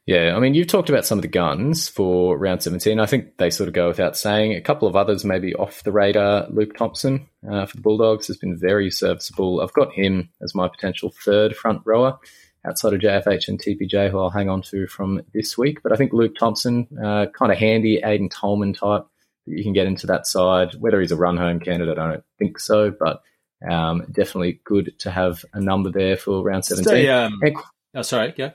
Yeah, 0.07 0.37
I 0.37 0.39
mean, 0.39 0.55
you've 0.55 0.69
talked 0.69 0.89
about 0.89 1.05
some 1.05 1.19
of 1.19 1.23
the 1.23 1.29
guns 1.29 1.89
for 1.89 2.39
round 2.39 2.63
17. 2.63 3.01
I 3.01 3.07
think 3.07 3.39
they 3.39 3.51
sort 3.51 3.67
of 3.67 3.75
go 3.75 3.89
without 3.89 4.17
saying. 4.17 4.53
A 4.53 4.61
couple 4.61 4.87
of 4.87 4.95
others 4.95 5.25
maybe 5.25 5.53
off 5.57 5.83
the 5.83 5.91
radar. 5.91 6.47
Luke 6.49 6.77
Thompson 6.77 7.29
uh, 7.51 7.67
for 7.67 7.77
the 7.77 7.83
Bulldogs 7.83 8.29
has 8.29 8.37
been 8.37 8.57
very 8.57 8.89
serviceable. 8.89 9.61
I've 9.61 9.73
got 9.73 9.93
him 9.93 10.31
as 10.41 10.55
my 10.55 10.69
potential 10.69 11.13
third 11.25 11.57
front 11.57 11.83
rower 11.85 12.19
outside 12.65 12.93
of 12.93 13.01
JFH 13.01 13.49
and 13.49 13.61
TPJ, 13.61 14.11
who 14.11 14.21
I'll 14.21 14.31
hang 14.31 14.49
on 14.49 14.63
to 14.63 14.87
from 14.87 15.23
this 15.35 15.59
week. 15.59 15.83
But 15.83 15.93
I 15.93 15.97
think 15.97 16.13
Luke 16.13 16.37
Thompson, 16.39 16.87
uh, 17.05 17.27
kind 17.37 17.51
of 17.51 17.59
handy, 17.59 18.01
Aiden 18.01 18.31
Tolman 18.31 18.75
type 18.75 19.07
that 19.47 19.57
you 19.57 19.65
can 19.65 19.73
get 19.73 19.89
into 19.89 20.07
that 20.07 20.29
side. 20.29 20.75
Whether 20.77 21.01
he's 21.01 21.13
a 21.13 21.17
run 21.17 21.37
home 21.37 21.59
candidate, 21.59 21.99
I 21.99 22.13
don't 22.13 22.25
think 22.39 22.61
so, 22.61 22.93
but 22.93 23.23
um, 23.69 24.07
definitely 24.13 24.61
good 24.65 24.95
to 25.01 25.11
have 25.11 25.45
a 25.53 25.61
number 25.61 25.91
there 25.91 26.17
for 26.17 26.45
round 26.45 26.65
17. 26.65 26.85
Stay, 26.85 27.09
um, 27.09 27.41
And- 27.43 27.57
oh, 27.95 28.03
sorry, 28.03 28.33
go. 28.33 28.53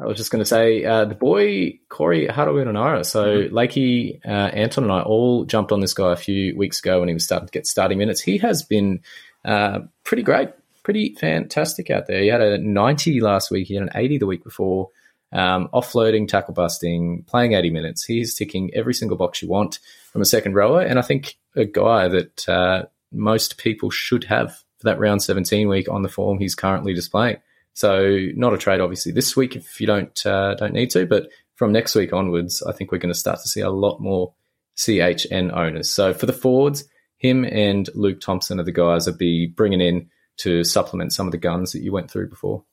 I 0.00 0.06
was 0.06 0.16
just 0.16 0.30
going 0.30 0.40
to 0.40 0.46
say, 0.48 0.84
uh, 0.84 1.04
the 1.04 1.14
boy 1.14 1.78
Corey 1.88 2.26
Harawira-Naera. 2.26 3.04
So 3.04 3.24
Mm-hmm. 3.24 3.54
Lakey, 3.54 4.20
uh, 4.24 4.28
Anton, 4.28 4.84
and 4.84 4.92
I 4.92 5.02
all 5.02 5.44
jumped 5.44 5.72
on 5.72 5.80
this 5.80 5.94
guy 5.94 6.12
a 6.12 6.16
few 6.16 6.56
weeks 6.56 6.80
ago 6.80 7.00
when 7.00 7.08
he 7.08 7.14
was 7.14 7.24
starting 7.24 7.46
to 7.46 7.52
get 7.52 7.66
starting 7.66 7.98
minutes. 7.98 8.20
He 8.20 8.38
has 8.38 8.62
been 8.62 9.00
uh, 9.44 9.80
pretty 10.04 10.22
great, 10.22 10.50
pretty 10.82 11.14
fantastic 11.14 11.90
out 11.90 12.06
there. 12.06 12.22
He 12.22 12.28
had 12.28 12.40
a 12.40 12.58
90 12.58 13.20
last 13.20 13.50
week, 13.50 13.68
he 13.68 13.74
had 13.74 13.84
an 13.84 13.90
80 13.94 14.18
the 14.18 14.26
week 14.26 14.44
before. 14.44 14.88
Um, 15.34 15.70
offloading, 15.72 16.28
tackle 16.28 16.52
busting, 16.52 17.24
playing 17.26 17.54
80 17.54 17.70
minutes. 17.70 18.04
He's 18.04 18.34
ticking 18.34 18.70
every 18.74 18.92
single 18.92 19.16
box 19.16 19.40
you 19.40 19.48
want 19.48 19.78
from 20.12 20.20
a 20.20 20.26
second 20.26 20.54
rower. 20.54 20.82
And 20.82 20.98
I 20.98 21.02
think 21.02 21.36
a 21.56 21.64
guy 21.64 22.08
that 22.08 22.48
uh, 22.48 22.84
most 23.10 23.56
people 23.56 23.88
should 23.88 24.24
have 24.24 24.62
for 24.78 24.84
that 24.84 24.98
round 24.98 25.22
17 25.22 25.68
week 25.68 25.88
on 25.88 26.02
the 26.02 26.10
form 26.10 26.38
he's 26.38 26.54
currently 26.54 26.92
displaying. 26.92 27.38
So 27.74 28.18
not 28.34 28.52
a 28.52 28.58
trade, 28.58 28.80
obviously, 28.80 29.12
this 29.12 29.36
week 29.36 29.56
if 29.56 29.80
you 29.80 29.86
don't 29.86 30.26
uh, 30.26 30.54
don't 30.54 30.74
need 30.74 30.90
to, 30.90 31.06
but 31.06 31.28
from 31.54 31.72
next 31.72 31.94
week 31.94 32.12
onwards, 32.12 32.62
I 32.62 32.72
think 32.72 32.92
we're 32.92 32.98
going 32.98 33.12
to 33.12 33.18
start 33.18 33.40
to 33.40 33.48
see 33.48 33.60
a 33.60 33.70
lot 33.70 34.00
more 34.00 34.34
CHN 34.76 35.56
owners. 35.56 35.90
So 35.90 36.12
for 36.12 36.26
the 36.26 36.32
forwards, 36.32 36.84
him 37.18 37.44
and 37.44 37.88
Luke 37.94 38.20
Thompson 38.20 38.58
are 38.58 38.64
the 38.64 38.72
guys 38.72 39.04
that 39.04 39.18
be 39.18 39.46
bringing 39.46 39.80
in 39.80 40.10
to 40.38 40.64
supplement 40.64 41.12
some 41.12 41.26
of 41.26 41.32
the 41.32 41.38
guns 41.38 41.72
that 41.72 41.82
you 41.82 41.92
went 41.92 42.10
through 42.10 42.28
before. 42.28 42.64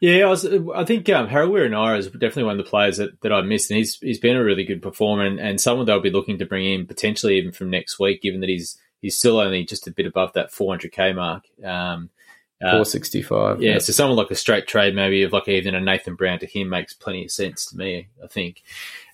Yeah, 0.00 0.24
I, 0.24 0.28
was, 0.30 0.46
I 0.46 0.84
think 0.84 1.10
um, 1.10 1.28
Harawira-Naera 1.28 1.98
is 1.98 2.06
definitely 2.06 2.44
one 2.44 2.58
of 2.58 2.64
the 2.64 2.70
players 2.70 2.96
that, 2.96 3.20
that 3.20 3.34
I 3.34 3.42
missed, 3.42 3.70
and 3.70 3.76
he's 3.76 3.98
he's 3.98 4.18
been 4.18 4.36
a 4.36 4.42
really 4.42 4.64
good 4.64 4.80
performer, 4.80 5.26
and, 5.26 5.38
and 5.38 5.60
someone 5.60 5.84
they'll 5.84 6.00
be 6.00 6.10
looking 6.10 6.38
to 6.38 6.46
bring 6.46 6.64
in 6.64 6.86
potentially 6.86 7.36
even 7.36 7.52
from 7.52 7.68
next 7.68 7.98
week, 7.98 8.22
given 8.22 8.40
that 8.40 8.48
he's 8.48 8.78
he's 9.02 9.18
still 9.18 9.38
only 9.38 9.64
just 9.64 9.86
a 9.86 9.90
bit 9.90 10.06
above 10.06 10.32
that 10.32 10.52
400k 10.52 11.14
mark. 11.14 11.44
Um, 11.62 12.08
uh, 12.62 12.70
465. 12.70 13.62
yeah, 13.62 13.78
so 13.78 13.92
someone 13.92 14.16
like 14.16 14.30
a 14.30 14.34
straight 14.34 14.66
trade, 14.66 14.94
maybe 14.94 15.22
of 15.22 15.32
like 15.32 15.48
even 15.48 15.74
a 15.74 15.80
Nathan 15.80 16.14
Brown 16.14 16.38
to 16.40 16.46
him 16.46 16.68
makes 16.68 16.92
plenty 16.92 17.24
of 17.24 17.30
sense 17.30 17.66
to 17.66 17.76
me. 17.76 18.08
I 18.22 18.26
think. 18.26 18.62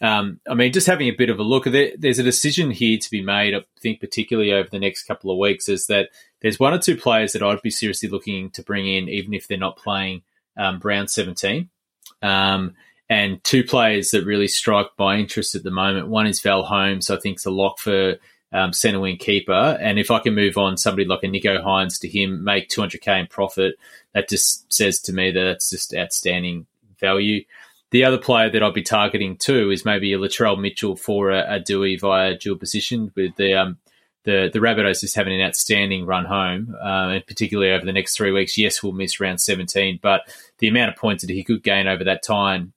Um, 0.01 0.41
I 0.49 0.55
mean, 0.55 0.73
just 0.73 0.87
having 0.87 1.09
a 1.09 1.17
bit 1.17 1.31
of 1.31 1.39
a 1.39 1.45
look, 1.45 1.65
there, 1.65 1.93
there's 1.97 2.19
a 2.19 2.25
decision 2.25 2.71
here 2.71 2.99
to 2.99 3.11
be 3.11 3.23
made. 3.23 3.55
I 3.55 3.65
think 3.81 4.01
particularly 4.01 4.53
over 4.53 4.69
the 4.69 4.79
next 4.79 5.05
couple 5.05 5.31
of 5.31 5.39
weeks 5.39 5.69
is 5.69 5.87
that 5.87 6.09
there's 6.41 6.61
one 6.61 6.75
or 6.75 6.79
two 6.79 6.97
players 6.97 7.33
that 7.33 7.43
I'd 7.43 7.63
be 7.63 7.71
seriously 7.71 8.09
looking 8.09 8.51
to 8.51 8.63
bring 8.63 8.87
in, 8.87 9.09
even 9.09 9.33
if 9.33 9.47
they're 9.47 9.59
not 9.59 9.77
playing 9.77 10.23
um, 10.57 10.81
round 10.83 11.11
17. 11.11 11.69
Um, 12.23 12.75
and 13.09 13.43
two 13.45 13.63
players 13.63 14.11
that 14.11 14.25
really 14.25 14.49
strike 14.49 14.89
my 14.99 15.17
interest 15.17 15.55
at 15.55 15.63
the 15.63 15.71
moment. 15.71 16.09
One 16.09 16.27
is 16.27 16.41
Val 16.41 16.65
Holmes, 16.65 17.11
I 17.11 17.17
think, 17.17 17.39
is 17.39 17.47
a 17.47 17.51
lock 17.51 17.79
for 17.79 18.17
um, 18.57 18.73
centre 18.73 19.01
wing 19.01 19.19
keeper. 19.19 19.79
And 19.81 19.99
if 19.99 20.11
I 20.11 20.19
can 20.19 20.35
move 20.35 20.57
on 20.57 20.77
somebody 20.77 21.07
like 21.07 21.23
a 21.23 21.27
Nicho 21.27 21.63
Hynes 21.63 22.01
to 22.01 22.09
him, 22.09 22.43
make 22.43 22.69
200k 22.69 23.21
in 23.21 23.27
profit, 23.27 23.75
that 24.15 24.29
just 24.29 24.73
says 24.73 24.99
to 25.03 25.13
me 25.13 25.31
that 25.31 25.45
that's 25.45 25.71
just 25.71 25.95
outstanding 25.95 26.67
value. 26.99 27.45
The 27.91 28.05
other 28.05 28.19
player 28.19 28.51
that 28.51 28.63
I'd 28.63 28.75
be 28.75 28.83
targeting 28.83 29.37
too 29.37 29.71
is 29.71 29.85
maybe 29.85 30.13
a 30.13 30.19
Latrell 30.19 30.61
Mitchell 30.61 30.97
for 30.97 31.31
a, 31.31 31.55
a 31.55 31.61
Dewey 31.61 31.97
via 31.97 32.37
dual 32.37 32.57
position 32.57 33.13
with 33.15 33.37
the 33.37 33.55
um, 33.55 33.79
the 34.25 34.51
the 34.53 34.59
Rabbitohs 34.59 35.01
just 35.01 35.15
having 35.15 35.35
an 35.35 35.47
outstanding 35.47 36.05
run 36.05 36.25
home, 36.25 36.75
uh, 36.83 37.11
and 37.11 37.27
particularly 37.27 37.73
over 37.73 37.85
the 37.85 37.93
next 37.93 38.17
three 38.17 38.33
weeks. 38.33 38.59
Yes, 38.59 38.83
we'll 38.83 38.93
miss 38.93 39.21
round 39.21 39.41
17, 39.41 40.01
but 40.03 40.23
the 40.59 40.67
amount 40.67 40.91
of 40.91 40.97
points 40.97 41.25
that 41.25 41.33
he 41.33 41.45
could 41.45 41.63
gain 41.63 41.87
over 41.87 42.03
that 42.05 42.25
time 42.25 42.73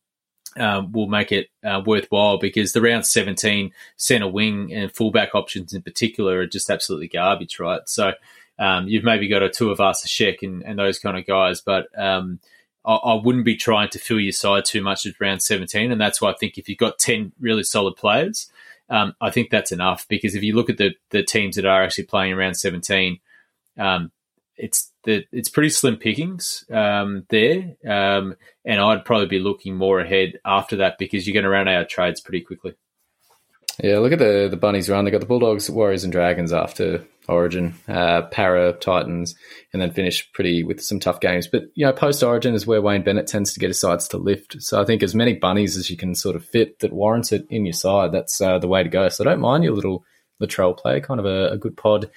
um, 0.60 0.92
will 0.92 1.08
make 1.08 1.32
it 1.32 1.48
uh, 1.64 1.82
worthwhile 1.86 2.38
because 2.38 2.74
the 2.74 2.82
round 2.82 3.06
17 3.06 3.72
centre 3.98 4.28
wing 4.28 4.74
and 4.74 4.94
fullback 4.94 5.34
options 5.34 5.74
in 5.74 5.82
particular 5.82 6.40
are 6.40 6.48
just 6.48 6.70
absolutely 6.70 7.08
garbage, 7.08 7.60
right? 7.60 7.82
So 7.88 8.14
um, 8.58 8.88
you've 8.88 9.04
maybe 9.04 9.28
got 9.28 9.44
a 9.44 9.50
two 9.50 9.72
of 9.72 9.80
us, 9.80 10.04
a 10.04 10.08
Sheck, 10.08 10.40
and, 10.42 10.64
and 10.64 10.78
those 10.78 11.00
kind 11.00 11.18
of 11.18 11.26
guys, 11.26 11.62
but 11.62 11.88
um, 11.98 12.40
I, 12.86 12.94
I 12.94 13.14
wouldn't 13.24 13.46
be 13.46 13.56
trying 13.56 13.90
to 13.90 14.00
fill 14.00 14.20
your 14.20 14.34
side 14.34 14.66
too 14.66 14.82
much 14.82 15.06
at 15.06 15.20
round 15.20 15.42
17. 15.42 15.92
And 15.92 16.00
that's 16.00 16.22
why 16.22 16.32
I 16.32 16.36
think 16.36 16.58
if 16.58 16.68
you've 16.68 16.78
got 16.78 17.00
10 17.00 17.32
really 17.40 17.64
solid 17.64 17.96
players, 17.96 18.52
um, 18.90 19.14
I 19.22 19.30
think 19.30 19.50
that's 19.50 19.72
enough 19.72 20.08
because 20.08 20.36
if 20.36 20.44
you 20.44 20.56
look 20.56 20.70
at 20.70 20.78
the, 20.78 20.96
the 21.12 21.24
teams 21.24 21.56
that 21.56 21.66
are 21.66 21.84
actually 21.84 22.06
playing 22.06 22.34
around 22.34 22.56
17, 22.56 23.20
um, 23.78 24.12
it's 24.58 24.89
the 25.04 25.26
it's 25.32 25.50
pretty 25.50 25.70
slim 25.70 25.98
pickings 25.98 26.66
um, 26.72 27.26
there, 27.30 27.76
um, 27.88 28.36
and 28.66 28.80
I'd 28.80 29.06
probably 29.06 29.28
be 29.28 29.40
looking 29.40 29.76
more 29.76 30.00
ahead 30.00 30.40
after 30.46 30.78
that 30.78 30.98
because 30.98 31.26
you're 31.26 31.34
going 31.34 31.44
to 31.44 31.50
run 31.50 31.68
out 31.68 31.84
of 31.84 31.88
trades 31.88 32.22
pretty 32.22 32.42
quickly. 32.42 32.76
Yeah, 33.82 34.00
look 34.00 34.12
at 34.12 34.20
the 34.20 34.48
the 34.50 34.58
bunnies 34.58 34.90
run. 34.90 35.06
They 35.06 35.12
got 35.12 35.22
the 35.22 35.28
Bulldogs, 35.28 35.70
Warriors, 35.70 36.04
and 36.04 36.12
Dragons 36.12 36.52
after 36.52 37.06
Origin, 37.30 37.76
uh, 37.88 38.24
Para, 38.24 38.74
Titans, 38.74 39.36
and 39.72 39.82
then 39.82 39.92
finish 39.92 40.30
pretty 40.34 40.64
with 40.64 40.82
some 40.82 41.00
tough 41.00 41.22
games. 41.22 41.48
But 41.48 41.66
you 41.76 41.86
know, 41.86 41.94
post 41.94 42.22
Origin 42.22 42.54
is 42.54 42.68
where 42.68 42.82
Wayne 42.82 43.04
Bennett 43.04 43.28
tends 43.28 43.54
to 43.54 43.60
get 43.60 43.70
his 43.70 43.80
sides 43.80 44.08
to 44.10 44.18
lift. 44.18 44.62
So 44.62 44.82
I 44.82 44.86
think 44.86 45.02
as 45.02 45.16
many 45.16 45.34
bunnies 45.34 45.78
as 45.78 45.90
you 45.90 45.96
can 45.96 46.14
sort 46.16 46.36
of 46.36 46.44
fit 46.44 46.80
that 46.80 46.92
warrants 46.92 47.32
it 47.32 47.46
in 47.50 47.66
your 47.66 47.74
side, 47.74 48.12
that's 48.12 48.42
uh, 48.42 48.60
the 48.60 48.68
way 48.68 48.84
to 48.84 48.90
go. 48.90 49.08
So 49.08 49.24
I 49.24 49.30
don't 49.30 49.40
mind 49.40 49.64
your 49.64 49.74
little 49.74 50.04
Latrell 50.42 50.78
play, 50.78 51.00
kind 51.02 51.20
of 51.20 51.26
a, 51.26 51.50
a 51.52 51.58
good 51.58 51.78
pod 51.78 52.10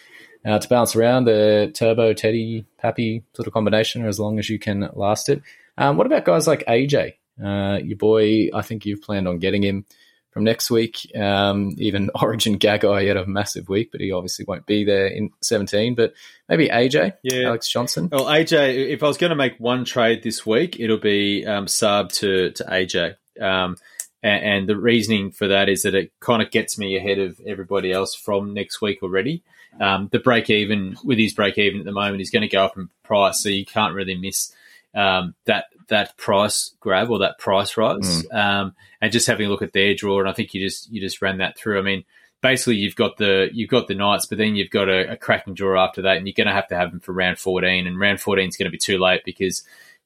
uh, 0.44 0.58
to 0.58 0.68
bounce 0.68 0.96
around 0.96 1.24
the 1.24 1.70
Turbo, 1.74 2.12
Teddy, 2.12 2.64
Pappy 2.78 3.22
sort 3.34 3.46
of 3.46 3.52
combination, 3.52 4.04
as 4.06 4.18
long 4.18 4.38
as 4.38 4.48
you 4.48 4.58
can 4.58 4.88
last 4.94 5.28
it. 5.28 5.42
Um, 5.78 5.96
what 5.96 6.06
about 6.06 6.24
guys 6.24 6.46
like 6.46 6.64
AJ? 6.66 7.14
Uh, 7.42 7.78
your 7.82 7.96
boy, 7.96 8.48
I 8.54 8.62
think 8.62 8.84
you've 8.84 9.02
planned 9.02 9.26
on 9.28 9.38
getting 9.38 9.62
him 9.62 9.86
from 10.32 10.44
next 10.44 10.70
week. 10.70 11.10
Um, 11.16 11.74
even 11.78 12.10
Origin 12.20 12.58
Gagai 12.58 13.06
had 13.06 13.16
a 13.16 13.26
massive 13.26 13.68
week, 13.68 13.90
but 13.92 14.00
he 14.00 14.12
obviously 14.12 14.44
won't 14.46 14.66
be 14.66 14.84
there 14.84 15.06
in 15.06 15.30
17. 15.42 15.94
But 15.94 16.14
maybe 16.48 16.68
AJ, 16.68 17.14
Yeah. 17.22 17.48
Alex 17.48 17.68
Johnson. 17.68 18.08
Well, 18.10 18.26
AJ, 18.26 18.88
if 18.88 19.02
I 19.02 19.06
was 19.06 19.18
going 19.18 19.30
to 19.30 19.36
make 19.36 19.58
one 19.58 19.84
trade 19.84 20.22
this 20.22 20.44
week, 20.44 20.78
it'll 20.80 20.98
be 20.98 21.46
um, 21.46 21.66
Saab 21.66 22.12
to 22.14 22.50
to 22.52 22.64
AJ. 22.64 23.16
Um, 23.40 23.76
and, 24.22 24.44
and 24.44 24.68
the 24.68 24.76
reasoning 24.76 25.30
for 25.32 25.48
that 25.48 25.68
is 25.68 25.82
that 25.82 25.94
it 25.94 26.12
kind 26.20 26.42
of 26.42 26.50
gets 26.50 26.78
me 26.78 26.96
ahead 26.96 27.18
of 27.18 27.40
everybody 27.46 27.92
else 27.92 28.14
from 28.14 28.54
next 28.54 28.80
week 28.80 29.02
already. 29.02 29.42
Um, 29.80 30.08
the 30.12 30.18
break 30.18 30.50
even 30.50 30.96
with 31.02 31.18
his 31.18 31.34
break 31.34 31.58
even 31.58 31.80
at 31.80 31.86
the 31.86 31.92
moment 31.92 32.20
is 32.20 32.30
going 32.30 32.42
to 32.42 32.48
go 32.48 32.64
up 32.64 32.76
in 32.76 32.88
price, 33.02 33.42
so 33.42 33.48
you 33.48 33.64
can't 33.64 33.94
really 33.94 34.16
miss 34.16 34.52
um, 34.94 35.34
that 35.46 35.66
that 35.88 36.16
price 36.16 36.72
grab 36.80 37.10
or 37.10 37.18
that 37.20 37.38
price 37.38 37.76
rise, 37.76 38.24
um, 38.32 38.74
and 39.00 39.12
just 39.12 39.26
having 39.26 39.46
a 39.46 39.50
look 39.50 39.62
at 39.62 39.72
their 39.72 39.94
draw. 39.94 40.20
And 40.20 40.28
I 40.28 40.32
think 40.32 40.54
you 40.54 40.60
just 40.60 40.90
you 40.90 41.00
just 41.00 41.22
ran 41.22 41.38
that 41.38 41.56
through. 41.56 41.78
I 41.78 41.82
mean, 41.82 42.04
basically 42.42 42.76
you've 42.76 42.96
got 42.96 43.16
the 43.16 43.48
you've 43.52 43.70
got 43.70 43.88
the 43.88 43.94
Knights, 43.94 44.26
but 44.26 44.36
then 44.36 44.54
you've 44.54 44.70
got 44.70 44.88
a, 44.88 45.12
a 45.12 45.16
cracking 45.16 45.54
draw 45.54 45.82
after 45.82 46.02
that, 46.02 46.18
and 46.18 46.26
you're 46.26 46.34
going 46.36 46.48
to 46.48 46.52
have 46.52 46.68
to 46.68 46.76
have 46.76 46.90
them 46.90 47.00
for 47.00 47.12
round 47.12 47.38
14. 47.38 47.86
And 47.86 47.98
round 47.98 48.20
14 48.20 48.48
is 48.48 48.56
going 48.56 48.66
to 48.66 48.72
be 48.72 48.78
too 48.78 48.98
late 48.98 49.22
because 49.24 49.62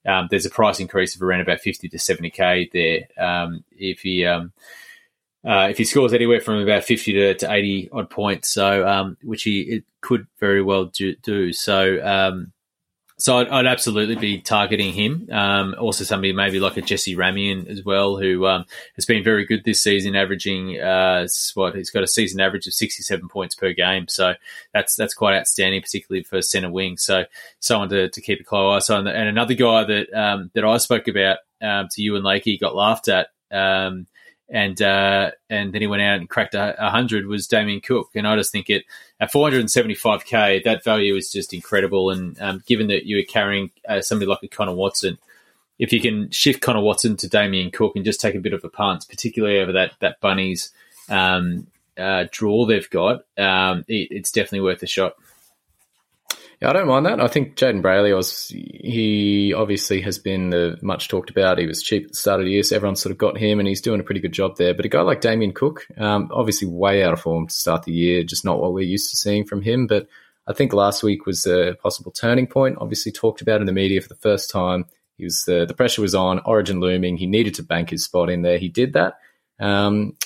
um, 0.07 0.29
there's 0.31 0.47
a 0.47 0.51
price 0.51 0.79
increase 0.79 1.17
of 1.17 1.23
around 1.23 1.41
about 1.41 1.61
50 1.61 1.89
to 1.89 1.97
70k 1.97 2.71
there. 2.71 3.25
Um, 3.27 3.65
if 3.73 4.01
he 4.01 4.25
um, 4.25 4.53
uh, 5.47 5.69
if 5.71 5.79
he 5.79 5.85
scores 5.85 6.13
anywhere 6.13 6.41
from 6.41 6.61
about 6.61 6.85
50 6.85 7.13
to, 7.13 7.35
to 7.35 7.53
80 7.53 7.91
odd 7.93 8.11
points, 8.11 8.49
so 8.51 8.87
um, 8.87 9.17
which 9.23 9.45
he 9.45 9.61
it 9.61 9.85
could 10.01 10.27
very 10.41 10.63
well 10.63 10.87
do. 10.87 11.15
do. 11.23 11.53
So 11.53 12.05
um, 12.05 12.53
so 13.19 13.39
I'd, 13.39 13.49
I'd 13.49 13.67
absolutely 13.67 14.17
be 14.17 14.41
targeting 14.41 14.93
him. 14.93 15.29
Um, 15.33 15.75
also, 15.79 16.05
somebody 16.05 16.33
maybe 16.33 16.61
like 16.61 16.77
a 16.77 16.83
Jesse 16.83 17.17
Ramien 17.17 17.67
as 17.69 17.83
well, 17.83 18.17
who 18.17 18.47
um, 18.47 18.67
has 18.97 19.07
been 19.07 19.25
very 19.25 19.47
good 19.47 19.65
this 19.65 19.83
season, 19.83 20.15
averaging 20.15 20.79
uh, 20.81 21.27
what 21.55 21.75
he's 21.75 21.91
got 21.91 22.03
a 22.03 22.09
season 22.09 22.41
average 22.41 22.67
of 22.67 22.75
sixty-seven 22.75 23.29
points 23.29 23.55
per 23.55 23.73
game. 23.73 24.09
So 24.09 24.35
that's 24.75 24.97
that's 24.97 25.15
quite 25.15 25.39
outstanding, 25.39 25.81
particularly 25.81 26.25
for 26.25 26.43
centre 26.43 26.71
wing. 26.71 26.99
So 26.99 27.25
someone 27.61 27.89
to, 27.91 28.11
to 28.11 28.21
keep 28.21 28.41
a 28.41 28.45
close 28.45 28.91
eye 28.91 28.97
on. 28.97 29.07
And 29.07 29.29
another 29.29 29.55
guy 29.55 29.85
that 29.85 30.13
um, 30.13 30.51
that 30.55 30.65
I 30.65 30.77
spoke 30.79 31.09
about 31.09 31.39
um, 31.63 31.89
to 31.93 32.03
you 32.03 32.17
and 32.17 32.25
Lakey 32.25 32.61
got 32.61 32.75
laughed 32.75 33.09
at. 33.09 33.29
Um, 33.51 34.09
and 34.49 34.81
uh, 34.81 35.33
and 35.51 35.73
then 35.73 35.81
he 35.81 35.87
went 35.87 36.03
out 36.03 36.19
and 36.19 36.29
cracked 36.29 36.55
a, 36.55 36.77
a 36.85 36.91
hundred 36.91 37.27
was 37.27 37.49
Damien 37.49 37.81
Cook, 37.81 38.11
and 38.15 38.27
I 38.27 38.37
just 38.37 38.53
think 38.53 38.71
it 38.71 38.85
at 39.21 39.33
475k 39.33 40.65
that 40.65 40.85
value 40.85 41.17
is 41.17 41.33
just 41.33 41.53
incredible. 41.53 42.11
And 42.11 42.41
um, 42.41 42.63
given 42.67 42.87
that 42.89 43.07
you 43.07 43.17
were 43.17 43.23
carrying 43.23 43.71
uh, 43.89 44.01
somebody 44.01 44.29
like 44.29 44.43
a 44.43 44.49
Connor 44.49 44.75
Watson, 44.75 45.19
if 45.79 45.93
you 45.93 46.01
can 46.01 46.31
shift 46.31 46.63
Connor 46.63 46.81
Watson 46.81 47.17
to 47.17 47.29
Damien 47.29 47.71
Cook 47.71 47.97
and 47.97 48.05
just 48.05 48.21
take 48.21 48.35
a 48.35 48.41
bit 48.41 48.53
of 48.53 48.65
a 48.65 48.69
punt, 48.69 49.07
particularly 49.09 49.59
over 49.59 49.73
that 49.73 49.93
that 50.01 50.21
bunnies 50.21 50.71
um, 51.09 51.67
uh, 51.99 52.27
draw 52.31 52.67
they've 52.67 52.91
got, 52.91 53.23
um, 53.39 53.85
it, 53.89 54.09
it's 54.11 54.31
definitely 54.31 54.61
worth 54.61 54.83
a 54.83 54.87
shot. 54.87 55.15
Yeah, 56.61 56.71
I 56.71 56.73
don't 56.73 56.89
mind 56.89 57.05
that. 57.05 57.21
I 57.21 57.29
think 57.29 57.57
Jayden 57.57 57.83
Brailey 57.83 58.17
was 58.17 58.49
he 58.49 59.53
obviously 59.55 60.01
has 60.01 60.19
been 60.19 60.49
the 60.51 60.79
much 60.81 61.09
talked 61.09 61.29
about. 61.29 61.59
He 61.59 61.67
was 61.67 61.83
cheap 61.83 62.05
at 62.05 62.13
the 62.13 62.17
start 62.17 62.41
of 62.41 62.47
the 62.47 62.53
year, 62.53 62.63
so 62.63 62.77
everyone 62.77 62.97
sort 62.97 63.11
of 63.11 63.19
got 63.19 63.37
him, 63.37 63.59
and 63.59 63.69
he's 63.69 63.83
doing 63.83 64.01
a 64.01 64.05
pretty 64.05 64.23
good 64.23 64.33
job 64.33 64.57
there. 64.57 64.73
But 64.73 64.87
a 64.87 64.89
guy 64.89 65.03
like 65.03 65.21
Damien 65.21 65.53
Cook, 65.53 65.87
um, 65.99 66.31
obviously 66.33 66.67
way 66.69 67.03
out 67.03 67.13
of 67.13 67.21
form 67.21 67.47
to 67.47 67.55
start 67.55 67.83
the 67.83 67.93
year, 67.93 68.25
just 68.25 68.45
not 68.45 68.59
what 68.59 68.73
we're 68.73 68.89
used 68.89 69.11
to 69.11 69.19
seeing 69.19 69.45
from 69.45 69.61
him. 69.61 69.87
But 69.87 70.09
I 70.47 70.55
think 70.55 70.73
last 70.73 71.03
week 71.03 71.27
was 71.27 71.45
a 71.45 71.77
possible 71.83 72.11
turning 72.11 72.47
point. 72.47 72.79
Obviously 72.81 73.13
talked 73.13 73.43
about 73.43 73.61
in 73.61 73.67
the 73.67 73.73
media 73.73 74.01
for 74.01 74.09
the 74.09 74.15
first 74.15 74.51
time. 74.51 74.87
He 75.19 75.25
was 75.25 75.45
the 75.45 75.67
the 75.67 75.75
pressure 75.75 76.01
was 76.01 76.15
on, 76.15 76.39
Origin 76.47 76.81
looming. 76.81 77.19
He 77.19 77.27
needed 77.27 77.55
to 77.57 77.65
bank 77.65 77.91
his 77.91 78.05
spot 78.05 78.31
in 78.31 78.41
there. 78.41 78.57
He 78.57 78.69
did 78.69 78.95
that. 78.95 79.19
Um, 79.61 80.17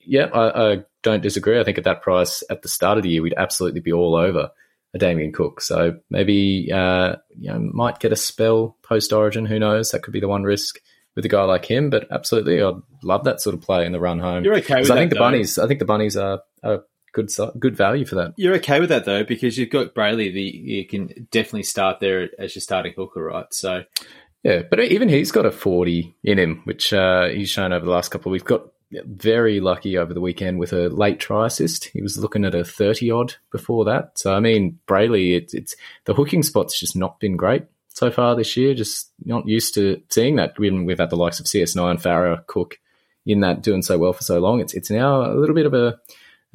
yeah, 0.00 0.26
I, 0.26 0.72
I 0.72 0.84
don't 1.02 1.22
disagree. 1.22 1.58
I 1.58 1.64
think 1.64 1.78
at 1.78 1.84
that 1.84 2.02
price 2.02 2.42
at 2.50 2.60
the 2.60 2.68
start 2.68 2.98
of 2.98 3.04
the 3.04 3.10
year, 3.10 3.22
we'd 3.22 3.34
absolutely 3.38 3.80
be 3.80 3.92
all 3.92 4.14
over 4.14 4.50
Damien 4.98 5.32
Cook. 5.32 5.60
So 5.60 5.98
maybe 6.10 6.70
uh, 6.72 7.16
you 7.38 7.50
know 7.50 7.58
might 7.72 8.00
get 8.00 8.12
a 8.12 8.16
spell 8.16 8.76
post 8.82 9.12
Origin. 9.12 9.46
Who 9.46 9.58
knows? 9.58 9.90
That 9.90 10.02
could 10.02 10.12
be 10.12 10.20
the 10.20 10.28
one 10.28 10.44
risk 10.44 10.80
with 11.14 11.24
a 11.24 11.28
guy 11.28 11.42
like 11.44 11.64
him. 11.64 11.90
But 11.90 12.06
absolutely, 12.10 12.62
I'd 12.62 12.74
love 13.02 13.24
that 13.24 13.40
sort 13.40 13.54
of 13.54 13.60
play 13.60 13.86
in 13.86 13.92
the 13.92 14.00
run 14.00 14.18
home. 14.18 14.44
You're 14.44 14.56
okay 14.58 14.80
with 14.80 14.90
I 14.90 14.96
think 14.96 15.10
the 15.10 15.14
though? 15.14 15.20
bunnies. 15.20 15.58
I 15.58 15.66
think 15.66 15.78
the 15.78 15.84
bunnies 15.84 16.16
are, 16.16 16.40
are 16.62 16.84
good 17.12 17.30
good 17.58 17.76
value 17.76 18.04
for 18.04 18.16
that. 18.16 18.34
You're 18.36 18.56
okay 18.56 18.80
with 18.80 18.90
that 18.90 19.04
though, 19.04 19.24
because 19.24 19.58
you've 19.58 19.70
got 19.70 19.94
Brailey. 19.94 20.32
The 20.32 20.42
you 20.42 20.86
can 20.86 21.28
definitely 21.30 21.64
start 21.64 22.00
there 22.00 22.28
as 22.38 22.54
your 22.54 22.60
starting 22.60 22.94
hooker, 22.96 23.22
right? 23.24 23.52
So 23.52 23.84
Yeah, 24.42 24.62
but 24.68 24.80
even 24.80 25.08
he's 25.08 25.32
got 25.32 25.46
a 25.46 25.50
40 25.50 26.14
in 26.22 26.38
him, 26.38 26.62
which 26.64 26.92
uh, 26.92 27.28
he's 27.28 27.50
shown 27.50 27.72
over 27.72 27.84
the 27.84 27.90
last 27.90 28.10
couple 28.10 28.30
We've 28.30 28.44
Got 28.44 28.68
very 28.90 29.60
lucky 29.60 29.98
over 29.98 30.14
the 30.14 30.20
weekend 30.20 30.58
with 30.58 30.72
a 30.72 30.88
late 30.88 31.20
try 31.20 31.46
assist. 31.46 31.86
He 31.86 32.02
was 32.02 32.18
looking 32.18 32.44
at 32.44 32.54
a 32.54 32.64
30 32.64 33.10
odd 33.10 33.34
before 33.50 33.84
that. 33.84 34.18
So, 34.18 34.34
I 34.34 34.40
mean, 34.40 34.78
Brailey, 34.86 35.36
it's, 35.36 35.54
it's 35.54 35.76
the 36.04 36.14
hooking 36.14 36.42
spot's 36.42 36.78
just 36.78 36.96
not 36.96 37.20
been 37.20 37.36
great 37.36 37.64
so 37.90 38.10
far 38.10 38.34
this 38.34 38.56
year. 38.56 38.74
Just 38.74 39.10
not 39.24 39.46
used 39.46 39.74
to 39.74 40.00
seeing 40.08 40.36
that. 40.36 40.58
When 40.58 40.84
we've 40.84 40.98
had 40.98 41.10
the 41.10 41.16
likes 41.16 41.40
of 41.40 41.46
CS9, 41.46 42.02
Farah, 42.02 42.46
Cook 42.46 42.78
in 43.26 43.40
that 43.40 43.62
doing 43.62 43.82
so 43.82 43.98
well 43.98 44.14
for 44.14 44.22
so 44.22 44.38
long. 44.38 44.60
It's, 44.60 44.72
it's 44.72 44.90
now 44.90 45.30
a 45.30 45.34
little 45.34 45.54
bit 45.54 45.66
of 45.66 45.74
a 45.74 45.98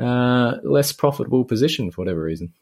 uh, 0.03 0.57
less 0.63 0.91
profitable 0.91 1.45
position 1.45 1.91
for 1.91 2.01
whatever 2.01 2.23
reason. 2.23 2.53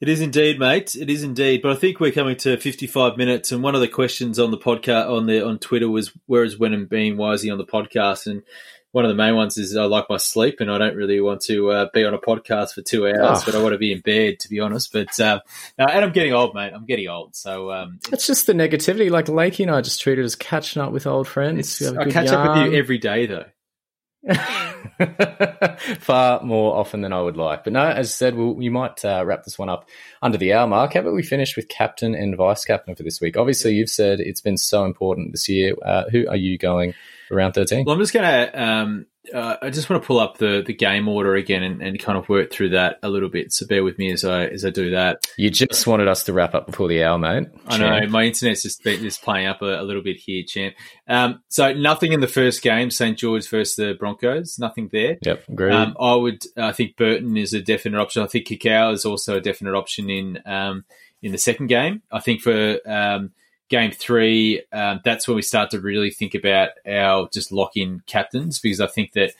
It 0.00 0.08
is 0.08 0.22
indeed, 0.22 0.58
mate. 0.58 0.96
It 0.96 1.10
is 1.10 1.22
indeed. 1.22 1.60
But 1.60 1.72
I 1.72 1.74
think 1.74 2.00
we're 2.00 2.10
coming 2.10 2.36
to 2.36 2.56
55 2.56 3.18
minutes, 3.18 3.52
and 3.52 3.62
one 3.62 3.74
of 3.74 3.82
the 3.82 3.88
questions 3.88 4.38
on 4.38 4.50
the 4.50 4.56
podcast 4.56 5.10
on 5.10 5.26
the 5.26 5.46
on 5.46 5.58
Twitter 5.58 5.90
was, 5.90 6.10
"Where 6.24 6.42
is 6.42 6.56
Wenin 6.56 6.88
being 6.88 7.16
wisey 7.16 7.52
on 7.52 7.58
the 7.58 7.66
podcast?" 7.66 8.26
And 8.26 8.42
one 8.92 9.04
of 9.04 9.08
the 9.08 9.14
main 9.14 9.36
ones 9.36 9.56
is, 9.56 9.76
"I 9.76 9.84
like 9.84 10.06
my 10.10 10.16
sleep, 10.16 10.56
and 10.60 10.70
I 10.70 10.78
don't 10.78 10.96
really 10.96 11.20
want 11.20 11.40
to 11.42 11.70
uh, 11.70 11.86
be 11.94 12.04
on 12.04 12.12
a 12.14 12.18
podcast 12.18 12.74
for 12.74 12.82
two 12.82 13.06
hours, 13.06 13.38
Oh. 13.40 13.42
but 13.46 13.54
I 13.54 13.62
want 13.62 13.72
to 13.74 13.78
be 13.78 13.92
in 13.92 14.00
bed, 14.00 14.40
to 14.40 14.48
be 14.48 14.60
honest." 14.60 14.92
But 14.92 15.18
uh, 15.20 15.40
and 15.78 16.04
I'm 16.04 16.12
getting 16.12 16.32
old, 16.32 16.54
mate. 16.54 16.72
I'm 16.74 16.86
getting 16.86 17.08
old, 17.08 17.36
so 17.36 17.70
um, 17.72 18.00
It's 18.12 18.26
just 18.26 18.46
the 18.46 18.52
negativity. 18.52 19.10
Like 19.10 19.26
Lakey 19.26 19.60
and 19.62 19.70
I 19.70 19.80
just 19.80 20.00
treat 20.00 20.18
it 20.18 20.24
as 20.24 20.34
catching 20.34 20.82
up 20.82 20.92
with 20.92 21.06
old 21.06 21.28
friends. 21.28 21.80
I 21.80 21.84
We 21.84 21.86
have 21.86 21.96
a 21.96 22.00
I 22.00 22.04
good 22.04 22.12
catch 22.12 22.28
up 22.28 22.56
with 22.64 22.72
you 22.72 22.78
every 22.78 22.98
day, 22.98 23.26
though. 23.26 23.44
Far 26.00 26.42
more 26.42 26.76
often 26.76 27.00
than 27.00 27.12
I 27.12 27.20
would 27.20 27.36
like. 27.36 27.64
But 27.64 27.72
no, 27.72 27.80
as 27.86 28.08
I 28.08 28.10
said, 28.10 28.34
we'll, 28.34 28.54
we 28.54 28.68
might 28.68 29.04
uh, 29.04 29.22
wrap 29.24 29.44
this 29.44 29.58
one 29.58 29.68
up 29.68 29.88
under 30.22 30.38
the 30.38 30.52
hour 30.52 30.66
mark. 30.66 30.92
How 30.94 31.00
about 31.00 31.14
we 31.14 31.22
finish 31.22 31.56
with 31.56 31.68
captain 31.68 32.14
and 32.14 32.36
vice 32.36 32.64
captain 32.64 32.94
for 32.94 33.02
this 33.02 33.20
week? 33.20 33.36
Obviously, 33.36 33.74
you've 33.74 33.90
said 33.90 34.20
it's 34.20 34.40
been 34.40 34.56
so 34.58 34.84
important 34.84 35.32
this 35.32 35.48
year. 35.48 35.74
Uh, 35.84 36.04
who 36.10 36.28
are 36.28 36.36
you 36.36 36.58
going 36.58 36.94
for 37.30 37.36
round 37.36 37.54
13? 37.54 37.84
Well, 37.86 37.94
I'm 37.94 38.00
just 38.00 38.12
going 38.12 38.26
to. 38.26 38.62
Um, 38.62 39.06
uh, 39.32 39.56
I 39.62 39.70
just 39.70 39.88
want 39.88 40.02
to 40.02 40.06
pull 40.06 40.18
up 40.18 40.38
the, 40.38 40.62
the 40.66 40.72
game 40.72 41.06
order 41.06 41.34
again 41.36 41.62
and, 41.62 41.82
and 41.82 41.98
kind 42.00 42.18
of 42.18 42.28
work 42.28 42.50
through 42.50 42.70
that 42.70 42.98
a 43.02 43.08
little 43.08 43.28
bit. 43.28 43.52
So 43.52 43.66
bear 43.66 43.84
with 43.84 43.98
me 43.98 44.10
as 44.10 44.24
I 44.24 44.46
as 44.46 44.64
I 44.64 44.70
do 44.70 44.90
that. 44.90 45.24
You 45.36 45.50
just 45.50 45.86
wanted 45.86 46.08
us 46.08 46.24
to 46.24 46.32
wrap 46.32 46.54
up 46.54 46.66
before 46.66 46.88
the 46.88 47.04
hour, 47.04 47.18
mate. 47.18 47.48
I 47.68 47.78
know 47.78 48.06
my 48.08 48.24
internet's 48.24 48.62
just 48.62 48.82
been- 48.82 49.02
just 49.02 49.22
playing 49.22 49.46
up 49.46 49.62
a, 49.62 49.80
a 49.80 49.84
little 49.84 50.02
bit 50.02 50.16
here, 50.16 50.42
champ. 50.42 50.74
Um, 51.06 51.42
so 51.48 51.72
nothing 51.72 52.12
in 52.12 52.20
the 52.20 52.26
first 52.28 52.62
game, 52.62 52.90
St 52.90 53.16
George 53.16 53.48
versus 53.48 53.76
the 53.76 53.94
Broncos. 53.94 54.58
Nothing 54.58 54.88
there. 54.90 55.18
Yep, 55.22 55.44
agreed. 55.48 55.74
Um, 55.74 55.96
I 56.00 56.14
would. 56.14 56.42
I 56.56 56.72
think 56.72 56.96
Burton 56.96 57.36
is 57.36 57.52
a 57.52 57.60
definite 57.60 58.00
option. 58.00 58.22
I 58.22 58.26
think 58.26 58.48
Kikau 58.48 58.92
is 58.94 59.04
also 59.04 59.36
a 59.36 59.40
definite 59.40 59.74
option 59.74 60.08
in 60.10 60.40
um, 60.46 60.84
in 61.22 61.30
the 61.30 61.38
second 61.38 61.66
game. 61.66 62.02
I 62.10 62.20
think 62.20 62.40
for 62.40 62.78
um, 62.86 63.32
game 63.70 63.92
three, 63.92 64.62
um, 64.72 65.00
that's 65.04 65.26
when 65.26 65.36
we 65.36 65.42
start 65.42 65.70
to 65.70 65.80
really 65.80 66.10
think 66.10 66.34
about 66.34 66.70
our 66.86 67.28
just 67.32 67.50
lock 67.50 67.76
in 67.76 68.02
captains 68.06 68.58
because 68.58 68.80
I 68.80 68.86
think 68.86 69.12
that. 69.12 69.32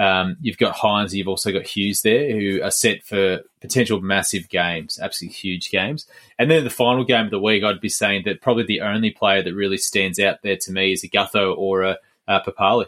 Um, 0.00 0.36
you've 0.40 0.58
got 0.58 0.76
Hynes, 0.76 1.12
you've 1.12 1.26
also 1.26 1.50
got 1.50 1.66
Hughes 1.66 2.02
there, 2.02 2.30
who 2.30 2.62
are 2.62 2.70
set 2.70 3.02
for 3.02 3.40
potential 3.60 4.00
massive 4.00 4.48
games, 4.48 5.00
absolutely 5.02 5.34
huge 5.34 5.70
games. 5.70 6.06
And 6.38 6.48
then 6.48 6.62
the 6.62 6.70
final 6.70 7.02
game 7.02 7.24
of 7.24 7.32
the 7.32 7.40
week, 7.40 7.64
I'd 7.64 7.80
be 7.80 7.88
saying 7.88 8.22
that 8.24 8.40
probably 8.40 8.62
the 8.62 8.82
only 8.82 9.10
player 9.10 9.42
that 9.42 9.52
really 9.52 9.76
stands 9.76 10.20
out 10.20 10.42
there 10.42 10.56
to 10.56 10.70
me 10.70 10.92
is 10.92 11.02
a 11.02 11.08
Gutho 11.08 11.52
or 11.58 11.82
a, 11.82 11.96
a 12.28 12.40
Papali. 12.40 12.86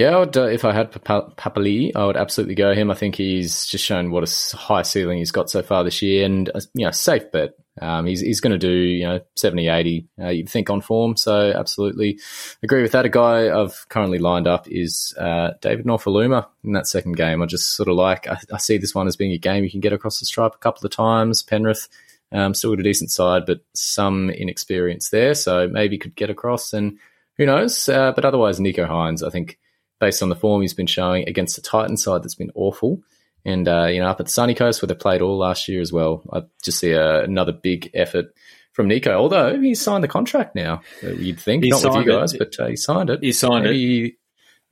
Yeah, 0.00 0.24
uh, 0.34 0.44
if 0.44 0.64
I 0.64 0.72
had 0.72 0.92
Papali, 0.92 1.92
I 1.94 2.06
would 2.06 2.16
absolutely 2.16 2.54
go 2.54 2.72
him. 2.72 2.90
I 2.90 2.94
think 2.94 3.16
he's 3.16 3.66
just 3.66 3.84
shown 3.84 4.10
what 4.10 4.24
a 4.24 4.56
high 4.56 4.80
ceiling 4.80 5.18
he's 5.18 5.30
got 5.30 5.50
so 5.50 5.60
far 5.60 5.84
this 5.84 6.00
year, 6.00 6.24
and 6.24 6.48
uh, 6.54 6.60
you 6.72 6.86
know, 6.86 6.90
safe 6.90 7.30
bet. 7.30 7.50
Um, 7.82 8.06
he's 8.06 8.20
he's 8.20 8.40
going 8.40 8.52
to 8.52 8.58
do 8.58 8.72
you 8.72 9.06
know 9.06 9.20
70, 9.36 9.68
80, 9.68 10.08
uh, 10.18 10.28
you'd 10.28 10.48
think 10.48 10.70
on 10.70 10.80
form. 10.80 11.18
So 11.18 11.52
absolutely 11.54 12.18
agree 12.62 12.80
with 12.80 12.92
that. 12.92 13.04
A 13.04 13.10
guy 13.10 13.54
I've 13.54 13.86
currently 13.90 14.18
lined 14.18 14.46
up 14.46 14.66
is 14.68 15.14
uh, 15.18 15.50
David 15.60 15.84
Nofoaluma 15.84 16.46
in 16.64 16.72
that 16.72 16.86
second 16.86 17.18
game. 17.18 17.42
I 17.42 17.44
just 17.44 17.76
sort 17.76 17.90
of 17.90 17.96
like 17.96 18.26
I, 18.26 18.38
I 18.54 18.56
see 18.56 18.78
this 18.78 18.94
one 18.94 19.06
as 19.06 19.16
being 19.16 19.32
a 19.32 19.38
game 19.38 19.64
you 19.64 19.70
can 19.70 19.80
get 19.80 19.92
across 19.92 20.18
the 20.18 20.24
stripe 20.24 20.54
a 20.54 20.58
couple 20.58 20.86
of 20.86 20.92
times. 20.92 21.42
Penrith 21.42 21.90
um, 22.32 22.54
still 22.54 22.70
got 22.70 22.80
a 22.80 22.84
decent 22.84 23.10
side, 23.10 23.44
but 23.44 23.60
some 23.74 24.30
inexperience 24.30 25.10
there, 25.10 25.34
so 25.34 25.68
maybe 25.68 25.98
could 25.98 26.16
get 26.16 26.30
across 26.30 26.72
and 26.72 26.98
who 27.36 27.44
knows. 27.44 27.86
Uh, 27.86 28.12
but 28.12 28.24
otherwise, 28.24 28.58
Nicho 28.58 28.88
Hynes, 28.88 29.22
I 29.22 29.28
think 29.28 29.58
based 30.00 30.22
on 30.22 30.28
the 30.28 30.36
form 30.36 30.62
he's 30.62 30.74
been 30.74 30.86
showing 30.86 31.28
against 31.28 31.56
the 31.56 31.62
Titan 31.62 31.96
side 31.96 32.22
that's 32.22 32.34
been 32.34 32.50
awful. 32.54 33.02
And, 33.44 33.68
uh, 33.68 33.86
you 33.86 34.00
know, 34.00 34.08
up 34.08 34.20
at 34.20 34.26
the 34.26 34.32
Sunny 34.32 34.54
Coast 34.54 34.82
where 34.82 34.88
they 34.88 34.94
played 34.94 35.22
all 35.22 35.38
last 35.38 35.68
year 35.68 35.80
as 35.80 35.92
well, 35.92 36.22
I 36.32 36.42
just 36.62 36.78
see 36.78 36.94
uh, 36.94 37.20
another 37.22 37.52
big 37.52 37.90
effort 37.94 38.34
from 38.72 38.88
Nicho. 38.88 39.12
Although 39.12 39.58
he's 39.60 39.80
signed 39.80 40.04
the 40.04 40.08
contract 40.08 40.54
now, 40.54 40.82
uh, 41.02 41.10
you'd 41.10 41.40
think, 41.40 41.64
He 41.64 41.70
not 41.70 41.82
with 41.84 41.94
you 41.94 42.00
it. 42.00 42.06
guys, 42.06 42.32
but 42.36 42.58
uh, 42.58 42.66
he 42.66 42.76
signed 42.76 43.08
it. 43.10 43.20
He 43.22 43.32
signed 43.32 43.66
it. 43.66 43.70
maybe, 43.70 44.16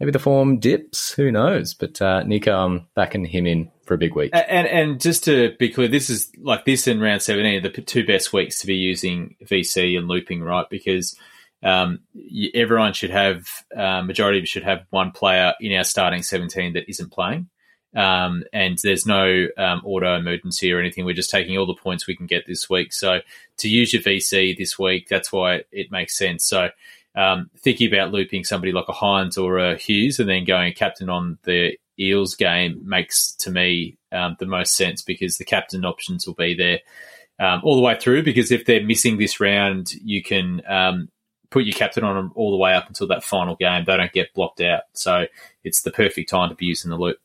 Maybe 0.01 0.12
the 0.12 0.20
form 0.20 0.61
dips, 0.61 1.12
who 1.12 1.33
knows? 1.33 1.74
But 1.74 2.01
uh, 2.01 2.22
Nicho, 2.22 2.55
I'm 2.55 2.87
backing 2.95 3.24
him 3.24 3.47
in 3.47 3.68
for 3.85 3.95
a 3.95 3.99
big 3.99 4.14
week. 4.14 4.31
And 4.33 4.68
and 4.68 5.01
just 5.01 5.24
to 5.24 5.57
be 5.59 5.70
clear, 5.70 5.89
this 5.89 6.09
is 6.09 6.31
like 6.39 6.64
this 6.64 6.87
in 6.87 7.01
round 7.01 7.20
seventeen, 7.20 7.64
the 7.64 7.70
two 7.70 8.07
best 8.07 8.33
weeks 8.33 8.61
to 8.61 8.68
be 8.68 8.76
using 8.76 9.35
VC 9.45 9.99
and 9.99 10.07
looping, 10.07 10.41
right? 10.41 10.66
Because 10.70 11.16
um, 11.63 12.01
everyone 12.55 12.93
should 12.93 13.11
have, 13.11 13.47
uh, 13.77 14.03
majority 14.03 14.45
should 14.45 14.63
have 14.63 14.87
one 14.91 15.11
player 15.11 15.55
in 15.61 15.73
our 15.77 15.85
starting 15.85 16.23
seventeen 16.23 16.75
that 16.75 16.89
isn't 16.89 17.13
playing. 17.13 17.49
Um, 17.97 18.45
and 18.53 18.79
there's 18.83 19.07
no 19.07 19.49
um, 19.57 19.81
auto 19.85 20.15
emergency 20.17 20.73
or 20.73 20.79
anything. 20.79 21.05
We're 21.05 21.15
just 21.15 21.31
taking 21.31 21.57
all 21.57 21.67
the 21.67 21.75
points 21.75 22.07
we 22.07 22.17
can 22.17 22.27
get 22.27 22.47
this 22.47 22.69
week. 22.69 22.93
So 22.93 23.21
to 23.59 23.69
use 23.69 23.93
your 23.93 24.03
VC 24.03 24.57
this 24.57 24.79
week, 24.79 25.09
that's 25.09 25.33
why 25.33 25.63
it 25.73 25.91
makes 25.91 26.17
sense. 26.17 26.45
So 26.45 26.69
um, 27.15 27.51
thinking 27.59 27.93
about 27.93 28.13
looping 28.13 28.45
somebody 28.45 28.73
like 28.73 28.89
a 28.89 28.93
Hynes 28.93 29.39
or 29.39 29.59
a 29.59 29.77
Hughes 29.77 30.21
and 30.21 30.29
then 30.29 30.45
going 30.45 30.73
captain 30.75 31.09
on 31.09 31.39
the 31.45 31.79
Eels 31.99 32.35
game 32.37 32.81
makes 32.85 33.33
to 33.37 33.51
me 33.51 33.97
um, 34.13 34.37
the 34.39 34.47
most 34.47 34.77
sense 34.77 35.03
because 35.03 35.37
the 35.37 35.45
captain 35.45 35.85
options 35.85 36.27
will 36.27 36.35
be 36.35 36.55
there 36.55 36.81
um, 37.41 37.61
all 37.65 37.75
the 37.75 37.83
way 37.83 37.97
through. 37.99 38.23
Because 38.23 38.53
if 38.53 38.67
they're 38.67 38.85
missing 38.85 39.19
this 39.19 39.41
round, 39.41 39.91
you 40.05 40.23
can 40.23 40.63
put 41.51 41.64
your 41.64 41.72
captain 41.72 42.05
on 42.05 42.16
them 42.16 42.32
all 42.34 42.51
the 42.51 42.57
way 42.57 42.74
up 42.74 42.88
until 42.88 43.07
that 43.09 43.24
final 43.24 43.57
game. 43.57 43.84
They 43.84 43.96
don't 43.96 44.12
get 44.12 44.34
blocked 44.34 44.61
out, 44.61 44.82
so 44.92 45.26
it's 45.64 45.82
the 45.82 45.90
perfect 45.90 46.30
time 46.30 46.49
to 46.51 46.55
be 46.55 46.66
using 46.66 46.90
the 46.90 46.99
loop. 46.99 47.18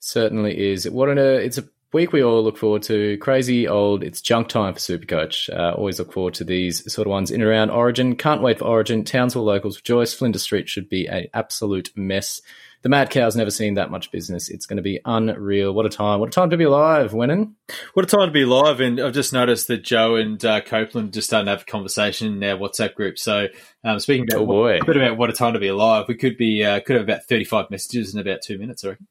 Certainly 0.00 0.58
is. 0.58 0.88
What 0.90 1.08
an, 1.08 1.18
uh, 1.18 1.22
it's 1.22 1.58
a 1.58 1.68
week 1.94 2.12
we 2.12 2.22
all 2.22 2.42
look 2.44 2.58
forward 2.58 2.82
to. 2.82 3.16
Crazy 3.18 3.66
old, 3.66 4.02
it's 4.02 4.20
junk 4.20 4.48
time 4.48 4.74
for 4.74 4.80
Supercoach. 4.80 5.48
Uh, 5.48 5.72
always 5.74 5.98
look 5.98 6.12
forward 6.12 6.34
to 6.34 6.44
these 6.44 6.92
sort 6.92 7.06
of 7.06 7.10
ones 7.10 7.30
in 7.30 7.40
and 7.40 7.48
around 7.48 7.70
Origin. 7.70 8.16
Can't 8.16 8.42
wait 8.42 8.58
for 8.58 8.66
Origin. 8.66 9.04
Townsville 9.04 9.44
locals 9.44 9.78
rejoice. 9.78 10.12
Flinders 10.12 10.42
Street 10.42 10.68
should 10.68 10.88
be 10.88 11.06
an 11.06 11.26
absolute 11.32 11.90
mess. 11.96 12.42
The 12.82 12.90
Mad 12.90 13.08
Cow's 13.08 13.34
never 13.34 13.50
seen 13.50 13.74
that 13.74 13.90
much 13.90 14.12
business. 14.12 14.50
It's 14.50 14.66
going 14.66 14.76
to 14.76 14.82
be 14.82 15.00
unreal. 15.06 15.72
What 15.72 15.86
a 15.86 15.88
time. 15.88 16.20
What 16.20 16.28
a 16.28 16.32
time 16.32 16.50
to 16.50 16.58
be 16.58 16.64
alive, 16.64 17.12
Wenin. 17.12 17.54
What 17.94 18.04
a 18.04 18.08
time 18.08 18.28
to 18.28 18.32
be 18.32 18.42
alive. 18.42 18.80
And 18.80 19.00
I've 19.00 19.14
just 19.14 19.32
noticed 19.32 19.68
that 19.68 19.82
Joe 19.84 20.16
and 20.16 20.44
uh, 20.44 20.60
Copeland 20.60 21.14
just 21.14 21.28
starting 21.28 21.46
to 21.46 21.52
have 21.52 21.62
a 21.62 21.64
conversation 21.64 22.34
in 22.34 22.44
our 22.44 22.58
WhatsApp 22.58 22.94
group. 22.94 23.18
So, 23.18 23.46
um, 23.84 24.00
speaking 24.00 24.26
about 24.30 24.42
Oh, 24.42 24.46
boy. 24.46 24.80
a 24.82 24.84
bit 24.84 24.98
about 24.98 25.16
what 25.16 25.30
a 25.30 25.32
time 25.32 25.54
to 25.54 25.58
be 25.60 25.68
alive, 25.68 26.04
we 26.08 26.14
could 26.14 26.36
be 26.36 26.62
uh, 26.62 26.80
could 26.80 26.96
have 26.96 27.04
about 27.04 27.24
thirty 27.24 27.44
five 27.44 27.70
messages 27.70 28.12
in 28.12 28.20
about 28.20 28.42
two 28.42 28.58
minutes. 28.58 28.84
I 28.84 28.88
reckon. 28.90 29.06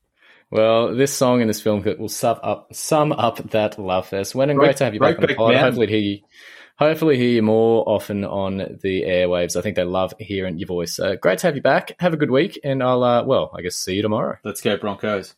Well, 0.53 0.95
this 0.95 1.11
song 1.11 1.41
and 1.41 1.49
this 1.49 1.63
film 1.63 1.81
clip 1.81 1.97
will 1.97 2.09
sum 2.09 2.37
up 2.43 2.75
sum 2.75 3.11
up 3.11 3.37
that 3.49 3.79
love 3.79 4.09
fest. 4.09 4.35
When 4.35 4.51
and 4.51 4.59
great 4.59 4.77
to 4.77 4.83
have 4.83 4.93
you 4.93 4.99
back 4.99 5.15
on 5.15 5.21
the 5.21 5.27
Brokeback 5.29 5.35
pod. 5.35 5.53
Mountain. 5.53 5.63
Hopefully, 5.63 5.87
hear 5.87 5.99
you, 5.99 6.19
hopefully 6.77 7.17
hear 7.17 7.29
you 7.29 7.41
more 7.41 7.83
often 7.89 8.23
on 8.23 8.57
the 8.83 9.01
airwaves. 9.01 9.55
I 9.55 9.61
think 9.61 9.77
they 9.77 9.83
love 9.83 10.13
hearing 10.19 10.59
your 10.59 10.67
voice. 10.67 10.99
Uh, 10.99 11.15
great 11.15 11.39
to 11.39 11.47
have 11.47 11.55
you 11.55 11.63
back. 11.63 11.95
Have 11.99 12.13
a 12.13 12.17
good 12.17 12.29
week, 12.29 12.59
and 12.63 12.83
I'll 12.83 13.03
uh, 13.03 13.23
well, 13.23 13.49
I 13.57 13.63
guess 13.63 13.77
see 13.77 13.95
you 13.95 14.03
tomorrow. 14.03 14.37
Let's 14.43 14.61
go 14.61 14.77
Broncos. 14.77 15.33